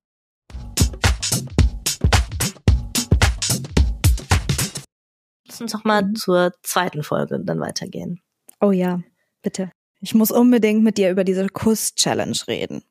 Lass 5.47 5.61
uns 5.61 5.73
doch 5.73 5.85
mal 5.85 6.13
zur 6.15 6.53
zweiten 6.63 7.03
Folge 7.03 7.41
dann 7.41 7.61
weitergehen. 7.61 8.21
Oh 8.61 8.71
ja, 8.71 9.01
bitte. 9.43 9.73
Ich 10.01 10.15
muss 10.15 10.31
unbedingt 10.31 10.83
mit 10.83 10.97
dir 10.97 11.11
über 11.11 11.25
diese 11.25 11.47
Kuss-Challenge 11.49 12.39
reden. 12.49 12.83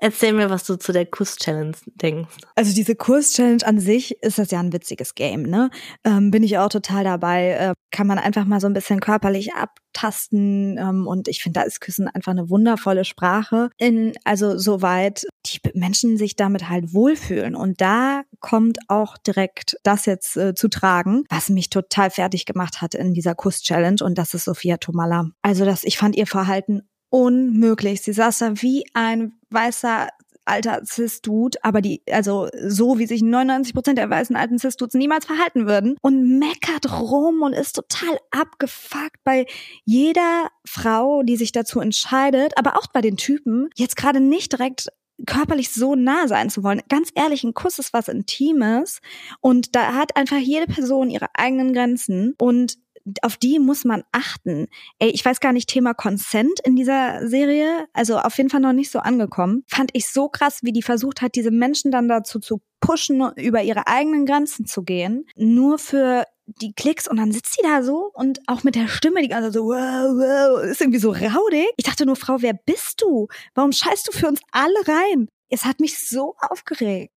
Erzähl 0.00 0.32
mir, 0.32 0.50
was 0.50 0.64
du 0.64 0.76
zu 0.76 0.92
der 0.92 1.06
Kuss-Challenge 1.06 1.76
denkst. 1.94 2.36
Also 2.56 2.74
diese 2.74 2.94
Kuss-Challenge 2.94 3.64
an 3.64 3.78
sich 3.78 4.22
ist 4.22 4.38
das 4.38 4.50
ja 4.50 4.60
ein 4.60 4.72
witziges 4.72 5.14
Game, 5.14 5.42
ne? 5.42 5.70
Ähm, 6.04 6.30
bin 6.30 6.42
ich 6.42 6.58
auch 6.58 6.68
total 6.68 7.04
dabei. 7.04 7.50
Äh, 7.50 7.74
kann 7.90 8.06
man 8.06 8.18
einfach 8.18 8.44
mal 8.44 8.60
so 8.60 8.66
ein 8.66 8.72
bisschen 8.72 9.00
körperlich 9.00 9.54
abtasten 9.54 10.76
ähm, 10.78 11.06
und 11.06 11.28
ich 11.28 11.42
finde, 11.42 11.60
da 11.60 11.66
ist 11.66 11.80
Küssen 11.80 12.08
einfach 12.08 12.32
eine 12.32 12.50
wundervolle 12.50 13.04
Sprache. 13.04 13.70
In, 13.78 14.12
also 14.24 14.58
soweit 14.58 15.26
die 15.46 15.60
Menschen 15.74 16.16
sich 16.16 16.34
damit 16.36 16.68
halt 16.68 16.92
wohlfühlen 16.92 17.54
und 17.54 17.80
da 17.80 18.22
kommt 18.40 18.78
auch 18.88 19.16
direkt 19.16 19.76
das 19.84 20.06
jetzt 20.06 20.36
äh, 20.36 20.54
zu 20.54 20.68
tragen, 20.68 21.24
was 21.30 21.50
mich 21.50 21.70
total 21.70 22.10
fertig 22.10 22.46
gemacht 22.46 22.82
hat 22.82 22.94
in 22.94 23.14
dieser 23.14 23.34
Kuss-Challenge 23.34 24.02
und 24.02 24.18
das 24.18 24.34
ist 24.34 24.44
Sophia 24.44 24.78
Tomala. 24.78 25.30
Also 25.42 25.64
das, 25.64 25.84
ich 25.84 25.96
fand 25.96 26.16
ihr 26.16 26.26
Verhalten 26.26 26.82
unmöglich. 27.14 28.02
Sie 28.02 28.12
saß 28.12 28.38
da 28.38 28.60
wie 28.60 28.84
ein 28.92 29.34
weißer 29.50 30.08
alter 30.46 30.82
Cis-Dude, 30.84 31.58
aber 31.62 31.80
die, 31.80 32.02
also 32.10 32.48
so 32.66 32.98
wie 32.98 33.06
sich 33.06 33.22
99 33.22 33.72
Prozent 33.72 33.98
der 33.98 34.10
weißen 34.10 34.34
alten 34.34 34.58
Cis-Dudes 34.58 34.94
niemals 34.94 35.24
verhalten 35.24 35.68
würden 35.68 35.96
und 36.02 36.40
meckert 36.40 36.90
rum 37.00 37.42
und 37.42 37.52
ist 37.52 37.76
total 37.76 38.18
abgefuckt 38.32 39.22
bei 39.22 39.46
jeder 39.84 40.48
Frau, 40.66 41.22
die 41.22 41.36
sich 41.36 41.52
dazu 41.52 41.78
entscheidet, 41.78 42.58
aber 42.58 42.76
auch 42.76 42.88
bei 42.88 43.00
den 43.00 43.16
Typen, 43.16 43.70
jetzt 43.76 43.96
gerade 43.96 44.18
nicht 44.18 44.50
direkt 44.50 44.88
körperlich 45.24 45.72
so 45.72 45.94
nah 45.94 46.26
sein 46.26 46.50
zu 46.50 46.64
wollen. 46.64 46.82
Ganz 46.88 47.10
ehrlich, 47.14 47.44
ein 47.44 47.54
Kuss 47.54 47.78
ist 47.78 47.92
was 47.92 48.08
Intimes 48.08 49.00
und 49.40 49.76
da 49.76 49.94
hat 49.94 50.16
einfach 50.16 50.38
jede 50.38 50.66
Person 50.66 51.10
ihre 51.10 51.28
eigenen 51.34 51.72
Grenzen 51.72 52.34
und 52.38 52.76
auf 53.22 53.36
die 53.36 53.58
muss 53.58 53.84
man 53.84 54.02
achten. 54.12 54.66
Ey, 54.98 55.10
ich 55.10 55.24
weiß 55.24 55.40
gar 55.40 55.52
nicht, 55.52 55.68
Thema 55.68 55.94
Consent 55.94 56.60
in 56.64 56.76
dieser 56.76 57.26
Serie, 57.28 57.86
also 57.92 58.18
auf 58.18 58.36
jeden 58.36 58.50
Fall 58.50 58.60
noch 58.60 58.72
nicht 58.72 58.90
so 58.90 58.98
angekommen. 58.98 59.64
Fand 59.68 59.90
ich 59.92 60.08
so 60.08 60.28
krass, 60.28 60.60
wie 60.62 60.72
die 60.72 60.82
versucht 60.82 61.22
hat, 61.22 61.34
diese 61.34 61.50
Menschen 61.50 61.90
dann 61.90 62.08
dazu 62.08 62.38
zu 62.38 62.60
pushen, 62.80 63.22
über 63.36 63.62
ihre 63.62 63.86
eigenen 63.86 64.26
Grenzen 64.26 64.66
zu 64.66 64.82
gehen. 64.82 65.26
Nur 65.36 65.78
für 65.78 66.24
die 66.46 66.74
Klicks 66.74 67.08
und 67.08 67.16
dann 67.16 67.32
sitzt 67.32 67.54
sie 67.54 67.62
da 67.62 67.82
so 67.82 68.10
und 68.12 68.40
auch 68.46 68.64
mit 68.64 68.74
der 68.74 68.88
Stimme 68.88 69.22
die 69.22 69.28
ganze 69.28 69.48
Zeit 69.48 69.54
so, 69.54 69.64
wow, 69.64 70.60
wow, 70.60 70.62
ist 70.64 70.80
irgendwie 70.80 70.98
so 70.98 71.10
raudig. 71.10 71.68
Ich 71.76 71.84
dachte 71.84 72.04
nur, 72.04 72.16
Frau, 72.16 72.36
wer 72.40 72.52
bist 72.52 73.00
du? 73.00 73.28
Warum 73.54 73.72
scheißt 73.72 74.08
du 74.08 74.12
für 74.12 74.28
uns 74.28 74.40
alle 74.52 74.86
rein? 74.86 75.28
Es 75.48 75.64
hat 75.64 75.80
mich 75.80 76.06
so 76.06 76.34
aufgeregt. 76.38 77.12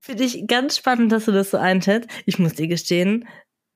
Finde 0.00 0.24
ich 0.24 0.46
ganz 0.46 0.76
spannend, 0.76 1.12
dass 1.12 1.24
du 1.24 1.32
das 1.32 1.50
so 1.50 1.56
einschätzt. 1.56 2.08
Ich 2.26 2.38
muss 2.38 2.54
dir 2.54 2.68
gestehen, 2.68 3.26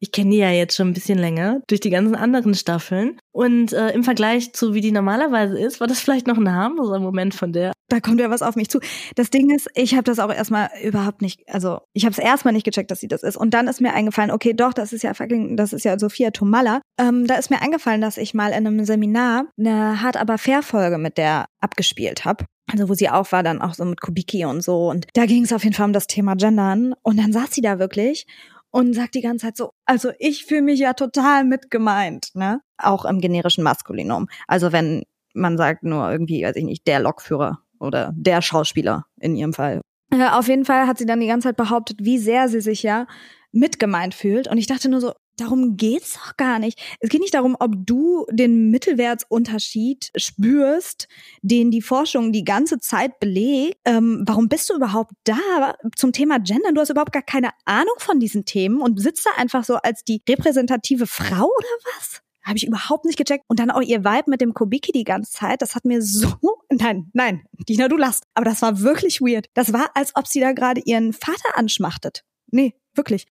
ich 0.00 0.12
kenne 0.12 0.30
die 0.30 0.36
ja 0.36 0.50
jetzt 0.50 0.76
schon 0.76 0.88
ein 0.88 0.94
bisschen 0.94 1.18
länger 1.18 1.60
durch 1.66 1.80
die 1.80 1.90
ganzen 1.90 2.14
anderen 2.14 2.54
Staffeln. 2.54 3.18
Und 3.32 3.72
äh, 3.72 3.90
im 3.90 4.04
Vergleich 4.04 4.52
zu 4.52 4.74
wie 4.74 4.80
die 4.80 4.92
normalerweise 4.92 5.58
ist, 5.58 5.80
war 5.80 5.86
das 5.86 6.00
vielleicht 6.00 6.26
noch 6.26 6.36
ein 6.36 6.52
harmloser 6.52 7.00
Moment 7.00 7.34
von 7.34 7.52
der. 7.52 7.72
Da 7.88 8.00
kommt 8.00 8.20
ja 8.20 8.30
was 8.30 8.42
auf 8.42 8.56
mich 8.56 8.68
zu. 8.68 8.80
Das 9.16 9.30
Ding 9.30 9.50
ist, 9.50 9.68
ich 9.74 9.94
habe 9.94 10.04
das 10.04 10.18
auch 10.18 10.32
erstmal 10.32 10.70
überhaupt 10.82 11.22
nicht, 11.22 11.48
also 11.48 11.80
ich 11.92 12.04
habe 12.04 12.12
es 12.12 12.18
erstmal 12.18 12.52
nicht 12.52 12.64
gecheckt, 12.64 12.90
dass 12.90 13.00
sie 13.00 13.08
das 13.08 13.22
ist. 13.22 13.36
Und 13.36 13.54
dann 13.54 13.66
ist 13.66 13.80
mir 13.80 13.94
eingefallen, 13.94 14.30
okay, 14.30 14.52
doch, 14.54 14.72
das 14.72 14.92
ist 14.92 15.02
ja 15.02 15.14
fucking, 15.14 15.56
das 15.56 15.72
ist 15.72 15.84
ja 15.84 15.98
Sophia 15.98 16.30
Tomalla. 16.30 16.80
Ähm, 16.98 17.26
da 17.26 17.34
ist 17.34 17.50
mir 17.50 17.62
eingefallen, 17.62 18.00
dass 18.00 18.18
ich 18.18 18.34
mal 18.34 18.48
in 18.48 18.66
einem 18.66 18.84
Seminar 18.84 19.46
eine 19.58 20.02
hart 20.02 20.16
aber 20.16 20.38
fair 20.38 20.62
Folge 20.62 20.98
mit 20.98 21.18
der 21.18 21.46
abgespielt 21.60 22.24
habe. 22.24 22.44
Also 22.70 22.88
wo 22.88 22.94
sie 22.94 23.08
auch 23.08 23.32
war, 23.32 23.42
dann 23.42 23.62
auch 23.62 23.74
so 23.74 23.84
mit 23.84 24.00
Kubiki 24.00 24.44
und 24.44 24.62
so. 24.62 24.90
Und 24.90 25.06
da 25.14 25.24
ging 25.24 25.44
es 25.44 25.52
auf 25.54 25.64
jeden 25.64 25.74
Fall 25.74 25.86
um 25.86 25.94
das 25.94 26.06
Thema 26.06 26.34
Gendern. 26.34 26.94
Und 27.02 27.18
dann 27.18 27.32
saß 27.32 27.50
sie 27.50 27.62
da 27.62 27.78
wirklich 27.78 28.26
und 28.70 28.94
sagt 28.94 29.14
die 29.14 29.20
ganze 29.20 29.46
Zeit 29.46 29.56
so, 29.56 29.70
also 29.84 30.10
ich 30.18 30.44
fühle 30.44 30.62
mich 30.62 30.80
ja 30.80 30.92
total 30.92 31.44
mitgemeint, 31.44 32.30
ne? 32.34 32.60
Auch 32.76 33.04
im 33.04 33.20
generischen 33.20 33.64
Maskulinum. 33.64 34.28
Also 34.46 34.72
wenn 34.72 35.04
man 35.34 35.56
sagt 35.56 35.82
nur 35.84 36.10
irgendwie, 36.10 36.42
weiß 36.42 36.56
ich 36.56 36.64
nicht, 36.64 36.86
der 36.86 37.00
Lokführer 37.00 37.58
oder 37.78 38.12
der 38.14 38.42
Schauspieler 38.42 39.06
in 39.20 39.36
ihrem 39.36 39.52
Fall. 39.52 39.80
Äh, 40.10 40.28
auf 40.30 40.48
jeden 40.48 40.64
Fall 40.64 40.86
hat 40.86 40.98
sie 40.98 41.06
dann 41.06 41.20
die 41.20 41.26
ganze 41.26 41.48
Zeit 41.48 41.56
behauptet, 41.56 41.98
wie 42.02 42.18
sehr 42.18 42.48
sie 42.48 42.60
sich 42.60 42.82
ja 42.82 43.06
mitgemeint 43.52 44.14
fühlt. 44.14 44.48
Und 44.48 44.58
ich 44.58 44.66
dachte 44.66 44.88
nur 44.88 45.00
so, 45.00 45.12
darum 45.40 45.76
geht's 45.76 46.14
doch 46.14 46.36
gar 46.36 46.58
nicht. 46.58 46.78
Es 47.00 47.08
geht 47.08 47.20
nicht 47.20 47.34
darum, 47.34 47.56
ob 47.58 47.74
du 47.76 48.26
den 48.30 48.70
Mittelwertsunterschied 48.70 50.10
spürst, 50.16 51.08
den 51.42 51.70
die 51.70 51.82
Forschung 51.82 52.32
die 52.32 52.44
ganze 52.44 52.78
Zeit 52.78 53.20
belegt. 53.20 53.78
Ähm, 53.84 54.24
warum 54.26 54.48
bist 54.48 54.68
du 54.70 54.74
überhaupt 54.74 55.12
da 55.24 55.74
zum 55.96 56.12
Thema 56.12 56.38
Gender? 56.38 56.72
Du 56.72 56.80
hast 56.80 56.90
überhaupt 56.90 57.12
gar 57.12 57.22
keine 57.22 57.50
Ahnung 57.64 57.94
von 57.98 58.20
diesen 58.20 58.44
Themen 58.44 58.80
und 58.80 59.00
sitzt 59.00 59.26
da 59.26 59.30
einfach 59.36 59.64
so 59.64 59.76
als 59.76 60.04
die 60.04 60.22
repräsentative 60.28 61.06
Frau 61.06 61.44
oder 61.44 61.96
was? 61.96 62.20
Habe 62.44 62.56
ich 62.56 62.66
überhaupt 62.66 63.04
nicht 63.04 63.18
gecheckt. 63.18 63.44
Und 63.48 63.60
dann 63.60 63.70
auch 63.70 63.82
ihr 63.82 64.04
Vibe 64.04 64.30
mit 64.30 64.40
dem 64.40 64.54
Kubiki 64.54 64.90
die 64.90 65.04
ganze 65.04 65.32
Zeit. 65.32 65.60
Das 65.60 65.74
hat 65.74 65.84
mir 65.84 66.00
so, 66.00 66.32
nein, 66.70 67.10
nein, 67.12 67.44
Dina, 67.68 67.88
du 67.88 67.96
lachst. 67.96 68.24
Aber 68.34 68.46
das 68.46 68.62
war 68.62 68.80
wirklich 68.80 69.20
weird. 69.20 69.46
Das 69.54 69.72
war, 69.72 69.90
als 69.94 70.16
ob 70.16 70.26
sie 70.26 70.40
da 70.40 70.52
gerade 70.52 70.80
ihren 70.84 71.12
Vater 71.12 71.56
anschmachtet. 71.56 72.24
Nee, 72.50 72.74
wirklich. 72.94 73.26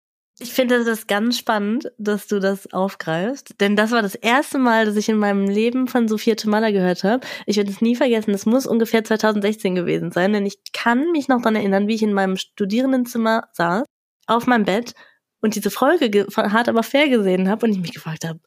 Ich 0.42 0.52
finde 0.54 0.84
das 0.84 1.06
ganz 1.06 1.38
spannend, 1.38 1.92
dass 1.98 2.26
du 2.26 2.40
das 2.40 2.72
aufgreifst, 2.72 3.54
denn 3.60 3.76
das 3.76 3.92
war 3.92 4.02
das 4.02 4.16
erste 4.16 4.58
Mal, 4.58 4.86
dass 4.86 4.96
ich 4.96 5.08
in 5.08 5.16
meinem 5.16 5.48
Leben 5.48 5.86
von 5.86 6.08
Sophia 6.08 6.34
Tomala 6.34 6.72
gehört 6.72 7.04
habe. 7.04 7.24
Ich 7.46 7.58
werde 7.58 7.70
es 7.70 7.80
nie 7.80 7.94
vergessen, 7.94 8.34
es 8.34 8.44
muss 8.44 8.66
ungefähr 8.66 9.04
2016 9.04 9.76
gewesen 9.76 10.10
sein, 10.10 10.32
denn 10.32 10.44
ich 10.44 10.58
kann 10.72 11.12
mich 11.12 11.28
noch 11.28 11.38
daran 11.38 11.54
erinnern, 11.54 11.86
wie 11.86 11.94
ich 11.94 12.02
in 12.02 12.12
meinem 12.12 12.36
Studierendenzimmer 12.36 13.44
saß, 13.52 13.84
auf 14.26 14.48
meinem 14.48 14.64
Bett 14.64 14.94
und 15.42 15.54
diese 15.54 15.70
Folge 15.70 16.26
von 16.28 16.52
Hart 16.52 16.68
aber 16.68 16.82
fair 16.82 17.08
gesehen 17.08 17.48
habe 17.48 17.64
und 17.64 17.72
ich 17.72 17.80
mich 17.80 17.94
gefragt 17.94 18.24
habe, 18.24 18.40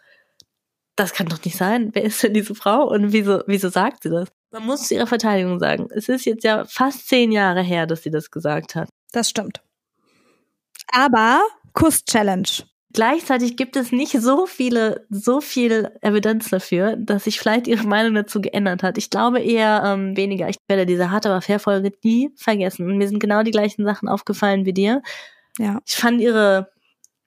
das 0.97 1.13
kann 1.13 1.27
doch 1.27 1.41
nicht 1.45 1.55
sein. 1.55 1.91
Wer 1.93 2.03
ist 2.03 2.21
denn 2.21 2.33
diese 2.33 2.55
Frau 2.55 2.89
und 2.89 3.13
wieso, 3.13 3.41
wieso 3.47 3.69
sagt 3.69 4.03
sie 4.03 4.09
das? 4.09 4.27
Man 4.51 4.65
muss 4.65 4.89
zu 4.89 4.95
ihrer 4.95 5.07
Verteidigung 5.07 5.59
sagen, 5.59 5.87
es 5.91 6.09
ist 6.09 6.25
jetzt 6.25 6.43
ja 6.43 6.65
fast 6.65 7.07
zehn 7.07 7.31
Jahre 7.31 7.61
her, 7.61 7.87
dass 7.87 8.03
sie 8.03 8.11
das 8.11 8.31
gesagt 8.31 8.75
hat. 8.75 8.89
Das 9.13 9.29
stimmt. 9.29 9.61
Aber 10.91 11.41
Kuss-Challenge. 11.75 12.47
Gleichzeitig 12.93 13.57
gibt 13.57 13.75
es 13.75 13.91
nicht 13.91 14.13
so 14.21 14.45
viele, 14.45 15.05
so 15.09 15.41
viel 15.41 15.91
Evidenz 16.01 16.49
dafür, 16.49 16.95
dass 16.95 17.25
sich 17.25 17.39
vielleicht 17.39 17.67
ihre 17.67 17.85
Meinung 17.85 18.15
dazu 18.15 18.39
geändert 18.39 18.83
hat. 18.83 18.97
Ich 18.97 19.09
glaube 19.09 19.41
eher 19.41 19.83
ähm, 19.85 20.15
weniger. 20.15 20.47
Ich 20.47 20.55
werde 20.69 20.85
diese 20.85 21.11
harte 21.11 21.29
aber 21.29 21.41
fair 21.41 21.59
Folge 21.59 21.91
nie 22.03 22.31
vergessen. 22.37 22.89
Und 22.89 22.97
mir 22.97 23.09
sind 23.09 23.19
genau 23.19 23.43
die 23.43 23.51
gleichen 23.51 23.83
Sachen 23.83 24.07
aufgefallen 24.07 24.65
wie 24.65 24.73
dir. 24.73 25.01
Ja. 25.59 25.81
Ich 25.85 25.95
fand 25.95 26.21
ihre 26.21 26.71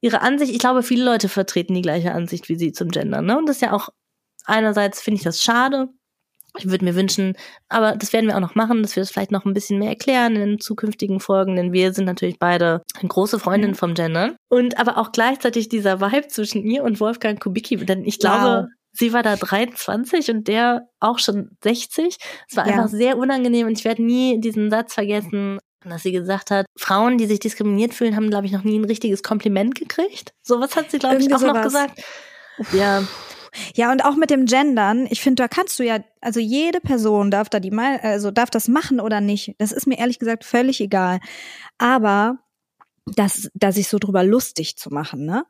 ihre 0.01 0.22
Ansicht, 0.22 0.53
ich 0.53 0.59
glaube, 0.59 0.82
viele 0.82 1.05
Leute 1.05 1.28
vertreten 1.28 1.74
die 1.74 1.82
gleiche 1.82 2.12
Ansicht 2.12 2.49
wie 2.49 2.57
sie 2.57 2.72
zum 2.72 2.88
Gender, 2.90 3.20
ne? 3.20 3.36
Und 3.36 3.46
das 3.46 3.57
ist 3.57 3.62
ja 3.62 3.72
auch 3.72 3.88
einerseits 4.44 5.01
finde 5.03 5.18
ich 5.18 5.24
das 5.24 5.42
schade. 5.42 5.88
Ich 6.59 6.68
würde 6.68 6.84
mir 6.84 6.94
wünschen, 6.94 7.34
aber 7.68 7.96
das 7.96 8.12
werden 8.12 8.26
wir 8.26 8.36
auch 8.36 8.40
noch 8.40 8.54
machen, 8.54 8.82
dass 8.82 8.96
wir 8.96 9.00
das 9.00 9.11
vielleicht 9.11 9.30
noch 9.30 9.44
ein 9.44 9.54
bisschen 9.54 9.78
mehr 9.78 9.90
erklären 9.90 10.36
in 10.36 10.59
zukünftigen 10.59 11.20
Folgen, 11.20 11.56
denn 11.56 11.72
wir 11.72 11.92
sind 11.92 12.04
natürlich 12.04 12.38
beide 12.38 12.82
große 13.06 13.38
Freundinnen 13.38 13.74
vom 13.74 13.94
Gendern. 13.94 14.36
Und 14.48 14.78
aber 14.78 14.98
auch 14.98 15.12
gleichzeitig 15.12 15.68
dieser 15.68 16.00
Vibe 16.00 16.28
zwischen 16.28 16.62
ihr 16.64 16.82
und 16.82 17.00
Wolfgang 17.00 17.40
Kubicki, 17.40 17.76
denn 17.76 18.04
ich 18.04 18.18
glaube, 18.18 18.64
wow. 18.64 18.66
sie 18.92 19.12
war 19.12 19.22
da 19.22 19.36
23 19.36 20.30
und 20.30 20.48
der 20.48 20.88
auch 21.00 21.18
schon 21.18 21.50
60. 21.62 22.16
Es 22.48 22.56
war 22.56 22.66
ja. 22.66 22.74
einfach 22.74 22.88
sehr 22.88 23.16
unangenehm 23.16 23.66
und 23.66 23.78
ich 23.78 23.84
werde 23.84 24.02
nie 24.02 24.40
diesen 24.40 24.70
Satz 24.70 24.94
vergessen, 24.94 25.59
dass 25.84 26.02
sie 26.02 26.12
gesagt 26.12 26.50
hat, 26.50 26.66
Frauen, 26.76 27.18
die 27.18 27.26
sich 27.26 27.38
diskriminiert 27.38 27.94
fühlen, 27.94 28.16
haben, 28.16 28.30
glaube 28.30 28.46
ich, 28.46 28.52
noch 28.52 28.64
nie 28.64 28.78
ein 28.78 28.84
richtiges 28.84 29.22
Kompliment 29.22 29.74
gekriegt. 29.74 30.32
So 30.42 30.61
was 30.61 30.74
hat 30.76 30.90
sie, 30.90 30.98
glaube 30.98 31.18
ich, 31.18 31.32
auch 31.32 31.38
sowas. 31.38 31.54
noch 31.54 31.62
gesagt. 31.62 32.00
Ja. 32.72 33.02
Ja, 33.74 33.92
und 33.92 34.04
auch 34.04 34.16
mit 34.16 34.30
dem 34.30 34.46
Gendern, 34.46 35.06
ich 35.11 35.20
finde, 35.20 35.42
da 35.42 35.48
kannst 35.48 35.78
du 35.78 35.84
ja, 35.84 35.98
also 36.20 36.40
jede 36.40 36.80
Person 36.80 37.30
darf 37.30 37.48
da 37.48 37.61
die 37.61 37.70
mal, 37.70 37.98
also 38.00 38.30
darf 38.30 38.50
das 38.50 38.68
machen 38.68 39.00
oder 39.00 39.20
nicht. 39.20 39.54
Das 39.59 39.72
ist 39.72 39.86
mir 39.86 39.98
ehrlich 39.98 40.18
gesagt 40.18 40.44
völlig 40.44 40.80
egal. 40.80 41.20
Aber 41.78 42.38
das, 43.06 43.50
da 43.54 43.72
sich 43.72 43.88
so 43.88 43.98
drüber 43.98 44.24
lustig 44.24 44.76
zu 44.76 44.90
machen, 44.90 45.24
ne, 45.24 45.44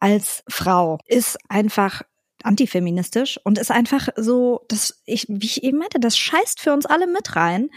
als 0.00 0.42
Frau, 0.48 0.98
ist 1.06 1.38
einfach 1.48 2.02
antifeministisch 2.46 3.38
und 3.44 3.58
ist 3.58 3.70
einfach 3.70 4.08
so, 4.16 4.64
dass 4.68 5.02
ich, 5.04 5.26
wie 5.28 5.46
ich 5.46 5.62
eben 5.62 5.78
meinte, 5.78 6.00
das 6.00 6.16
scheißt 6.16 6.60
für 6.60 6.72
uns 6.72 6.86
alle 6.86 7.06
mit 7.06 7.36
rein, 7.36 7.68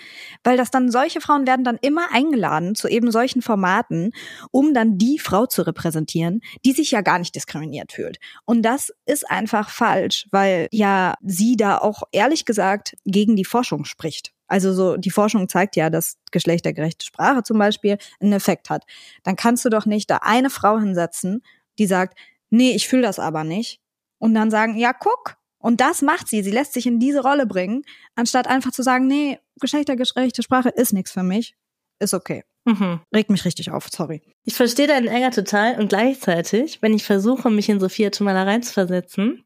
weil 0.44 0.58
das 0.58 0.72
dann 0.72 0.92
solche 0.92 1.22
Frauen 1.22 1.48
werden 1.48 1.66
dann 1.66 1.78
immer 1.82 2.12
eingeladen 2.12 2.76
zu 2.76 2.88
eben 2.88 3.12
solchen 3.12 3.42
Formaten, 3.42 4.12
um 4.52 4.74
dann 4.74 4.98
die 4.98 5.20
Frau 5.20 5.46
zu 5.46 5.64
repräsentieren, 5.64 6.42
die 6.64 6.72
sich 6.72 6.92
ja 6.92 7.02
gar 7.02 7.20
nicht 7.20 7.36
diskriminiert 7.36 7.92
fühlt. 7.92 8.20
Und 8.46 8.62
das 8.62 8.94
ist 9.06 9.30
einfach 9.30 9.70
falsch, 9.70 10.28
weil 10.32 10.68
ja 10.72 11.16
sie 11.22 11.58
da 11.58 11.78
auch 11.80 12.04
ehrlich 12.12 12.46
gesagt 12.46 12.96
gegen 13.06 13.36
die 13.36 13.46
Forschung 13.46 13.86
spricht. 13.86 14.34
Also 14.48 14.74
so, 14.74 14.98
die 14.98 15.12
Forschung 15.12 15.48
zeigt 15.48 15.76
ja, 15.76 15.90
dass 15.90 16.18
geschlechtergerechte 16.32 17.06
Sprache 17.06 17.44
zum 17.44 17.60
Beispiel 17.60 17.98
einen 18.20 18.34
Effekt 18.34 18.70
hat. 18.70 18.84
Dann 19.24 19.36
kannst 19.36 19.64
du 19.66 19.70
doch 19.70 19.86
nicht 19.86 20.10
da 20.10 20.18
eine 20.22 20.50
Frau 20.50 20.80
hinsetzen, 20.80 21.44
die 21.78 21.86
sagt, 21.86 22.18
nee, 22.50 22.72
ich 22.72 22.88
fühle 22.88 23.04
das 23.04 23.20
aber 23.20 23.44
nicht 23.44 23.80
und 24.20 24.34
dann 24.34 24.52
sagen, 24.52 24.78
ja, 24.78 24.94
guck. 24.94 25.38
Und 25.62 25.82
das 25.82 26.02
macht 26.02 26.28
sie. 26.30 26.42
Sie 26.42 26.52
lässt 26.52 26.74
sich 26.74 26.86
in 26.86 27.00
diese 27.00 27.22
Rolle 27.22 27.46
bringen, 27.46 27.84
anstatt 28.16 28.48
einfach 28.48 28.72
zu 28.72 28.82
sagen, 28.84 29.08
nee, 29.08 29.40
geschlechtergerechte 29.60 30.44
Sprache 30.44 30.70
ist 30.70 30.94
nichts 30.94 31.12
für 31.12 31.24
mich. 31.24 31.56
Ist 32.00 32.14
okay. 32.14 32.44
Mhm. 32.66 33.02
Regt 33.14 33.30
mich 33.30 33.44
richtig 33.46 33.72
auf, 33.72 33.88
sorry. 33.90 34.22
Ich 34.44 34.54
verstehe 34.54 34.88
deinen 34.88 35.08
Ärger 35.08 35.32
total 35.32 35.80
und 35.80 35.90
gleichzeitig, 35.90 36.82
wenn 36.82 36.94
ich 36.94 37.04
versuche, 37.04 37.50
mich 37.50 37.68
in 37.68 37.80
Sophia 37.80 38.10
Tomala 38.10 38.44
reinzuversetzen, 38.44 39.44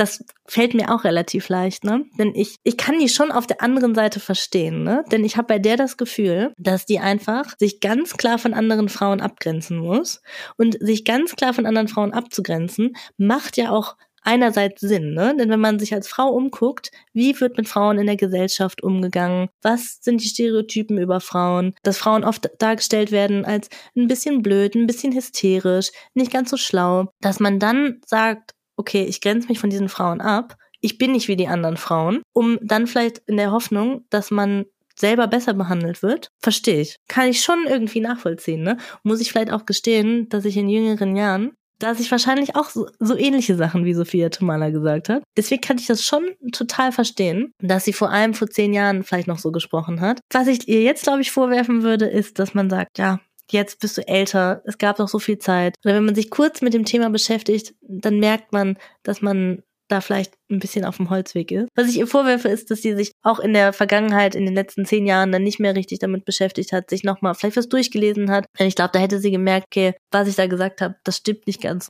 das 0.00 0.24
fällt 0.46 0.72
mir 0.72 0.94
auch 0.94 1.04
relativ 1.04 1.50
leicht, 1.50 1.84
ne? 1.84 2.06
Denn 2.18 2.34
ich, 2.34 2.56
ich 2.62 2.78
kann 2.78 2.98
die 2.98 3.10
schon 3.10 3.30
auf 3.30 3.46
der 3.46 3.60
anderen 3.60 3.94
Seite 3.94 4.18
verstehen, 4.18 4.82
ne? 4.82 5.04
Denn 5.12 5.26
ich 5.26 5.36
habe 5.36 5.48
bei 5.48 5.58
der 5.58 5.76
das 5.76 5.98
Gefühl, 5.98 6.54
dass 6.56 6.86
die 6.86 7.00
einfach 7.00 7.54
sich 7.58 7.80
ganz 7.80 8.16
klar 8.16 8.38
von 8.38 8.54
anderen 8.54 8.88
Frauen 8.88 9.20
abgrenzen 9.20 9.76
muss. 9.76 10.22
Und 10.56 10.78
sich 10.80 11.04
ganz 11.04 11.36
klar 11.36 11.52
von 11.52 11.66
anderen 11.66 11.88
Frauen 11.88 12.14
abzugrenzen, 12.14 12.96
macht 13.18 13.58
ja 13.58 13.72
auch 13.72 13.96
einerseits 14.22 14.80
Sinn, 14.80 15.12
ne? 15.12 15.36
Denn 15.38 15.50
wenn 15.50 15.60
man 15.60 15.78
sich 15.78 15.92
als 15.92 16.08
Frau 16.08 16.30
umguckt, 16.30 16.90
wie 17.12 17.38
wird 17.38 17.58
mit 17.58 17.68
Frauen 17.68 17.98
in 17.98 18.06
der 18.06 18.16
Gesellschaft 18.16 18.82
umgegangen? 18.82 19.50
Was 19.60 19.98
sind 20.00 20.22
die 20.22 20.28
Stereotypen 20.28 20.96
über 20.96 21.20
Frauen? 21.20 21.74
Dass 21.82 21.98
Frauen 21.98 22.24
oft 22.24 22.48
dargestellt 22.58 23.12
werden 23.12 23.44
als 23.44 23.68
ein 23.94 24.08
bisschen 24.08 24.40
blöd, 24.40 24.74
ein 24.74 24.86
bisschen 24.86 25.14
hysterisch, 25.14 25.90
nicht 26.14 26.32
ganz 26.32 26.48
so 26.48 26.56
schlau. 26.56 27.12
Dass 27.20 27.38
man 27.38 27.58
dann 27.58 28.00
sagt, 28.06 28.54
okay, 28.80 29.04
ich 29.04 29.20
grenze 29.20 29.48
mich 29.48 29.60
von 29.60 29.70
diesen 29.70 29.88
Frauen 29.88 30.20
ab, 30.20 30.56
ich 30.80 30.98
bin 30.98 31.12
nicht 31.12 31.28
wie 31.28 31.36
die 31.36 31.48
anderen 31.48 31.76
Frauen, 31.76 32.22
um 32.32 32.58
dann 32.62 32.86
vielleicht 32.86 33.18
in 33.26 33.36
der 33.36 33.52
Hoffnung, 33.52 34.06
dass 34.10 34.30
man 34.30 34.64
selber 34.96 35.26
besser 35.26 35.54
behandelt 35.54 36.02
wird, 36.02 36.28
verstehe 36.40 36.80
ich. 36.80 36.96
Kann 37.08 37.28
ich 37.28 37.42
schon 37.42 37.66
irgendwie 37.66 38.00
nachvollziehen, 38.00 38.62
ne? 38.62 38.76
Muss 39.02 39.20
ich 39.20 39.30
vielleicht 39.30 39.52
auch 39.52 39.64
gestehen, 39.64 40.28
dass 40.28 40.44
ich 40.44 40.56
in 40.56 40.68
jüngeren 40.68 41.16
Jahren, 41.16 41.52
dass 41.78 42.00
ich 42.00 42.10
wahrscheinlich 42.10 42.56
auch 42.56 42.68
so, 42.68 42.86
so 42.98 43.16
ähnliche 43.16 43.56
Sachen 43.56 43.84
wie 43.86 43.94
Sophia 43.94 44.28
Tomala 44.28 44.68
gesagt 44.70 45.08
hat. 45.08 45.22
Deswegen 45.36 45.62
kann 45.62 45.78
ich 45.78 45.86
das 45.86 46.04
schon 46.04 46.24
total 46.52 46.92
verstehen, 46.92 47.52
dass 47.60 47.84
sie 47.84 47.94
vor 47.94 48.10
allem 48.10 48.34
vor 48.34 48.48
zehn 48.48 48.74
Jahren 48.74 49.02
vielleicht 49.02 49.28
noch 49.28 49.38
so 49.38 49.50
gesprochen 49.52 50.00
hat. 50.02 50.20
Was 50.32 50.46
ich 50.46 50.68
ihr 50.68 50.82
jetzt, 50.82 51.04
glaube 51.04 51.22
ich, 51.22 51.30
vorwerfen 51.30 51.82
würde, 51.82 52.06
ist, 52.06 52.38
dass 52.38 52.52
man 52.52 52.68
sagt, 52.68 52.98
ja, 52.98 53.20
jetzt 53.52 53.80
bist 53.80 53.98
du 53.98 54.06
älter, 54.06 54.62
es 54.64 54.78
gab 54.78 54.98
noch 54.98 55.08
so 55.08 55.18
viel 55.18 55.38
Zeit. 55.38 55.74
Oder 55.84 55.94
wenn 55.94 56.04
man 56.04 56.14
sich 56.14 56.30
kurz 56.30 56.62
mit 56.62 56.74
dem 56.74 56.84
Thema 56.84 57.10
beschäftigt, 57.10 57.74
dann 57.82 58.18
merkt 58.18 58.52
man, 58.52 58.78
dass 59.02 59.22
man 59.22 59.62
da 59.90 60.00
vielleicht 60.00 60.34
ein 60.50 60.60
bisschen 60.60 60.84
auf 60.84 60.96
dem 60.96 61.10
Holzweg 61.10 61.50
ist. 61.50 61.68
Was 61.74 61.88
ich 61.88 61.98
ihr 61.98 62.06
vorwerfe, 62.06 62.48
ist, 62.48 62.70
dass 62.70 62.82
sie 62.82 62.94
sich 62.94 63.12
auch 63.22 63.40
in 63.40 63.52
der 63.52 63.72
Vergangenheit, 63.72 64.34
in 64.34 64.44
den 64.44 64.54
letzten 64.54 64.84
zehn 64.84 65.06
Jahren, 65.06 65.32
dann 65.32 65.42
nicht 65.42 65.58
mehr 65.58 65.74
richtig 65.74 65.98
damit 65.98 66.24
beschäftigt 66.24 66.72
hat, 66.72 66.90
sich 66.90 67.02
nochmal 67.02 67.34
vielleicht 67.34 67.56
was 67.56 67.68
durchgelesen 67.68 68.30
hat. 68.30 68.46
Und 68.58 68.66
ich 68.66 68.76
glaube, 68.76 68.90
da 68.92 68.98
hätte 68.98 69.18
sie 69.18 69.30
gemerkt, 69.30 69.66
okay, 69.68 69.94
was 70.10 70.28
ich 70.28 70.36
da 70.36 70.46
gesagt 70.46 70.80
habe, 70.80 70.96
das 71.04 71.16
stimmt 71.16 71.46
nicht 71.46 71.60
ganz. 71.60 71.88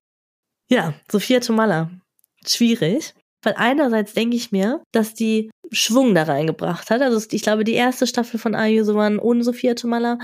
Ja, 0.70 0.94
Sophia 1.10 1.40
Tomalla. 1.40 1.90
Schwierig. 2.46 3.14
Weil 3.42 3.54
einerseits 3.56 4.12
denke 4.14 4.36
ich 4.36 4.52
mir, 4.52 4.82
dass 4.92 5.14
die 5.14 5.50
Schwung 5.72 6.14
da 6.14 6.24
reingebracht 6.24 6.90
hat. 6.90 7.00
Also 7.00 7.26
ich 7.30 7.42
glaube, 7.42 7.64
die 7.64 7.74
erste 7.74 8.06
Staffel 8.06 8.38
von 8.38 8.54
Are 8.54 8.68
You 8.68 8.84
the 8.84 8.92
One 8.92 9.20
ohne 9.20 9.44
Sophia 9.44 9.74
Tomalla 9.74 10.18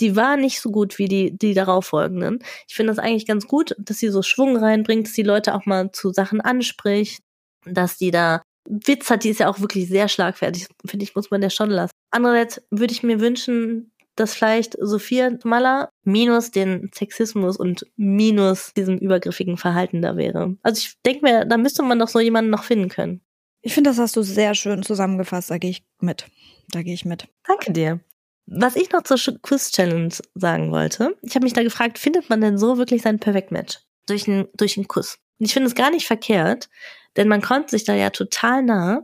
die 0.00 0.16
war 0.16 0.36
nicht 0.36 0.60
so 0.60 0.70
gut 0.70 0.98
wie 0.98 1.08
die, 1.08 1.36
die 1.36 1.54
darauffolgenden. 1.54 2.40
Ich 2.68 2.74
finde 2.74 2.92
das 2.92 2.98
eigentlich 2.98 3.26
ganz 3.26 3.46
gut, 3.46 3.74
dass 3.78 3.98
sie 3.98 4.08
so 4.08 4.22
Schwung 4.22 4.56
reinbringt, 4.56 5.06
dass 5.06 5.14
die 5.14 5.22
Leute 5.22 5.54
auch 5.54 5.66
mal 5.66 5.90
zu 5.92 6.12
Sachen 6.12 6.40
anspricht, 6.40 7.22
dass 7.64 7.98
die 7.98 8.10
da 8.10 8.42
Witz 8.68 9.10
hat, 9.10 9.24
die 9.24 9.30
ist 9.30 9.40
ja 9.40 9.48
auch 9.48 9.60
wirklich 9.60 9.88
sehr 9.88 10.08
schlagfertig, 10.08 10.66
finde 10.86 11.04
ich, 11.04 11.14
muss 11.14 11.30
man 11.30 11.40
der 11.40 11.50
schon 11.50 11.70
lassen. 11.70 11.92
Andererseits 12.10 12.60
würde 12.70 12.92
ich 12.92 13.02
mir 13.02 13.20
wünschen, 13.20 13.90
dass 14.14 14.34
vielleicht 14.34 14.76
Sophia 14.80 15.30
Maller 15.44 15.90
minus 16.04 16.50
den 16.50 16.90
Sexismus 16.94 17.56
und 17.56 17.86
minus 17.96 18.74
diesem 18.74 18.98
übergriffigen 18.98 19.56
Verhalten 19.56 20.02
da 20.02 20.16
wäre. 20.16 20.56
Also 20.62 20.80
ich 20.80 20.94
denke 21.06 21.24
mir, 21.24 21.44
da 21.44 21.56
müsste 21.56 21.82
man 21.82 21.98
doch 21.98 22.08
so 22.08 22.20
jemanden 22.20 22.50
noch 22.50 22.64
finden 22.64 22.88
können. 22.88 23.20
Ich 23.62 23.74
finde, 23.74 23.90
das 23.90 23.98
hast 23.98 24.16
du 24.16 24.22
sehr 24.22 24.54
schön 24.54 24.82
zusammengefasst, 24.82 25.50
da 25.50 25.58
gehe 25.58 25.70
ich 25.70 25.84
mit. 26.00 26.26
Da 26.70 26.82
gehe 26.82 26.94
ich 26.94 27.04
mit. 27.04 27.28
Danke 27.46 27.72
dir. 27.72 28.00
Was 28.50 28.76
ich 28.76 28.90
noch 28.92 29.02
zur 29.02 29.18
Kuss-Challenge 29.42 30.14
sagen 30.34 30.72
wollte, 30.72 31.14
ich 31.22 31.34
habe 31.34 31.44
mich 31.44 31.52
da 31.52 31.62
gefragt, 31.62 31.98
findet 31.98 32.30
man 32.30 32.40
denn 32.40 32.56
so 32.56 32.78
wirklich 32.78 33.02
sein 33.02 33.18
Perfect 33.18 33.52
Match? 33.52 33.78
Durch 34.06 34.26
einen, 34.26 34.48
durch 34.54 34.78
einen 34.78 34.88
Kuss. 34.88 35.18
Und 35.38 35.46
ich 35.46 35.52
finde 35.52 35.68
es 35.68 35.74
gar 35.74 35.90
nicht 35.90 36.06
verkehrt, 36.06 36.70
denn 37.16 37.28
man 37.28 37.42
kommt 37.42 37.68
sich 37.68 37.84
da 37.84 37.94
ja 37.94 38.08
total 38.08 38.62
nah 38.62 39.02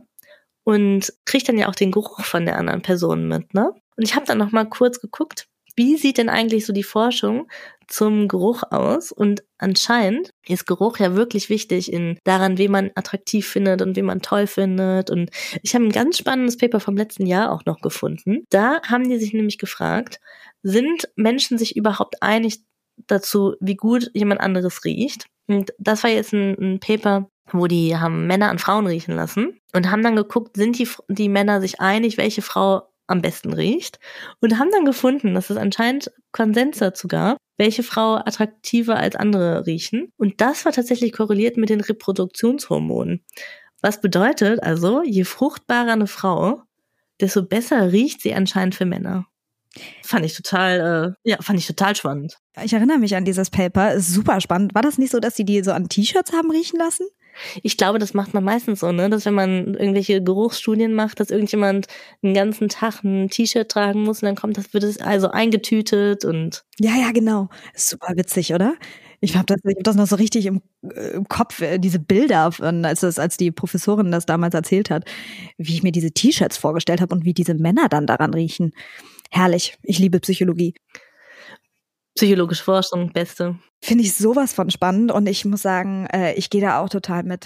und 0.63 1.13
kriegt 1.25 1.47
dann 1.47 1.59
ja 1.59 1.67
auch 1.69 1.75
den 1.75 1.91
Geruch 1.91 2.23
von 2.23 2.45
der 2.45 2.57
anderen 2.57 2.81
Person 2.81 3.27
mit, 3.27 3.53
ne? 3.53 3.71
Und 3.97 4.03
ich 4.03 4.15
habe 4.15 4.25
dann 4.25 4.39
noch 4.39 4.51
mal 4.51 4.65
kurz 4.65 4.99
geguckt, 4.99 5.47
wie 5.75 5.97
sieht 5.97 6.17
denn 6.17 6.29
eigentlich 6.29 6.65
so 6.65 6.73
die 6.73 6.83
Forschung 6.83 7.47
zum 7.87 8.27
Geruch 8.27 8.63
aus? 8.71 9.11
Und 9.11 9.43
anscheinend 9.57 10.31
ist 10.47 10.67
Geruch 10.67 10.99
ja 10.99 11.15
wirklich 11.15 11.49
wichtig 11.49 11.91
in 11.91 12.19
daran, 12.23 12.57
wen 12.57 12.71
man 12.71 12.91
attraktiv 12.95 13.47
findet 13.47 13.81
und 13.81 13.95
wen 13.95 14.05
man 14.05 14.21
toll 14.21 14.47
findet. 14.47 15.09
Und 15.09 15.29
ich 15.61 15.75
habe 15.75 15.85
ein 15.85 15.91
ganz 15.91 16.17
spannendes 16.17 16.57
Paper 16.57 16.79
vom 16.79 16.97
letzten 16.97 17.25
Jahr 17.25 17.51
auch 17.51 17.65
noch 17.65 17.81
gefunden. 17.81 18.45
Da 18.49 18.81
haben 18.83 19.09
die 19.09 19.17
sich 19.17 19.33
nämlich 19.33 19.57
gefragt, 19.57 20.19
sind 20.63 21.09
Menschen 21.15 21.57
sich 21.57 21.75
überhaupt 21.75 22.21
einig 22.21 22.59
dazu, 23.07 23.55
wie 23.59 23.75
gut 23.75 24.09
jemand 24.13 24.41
anderes 24.41 24.85
riecht? 24.85 25.27
Und 25.47 25.73
das 25.77 26.03
war 26.03 26.09
jetzt 26.09 26.33
ein, 26.33 26.55
ein 26.59 26.79
Paper, 26.79 27.29
wo 27.51 27.67
die 27.67 27.95
haben 27.95 28.25
Männer 28.27 28.49
an 28.49 28.59
Frauen 28.59 28.87
riechen 28.87 29.15
lassen 29.15 29.59
und 29.73 29.91
haben 29.91 30.03
dann 30.03 30.15
geguckt, 30.15 30.57
sind 30.57 30.79
die, 30.79 30.87
die 31.07 31.29
Männer 31.29 31.61
sich 31.61 31.79
einig, 31.79 32.17
welche 32.17 32.41
Frau 32.41 32.89
am 33.07 33.21
besten 33.21 33.53
riecht 33.53 33.99
und 34.39 34.57
haben 34.57 34.71
dann 34.71 34.85
gefunden, 34.85 35.33
dass 35.33 35.49
es 35.49 35.57
anscheinend 35.57 36.11
Konsens 36.31 36.79
dazu 36.79 37.07
gab, 37.07 37.37
welche 37.57 37.83
Frau 37.83 38.15
attraktiver 38.15 38.97
als 38.97 39.15
andere 39.15 39.65
riechen. 39.65 40.11
Und 40.17 40.41
das 40.41 40.65
war 40.65 40.71
tatsächlich 40.71 41.13
korreliert 41.13 41.57
mit 41.57 41.69
den 41.69 41.81
Reproduktionshormonen. 41.81 43.23
Was 43.81 44.01
bedeutet 44.01 44.63
also, 44.63 45.03
je 45.03 45.23
fruchtbarer 45.23 45.93
eine 45.93 46.07
Frau, 46.07 46.61
desto 47.19 47.43
besser 47.43 47.91
riecht 47.91 48.21
sie 48.21 48.33
anscheinend 48.33 48.75
für 48.75 48.85
Männer. 48.85 49.27
Fand 50.03 50.25
ich 50.25 50.33
total, 50.35 51.15
äh, 51.23 51.29
ja, 51.29 51.37
fand 51.41 51.59
ich 51.59 51.67
total 51.67 51.95
spannend. 51.95 52.37
Ich 52.63 52.73
erinnere 52.73 52.97
mich 52.97 53.15
an 53.15 53.25
dieses 53.25 53.49
Paper, 53.49 53.93
ist 53.93 54.13
super 54.13 54.39
spannend. 54.39 54.73
War 54.73 54.81
das 54.81 54.97
nicht 54.97 55.11
so, 55.11 55.19
dass 55.19 55.35
sie 55.35 55.43
die 55.43 55.61
so 55.63 55.71
an 55.71 55.89
T-Shirts 55.89 56.31
haben 56.31 56.49
riechen 56.49 56.79
lassen? 56.79 57.05
Ich 57.63 57.77
glaube, 57.77 57.99
das 57.99 58.13
macht 58.13 58.33
man 58.33 58.43
meistens 58.43 58.79
so, 58.79 58.91
ne? 58.91 59.09
Dass 59.09 59.25
wenn 59.25 59.33
man 59.33 59.75
irgendwelche 59.75 60.21
Geruchsstudien 60.23 60.93
macht, 60.93 61.19
dass 61.19 61.29
irgendjemand 61.29 61.87
einen 62.23 62.33
ganzen 62.33 62.69
Tag 62.69 63.03
ein 63.03 63.29
T-Shirt 63.29 63.69
tragen 63.69 64.03
muss 64.03 64.21
und 64.21 64.27
dann 64.27 64.35
kommt 64.35 64.57
das, 64.57 64.73
wird 64.73 64.83
es 64.83 64.99
also 64.99 65.29
eingetütet 65.29 66.25
und. 66.25 66.63
Ja, 66.79 66.95
ja, 66.95 67.11
genau. 67.11 67.49
super 67.75 68.13
witzig, 68.15 68.53
oder? 68.53 68.75
Ich 69.21 69.35
habe 69.35 69.45
das, 69.45 69.57
ich 69.63 69.75
hab 69.77 69.83
das 69.83 69.95
noch 69.95 70.07
so 70.07 70.15
richtig 70.17 70.45
im, 70.45 70.61
äh, 70.83 71.11
im 71.11 71.27
Kopf, 71.27 71.61
äh, 71.61 71.79
diese 71.79 71.99
Bilder, 71.99 72.51
von, 72.51 72.85
als, 72.85 72.99
das, 72.99 73.17
als 73.17 73.37
die 73.37 73.51
Professorin 73.51 74.11
das 74.11 74.25
damals 74.25 74.53
erzählt 74.53 74.89
hat, 74.89 75.05
wie 75.57 75.73
ich 75.73 75.83
mir 75.83 75.91
diese 75.91 76.11
T-Shirts 76.11 76.57
vorgestellt 76.57 77.01
habe 77.01 77.15
und 77.15 77.25
wie 77.25 77.33
diese 77.33 77.55
Männer 77.55 77.89
dann 77.89 78.07
daran 78.07 78.33
riechen. 78.33 78.71
Herrlich. 79.31 79.77
Ich 79.83 79.99
liebe 79.99 80.19
Psychologie. 80.19 80.75
Psychologische 82.15 82.63
Forschung, 82.63 83.11
beste. 83.11 83.59
Finde 83.83 84.03
ich 84.03 84.15
sowas 84.15 84.53
von 84.53 84.69
spannend 84.69 85.11
und 85.11 85.27
ich 85.27 85.45
muss 85.45 85.61
sagen, 85.61 86.07
äh, 86.07 86.33
ich 86.33 86.49
gehe 86.49 86.61
da 86.61 86.79
auch 86.79 86.89
total 86.89 87.23
mit. 87.23 87.45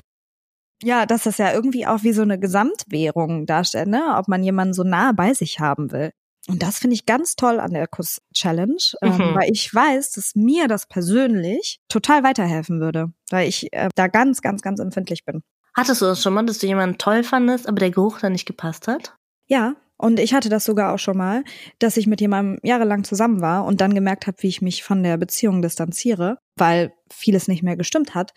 Ja, 0.84 1.06
dass 1.06 1.24
das 1.24 1.38
ja 1.38 1.52
irgendwie 1.54 1.86
auch 1.86 2.04
wie 2.04 2.14
so 2.14 2.22
eine 2.22 2.40
Gesamtwährung 2.40 3.46
darstellt, 3.46 3.88
ne? 3.88 4.16
Ob 4.18 4.28
man 4.28 4.44
jemanden 4.44 4.74
so 4.74 4.84
nah 4.84 5.12
bei 5.12 5.34
sich 5.34 5.60
haben 5.60 5.92
will. 5.92 6.12
Und 6.48 6.64
das 6.64 6.80
finde 6.80 6.96
ich 6.96 7.06
ganz 7.06 7.36
toll 7.36 7.60
an 7.60 7.74
der 7.74 7.88
Kuss-Challenge, 7.88 8.78
ähm, 9.02 9.14
mhm. 9.14 9.36
weil 9.36 9.52
ich 9.52 9.74
weiß, 9.74 10.12
dass 10.12 10.36
mir 10.36 10.68
das 10.68 10.88
persönlich 10.88 11.80
total 11.90 12.24
weiterhelfen 12.24 12.80
würde, 12.80 13.12
weil 13.30 13.48
ich 13.48 13.74
äh, 13.74 13.90
da 13.96 14.08
ganz, 14.08 14.42
ganz, 14.42 14.62
ganz 14.62 14.80
empfindlich 14.80 15.26
bin. 15.26 15.44
Hattest 15.76 16.02
du 16.02 16.06
das 16.06 16.24
schon 16.24 16.34
mal, 16.34 16.46
dass 16.46 16.60
du 16.60 16.68
jemanden 16.68 16.98
toll 16.98 17.24
fandest, 17.24 17.68
aber 17.68 17.80
der 17.80 17.92
Geruch 17.92 18.20
da 18.20 18.30
nicht 18.30 18.46
gepasst 18.46 18.88
hat? 18.88 19.16
Ja, 19.48 19.76
und 20.02 20.18
ich 20.18 20.34
hatte 20.34 20.47
das 20.47 20.64
sogar 20.64 20.93
auch 20.93 20.97
schon 20.97 21.18
mal, 21.18 21.43
dass 21.78 21.97
ich 21.97 22.08
mit 22.08 22.22
jemandem 22.22 22.58
jahrelang 22.64 23.04
zusammen 23.04 23.41
war 23.41 23.66
und 23.66 23.82
dann 23.82 23.93
gemerkt 23.93 24.28
habe, 24.28 24.38
wie 24.41 24.47
ich 24.47 24.62
mich 24.62 24.82
von 24.82 25.04
der 25.04 25.18
Beziehung 25.18 25.62
distanziere, 25.62 26.38
weil 26.56 26.93
vieles 27.12 27.50
nicht 27.50 27.64
mehr 27.64 27.76
gestimmt 27.76 28.16
hat 28.16 28.32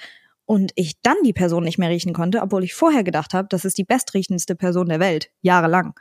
und 0.45 0.73
ich 0.75 1.01
dann 1.03 1.17
die 1.25 1.33
Person 1.33 1.63
nicht 1.63 1.79
mehr 1.79 1.89
riechen 1.89 2.15
konnte, 2.15 2.43
obwohl 2.43 2.65
ich 2.65 2.75
vorher 2.75 3.05
gedacht 3.05 3.33
habe, 3.33 3.47
das 3.49 3.65
ist 3.65 3.79
die 3.79 3.85
bestriechendste 3.85 4.57
Person 4.57 4.89
der 4.89 4.99
Welt, 4.99 5.31
jahrelang. 5.41 5.95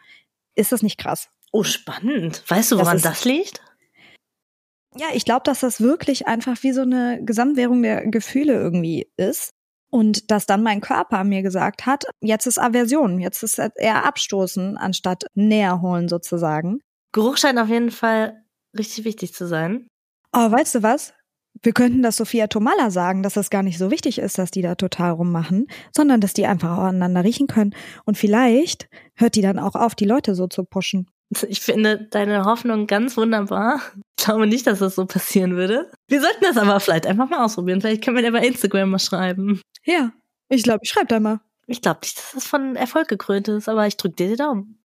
Ist 0.56 0.72
das 0.72 0.82
nicht 0.82 0.98
krass? 0.98 1.30
Oh, 1.52 1.64
spannend. 1.64 2.44
Weißt 2.48 2.72
du, 2.72 2.78
woran 2.78 2.96
das, 2.96 3.04
das 3.04 3.26
liegt? 3.26 3.62
Ja, 4.98 5.08
ich 5.14 5.26
glaube, 5.26 5.44
dass 5.46 5.60
das 5.60 5.80
wirklich 5.80 6.28
einfach 6.28 6.64
wie 6.64 6.72
so 6.72 6.82
eine 6.82 7.24
Gesamtwährung 7.24 7.84
der 7.84 8.08
Gefühle 8.08 8.54
irgendwie 8.54 9.08
ist. 9.16 9.52
Und 9.92 10.32
dass 10.32 10.46
dann 10.46 10.64
mein 10.64 10.82
Körper 10.82 11.24
mir 11.24 11.42
gesagt 11.42 11.86
hat, 11.86 12.06
jetzt 12.22 12.48
ist 12.48 12.58
Aversion, 12.58 13.20
jetzt 13.20 13.44
ist 13.44 13.60
eher 13.60 14.06
Abstoßen 14.06 14.78
anstatt 14.78 15.26
näher 15.36 15.82
holen 15.82 16.08
sozusagen. 16.08 16.80
Geruch 17.12 17.38
scheint 17.38 17.60
auf 17.60 17.68
jeden 17.68 17.92
Fall 17.92 18.42
richtig 18.78 19.04
wichtig 19.04 19.34
zu 19.34 19.48
sein. 19.48 19.88
Aber 20.32 20.58
weißt 20.58 20.76
du 20.76 20.84
was? 20.84 21.14
Wir 21.62 21.74
könnten 21.74 22.02
das 22.02 22.16
Sophia 22.16 22.48
Tomala 22.48 22.90
sagen, 22.90 23.22
dass 23.22 23.34
das 23.34 23.50
gar 23.50 23.62
nicht 23.62 23.78
so 23.78 23.92
wichtig 23.92 24.18
ist, 24.18 24.38
dass 24.38 24.52
die 24.52 24.62
da 24.62 24.76
total 24.76 25.12
rummachen, 25.12 25.68
sondern 25.94 26.22
dass 26.22 26.34
die 26.34 26.46
einfach 26.46 26.78
auch 26.78 26.84
aneinander 26.84 27.26
riechen 27.26 27.48
können. 27.48 27.76
Und 28.06 28.18
vielleicht 28.18 28.88
hört 29.16 29.36
die 29.36 29.42
dann 29.42 29.60
auch 29.60 29.76
auf, 29.76 29.94
die 29.94 30.06
Leute 30.06 30.34
so 30.34 30.48
zu 30.48 30.64
pushen. 30.64 31.08
Ich 31.48 31.62
finde 31.62 32.08
deine 32.12 32.44
Hoffnung 32.44 32.88
ganz 32.88 33.16
wunderbar. 33.16 33.82
Ich 34.20 34.26
glaube 34.26 34.48
nicht, 34.48 34.68
dass 34.68 34.80
das 34.80 34.96
so 34.96 35.06
passieren 35.06 35.56
würde. 35.56 35.90
Wir 36.10 36.20
sollten 36.20 36.44
das 36.44 36.58
aber 36.58 36.80
vielleicht 36.82 37.08
einfach 37.08 37.30
mal 37.30 37.46
ausprobieren. 37.46 37.80
Vielleicht 37.80 38.04
können 38.04 38.18
wir 38.18 38.24
dir 38.24 38.34
bei 38.34 38.46
Instagram 38.46 38.90
mal 38.90 39.00
schreiben. 39.00 39.62
Ja, 39.86 40.12
ich 40.50 40.64
glaube, 40.64 40.80
ich 40.84 40.90
schreibe 40.90 41.08
da 41.08 41.22
mal. 41.22 41.40
Ich 41.68 41.82
glaube 41.82 42.02
nicht, 42.04 42.18
dass 42.18 42.32
das 42.34 42.46
von 42.46 42.76
Erfolg 42.76 43.08
gekrönt 43.08 43.48
ist, 43.48 43.70
aber 43.70 43.88
ich 43.88 43.96
drücke 43.96 44.16
dir 44.16 44.28
die 44.28 44.36
Daumen. 44.36 44.84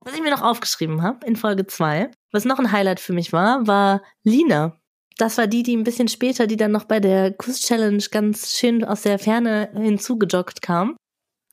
Was 0.00 0.14
ich 0.14 0.22
mir 0.22 0.30
noch 0.30 0.42
aufgeschrieben 0.42 1.02
habe 1.02 1.26
in 1.26 1.36
Folge 1.36 1.66
2, 1.66 2.10
was 2.32 2.46
noch 2.46 2.58
ein 2.58 2.72
Highlight 2.72 3.00
für 3.00 3.12
mich 3.12 3.32
war, 3.34 3.66
war 3.66 4.02
Lina. 4.22 4.80
Das 5.18 5.38
war 5.38 5.46
die, 5.46 5.62
die 5.62 5.76
ein 5.76 5.84
bisschen 5.84 6.08
später, 6.08 6.46
die 6.46 6.56
dann 6.56 6.72
noch 6.72 6.84
bei 6.84 6.98
der 7.00 7.32
Kuss-Challenge 7.32 8.02
ganz 8.10 8.56
schön 8.58 8.84
aus 8.84 9.02
der 9.02 9.18
Ferne 9.18 9.70
hinzugejoggt 9.74 10.60
kam. 10.60 10.96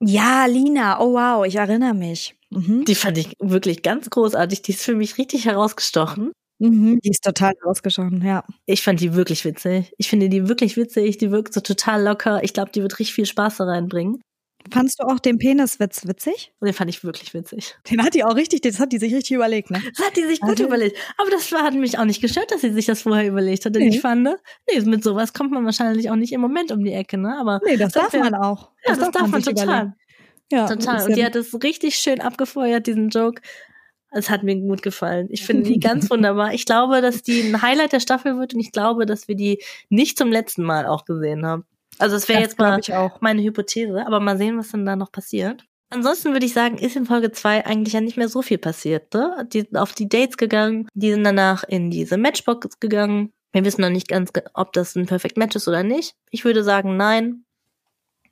Ja, 0.03 0.47
Lina, 0.47 0.99
oh 0.99 1.13
wow, 1.13 1.45
ich 1.45 1.55
erinnere 1.55 1.93
mich. 1.93 2.35
Mhm. 2.49 2.85
Die 2.85 2.95
fand 2.95 3.17
ich 3.19 3.35
wirklich 3.39 3.83
ganz 3.83 4.09
großartig. 4.09 4.63
Die 4.63 4.71
ist 4.71 4.83
für 4.83 4.95
mich 4.95 5.17
richtig 5.19 5.45
herausgestochen. 5.45 6.31
Mhm, 6.59 6.99
die 7.03 7.09
ist 7.09 7.23
total 7.23 7.53
herausgestochen, 7.59 8.23
ja. 8.23 8.43
Ich 8.65 8.83
fand 8.83 8.99
die 8.99 9.13
wirklich 9.13 9.45
witzig. 9.45 9.93
Ich 9.97 10.09
finde 10.09 10.29
die 10.29 10.47
wirklich 10.47 10.77
witzig. 10.77 11.17
Die 11.17 11.31
wirkt 11.31 11.53
so 11.53 11.61
total 11.61 12.03
locker. 12.03 12.43
Ich 12.43 12.53
glaube, 12.53 12.71
die 12.71 12.81
wird 12.81 12.99
richtig 12.99 13.15
viel 13.15 13.25
Spaß 13.25 13.57
da 13.57 13.65
reinbringen. 13.65 14.21
Fandst 14.71 14.99
du 14.99 15.03
auch 15.03 15.19
den 15.19 15.37
Peniswitz 15.37 16.07
witzig? 16.07 16.53
Den 16.61 16.73
fand 16.73 16.89
ich 16.89 17.03
wirklich 17.03 17.33
witzig. 17.33 17.75
Den 17.89 18.03
hat 18.03 18.13
die 18.13 18.23
auch 18.23 18.35
richtig, 18.35 18.61
das 18.61 18.79
hat 18.79 18.91
die 18.91 18.99
sich 18.99 19.13
richtig 19.13 19.35
überlegt, 19.35 19.71
ne? 19.71 19.81
Das 19.95 20.05
hat 20.05 20.15
die 20.15 20.23
sich 20.23 20.39
gut 20.39 20.51
also, 20.51 20.65
überlegt. 20.65 20.97
Aber 21.17 21.29
das 21.29 21.51
hat 21.51 21.73
mich 21.73 21.97
auch 21.97 22.05
nicht 22.05 22.21
gestört, 22.21 22.51
dass 22.51 22.61
sie 22.61 22.71
sich 22.71 22.85
das 22.85 23.01
vorher 23.01 23.27
überlegt 23.27 23.65
hat. 23.65 23.75
Denn 23.75 23.83
nee. 23.83 23.89
ich 23.89 24.01
fand, 24.01 24.23
ne? 24.23 24.37
nee, 24.69 24.79
mit 24.81 25.03
sowas 25.03 25.33
kommt 25.33 25.51
man 25.51 25.65
wahrscheinlich 25.65 26.09
auch 26.09 26.15
nicht 26.15 26.33
im 26.33 26.41
Moment 26.41 26.71
um 26.71 26.83
die 26.83 26.93
Ecke, 26.93 27.17
ne? 27.17 27.37
Aber 27.37 27.59
nee, 27.65 27.77
das, 27.77 27.93
das 27.93 28.03
darf 28.03 28.13
wär, 28.13 28.23
man 28.23 28.35
auch. 28.35 28.71
Das 28.83 28.97
ja, 28.97 29.03
das 29.05 29.11
darf, 29.11 29.27
man, 29.27 29.41
total. 29.41 29.65
Überlegen. 29.65 29.95
Ja, 30.51 30.67
total. 30.67 31.05
Und 31.05 31.15
die 31.15 31.25
hat 31.25 31.35
es 31.35 31.53
richtig 31.63 31.95
schön 31.95 32.19
abgefeuert, 32.19 32.85
diesen 32.85 33.09
Joke. 33.09 33.41
Es 34.13 34.29
hat 34.29 34.43
mir 34.43 34.57
gut 34.57 34.81
gefallen. 34.81 35.27
Ich 35.29 35.45
finde 35.45 35.63
die 35.63 35.79
ganz 35.79 36.09
wunderbar. 36.09 36.53
Ich 36.53 36.65
glaube, 36.65 37.01
dass 37.01 37.23
die 37.23 37.41
ein 37.41 37.61
Highlight 37.61 37.93
der 37.93 38.01
Staffel 38.01 38.37
wird 38.37 38.53
und 38.53 38.59
ich 38.59 38.71
glaube, 38.71 39.05
dass 39.05 39.27
wir 39.27 39.35
die 39.35 39.63
nicht 39.89 40.17
zum 40.17 40.29
letzten 40.31 40.63
Mal 40.63 40.85
auch 40.85 41.05
gesehen 41.05 41.45
haben. 41.45 41.65
Also 42.01 42.15
es 42.15 42.27
wäre 42.27 42.41
jetzt 42.41 42.57
mal 42.57 42.79
meine 43.19 43.41
Hypothese, 43.41 44.05
aber 44.05 44.19
mal 44.19 44.37
sehen, 44.37 44.57
was 44.57 44.69
denn 44.69 44.85
da 44.85 44.95
noch 44.95 45.11
passiert. 45.11 45.65
Ansonsten 45.89 46.31
würde 46.31 46.45
ich 46.45 46.53
sagen, 46.53 46.77
ist 46.77 46.95
in 46.95 47.05
Folge 47.05 47.31
2 47.31 47.65
eigentlich 47.65 47.93
ja 47.93 48.01
nicht 48.01 48.15
mehr 48.15 48.29
so 48.29 48.41
viel 48.41 48.57
passiert. 48.57 49.13
Ne? 49.13 49.45
Die 49.51 49.61
sind 49.61 49.77
auf 49.77 49.91
die 49.91 50.07
Dates 50.07 50.37
gegangen, 50.37 50.87
die 50.93 51.11
sind 51.11 51.23
danach 51.23 51.63
in 51.65 51.91
diese 51.91 52.17
Matchbox 52.17 52.79
gegangen. 52.79 53.33
Wir 53.51 53.65
wissen 53.65 53.81
noch 53.81 53.89
nicht 53.89 54.07
ganz, 54.07 54.31
ob 54.53 54.71
das 54.71 54.95
ein 54.95 55.05
Perfect 55.05 55.37
Match 55.37 55.55
ist 55.57 55.67
oder 55.67 55.83
nicht. 55.83 56.15
Ich 56.29 56.45
würde 56.45 56.63
sagen, 56.63 56.95
nein. 56.95 57.43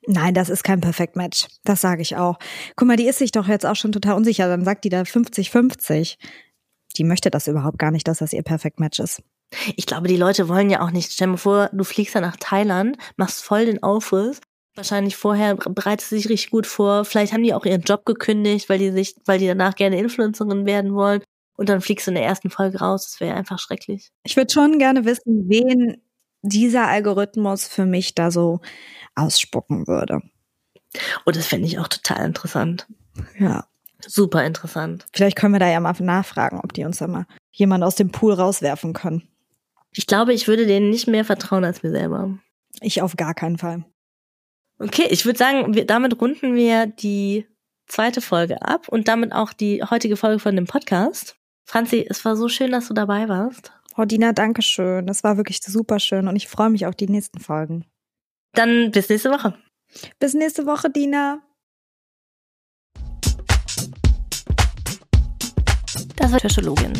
Nein, 0.06 0.32
das 0.32 0.48
ist 0.48 0.64
kein 0.64 0.80
Perfect 0.80 1.16
Match. 1.16 1.48
Das 1.62 1.82
sage 1.82 2.00
ich 2.00 2.16
auch. 2.16 2.38
Guck 2.76 2.88
mal, 2.88 2.96
die 2.96 3.06
ist 3.06 3.18
sich 3.18 3.32
doch 3.32 3.46
jetzt 3.46 3.66
auch 3.66 3.76
schon 3.76 3.92
total 3.92 4.16
unsicher. 4.16 4.48
Dann 4.48 4.64
sagt 4.64 4.84
die 4.84 4.88
da 4.88 5.02
50-50. 5.02 6.16
Die 6.96 7.04
möchte 7.04 7.30
das 7.30 7.46
überhaupt 7.46 7.78
gar 7.78 7.90
nicht, 7.90 8.08
dass 8.08 8.18
das 8.18 8.32
ihr 8.32 8.42
Perfect 8.42 8.80
Match 8.80 8.98
ist. 8.98 9.22
Ich 9.76 9.86
glaube, 9.86 10.08
die 10.08 10.16
Leute 10.16 10.48
wollen 10.48 10.70
ja 10.70 10.80
auch 10.82 10.90
nicht. 10.90 11.12
Stell 11.12 11.28
dir 11.28 11.36
vor, 11.36 11.70
du 11.72 11.84
fliegst 11.84 12.14
ja 12.14 12.20
nach 12.20 12.36
Thailand, 12.36 12.96
machst 13.16 13.42
voll 13.42 13.66
den 13.66 13.82
Aufriss. 13.82 14.40
Wahrscheinlich 14.76 15.16
vorher 15.16 15.56
bereitest 15.56 16.12
du 16.12 16.16
dich 16.16 16.28
richtig 16.28 16.50
gut 16.50 16.66
vor. 16.66 17.04
Vielleicht 17.04 17.32
haben 17.32 17.42
die 17.42 17.52
auch 17.54 17.64
ihren 17.64 17.82
Job 17.82 18.04
gekündigt, 18.04 18.68
weil 18.68 18.78
die 18.78 18.92
sich, 18.92 19.16
weil 19.26 19.38
die 19.38 19.46
danach 19.46 19.74
gerne 19.74 19.98
Influencerin 19.98 20.64
werden 20.66 20.94
wollen. 20.94 21.22
Und 21.56 21.68
dann 21.68 21.80
fliegst 21.80 22.06
du 22.06 22.12
in 22.12 22.14
der 22.14 22.24
ersten 22.24 22.48
Folge 22.48 22.78
raus. 22.78 23.10
Das 23.10 23.20
wäre 23.20 23.34
einfach 23.34 23.58
schrecklich. 23.58 24.10
Ich 24.22 24.36
würde 24.36 24.52
schon 24.52 24.78
gerne 24.78 25.04
wissen, 25.04 25.48
wen 25.48 26.00
dieser 26.42 26.86
Algorithmus 26.86 27.66
für 27.66 27.84
mich 27.84 28.14
da 28.14 28.30
so 28.30 28.60
ausspucken 29.14 29.86
würde. 29.86 30.14
Und 30.14 31.02
oh, 31.26 31.30
das 31.32 31.46
fände 31.46 31.66
ich 31.66 31.78
auch 31.78 31.88
total 31.88 32.24
interessant. 32.24 32.86
Ja. 33.38 33.66
Super 34.06 34.44
interessant. 34.46 35.06
Vielleicht 35.12 35.36
können 35.36 35.52
wir 35.52 35.60
da 35.60 35.68
ja 35.68 35.78
mal 35.78 35.94
nachfragen, 35.98 36.60
ob 36.62 36.72
die 36.72 36.84
uns 36.84 36.98
da 36.98 37.06
mal 37.06 37.26
jemand 37.52 37.84
aus 37.84 37.96
dem 37.96 38.10
Pool 38.10 38.32
rauswerfen 38.32 38.94
können. 38.94 39.29
Ich 39.96 40.06
glaube, 40.06 40.32
ich 40.32 40.46
würde 40.46 40.66
denen 40.66 40.90
nicht 40.90 41.06
mehr 41.06 41.24
vertrauen 41.24 41.64
als 41.64 41.82
mir 41.82 41.90
selber. 41.90 42.38
Ich 42.80 43.02
auf 43.02 43.16
gar 43.16 43.34
keinen 43.34 43.58
Fall. 43.58 43.84
Okay, 44.78 45.06
ich 45.10 45.26
würde 45.26 45.38
sagen, 45.38 45.74
wir, 45.74 45.84
damit 45.84 46.20
runden 46.20 46.54
wir 46.54 46.86
die 46.86 47.46
zweite 47.86 48.20
Folge 48.20 48.62
ab 48.62 48.88
und 48.88 49.08
damit 49.08 49.32
auch 49.32 49.52
die 49.52 49.82
heutige 49.82 50.16
Folge 50.16 50.38
von 50.38 50.56
dem 50.56 50.66
Podcast. 50.66 51.36
Franzi, 51.66 52.06
es 52.08 52.24
war 52.24 52.36
so 52.36 52.48
schön, 52.48 52.70
dass 52.70 52.88
du 52.88 52.94
dabei 52.94 53.28
warst. 53.28 53.72
Hordina, 53.96 54.30
oh, 54.30 54.32
danke 54.32 54.62
schön. 54.62 55.06
Das 55.06 55.24
war 55.24 55.36
wirklich 55.36 55.60
super 55.60 55.98
schön 55.98 56.28
und 56.28 56.36
ich 56.36 56.48
freue 56.48 56.70
mich 56.70 56.86
auf 56.86 56.94
die 56.94 57.08
nächsten 57.08 57.40
Folgen. 57.40 57.84
Dann 58.54 58.90
bis 58.90 59.08
nächste 59.08 59.30
Woche. 59.30 59.54
Bis 60.18 60.34
nächste 60.34 60.66
Woche, 60.66 60.88
Dina. 60.90 61.42
Das 66.16 66.32
war 66.32 66.38
Psychologin. 66.38 66.92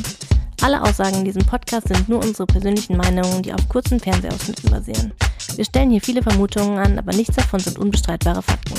Alle 0.63 0.83
Aussagen 0.83 1.17
in 1.17 1.25
diesem 1.25 1.45
Podcast 1.47 1.89
sind 1.89 2.09
nur 2.11 2.19
unsere 2.19 2.47
persönlichen 2.47 2.97
Meinungen, 2.97 3.43
die 3.43 3.53
auf 3.53 3.67
kurzen 3.71 3.99
Fernsehausschnitten 3.99 4.71
basieren. 4.71 5.13
Wir 5.57 5.65
stellen 5.65 5.91
hier 5.91 6.03
viele 6.03 6.23
Vermutungen 6.23 6.79
an, 6.79 6.99
aber 6.99 7.13
nichts 7.13 7.35
davon 7.35 7.61
sind 7.61 7.79
unbestreitbare 7.79 8.43
Fakten. 8.43 8.75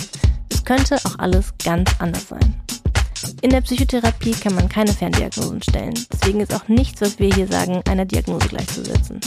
Es 0.49 0.63
könnte 0.63 0.97
auch 1.05 1.17
alles 1.17 1.53
ganz 1.63 1.89
anders 1.97 2.27
sein. 2.27 2.55
In 3.41 3.49
der 3.49 3.61
Psychotherapie 3.61 4.33
kann 4.33 4.53
man 4.53 4.69
keine 4.69 4.93
Ferndiagnosen 4.93 5.63
stellen. 5.63 5.95
Deswegen 6.13 6.41
ist 6.41 6.53
auch 6.53 6.67
nichts, 6.67 7.01
was 7.01 7.17
wir 7.17 7.33
hier 7.33 7.47
sagen, 7.47 7.81
einer 7.89 8.05
Diagnose 8.05 8.47
gleichzusetzen. 8.47 9.19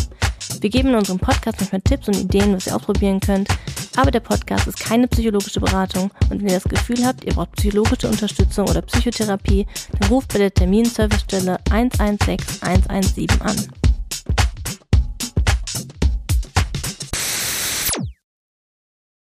Wir 0.61 0.71
geben 0.71 0.91
in 0.91 0.95
unserem 0.95 1.19
Podcast 1.19 1.59
manchmal 1.61 1.81
Tipps 1.81 2.07
und 2.07 2.17
Ideen, 2.17 2.55
was 2.55 2.69
ihr 2.69 2.77
ausprobieren 2.77 3.19
könnt, 3.19 3.49
aber 3.97 4.11
der 4.11 4.21
Podcast 4.21 4.67
ist 4.67 4.81
keine 4.81 5.09
psychologische 5.09 5.61
Beratung 5.61 6.11
und 6.31 6.41
wenn 6.41 6.49
ihr 6.49 6.61
das 6.61 6.65
Gefühl 6.65 7.05
habt, 7.05 7.25
ihr 7.25 7.35
braucht 7.35 7.53
psychologische 7.53 8.09
Unterstützung 8.09 8.69
oder 8.69 8.83
Psychotherapie, 8.83 9.67
dann 9.99 10.09
ruft 10.09 10.33
bei 10.33 10.39
der 10.39 10.53
Terminservicestelle 10.53 11.59
116 11.71 12.63
117 12.63 13.41
an. 13.43 13.84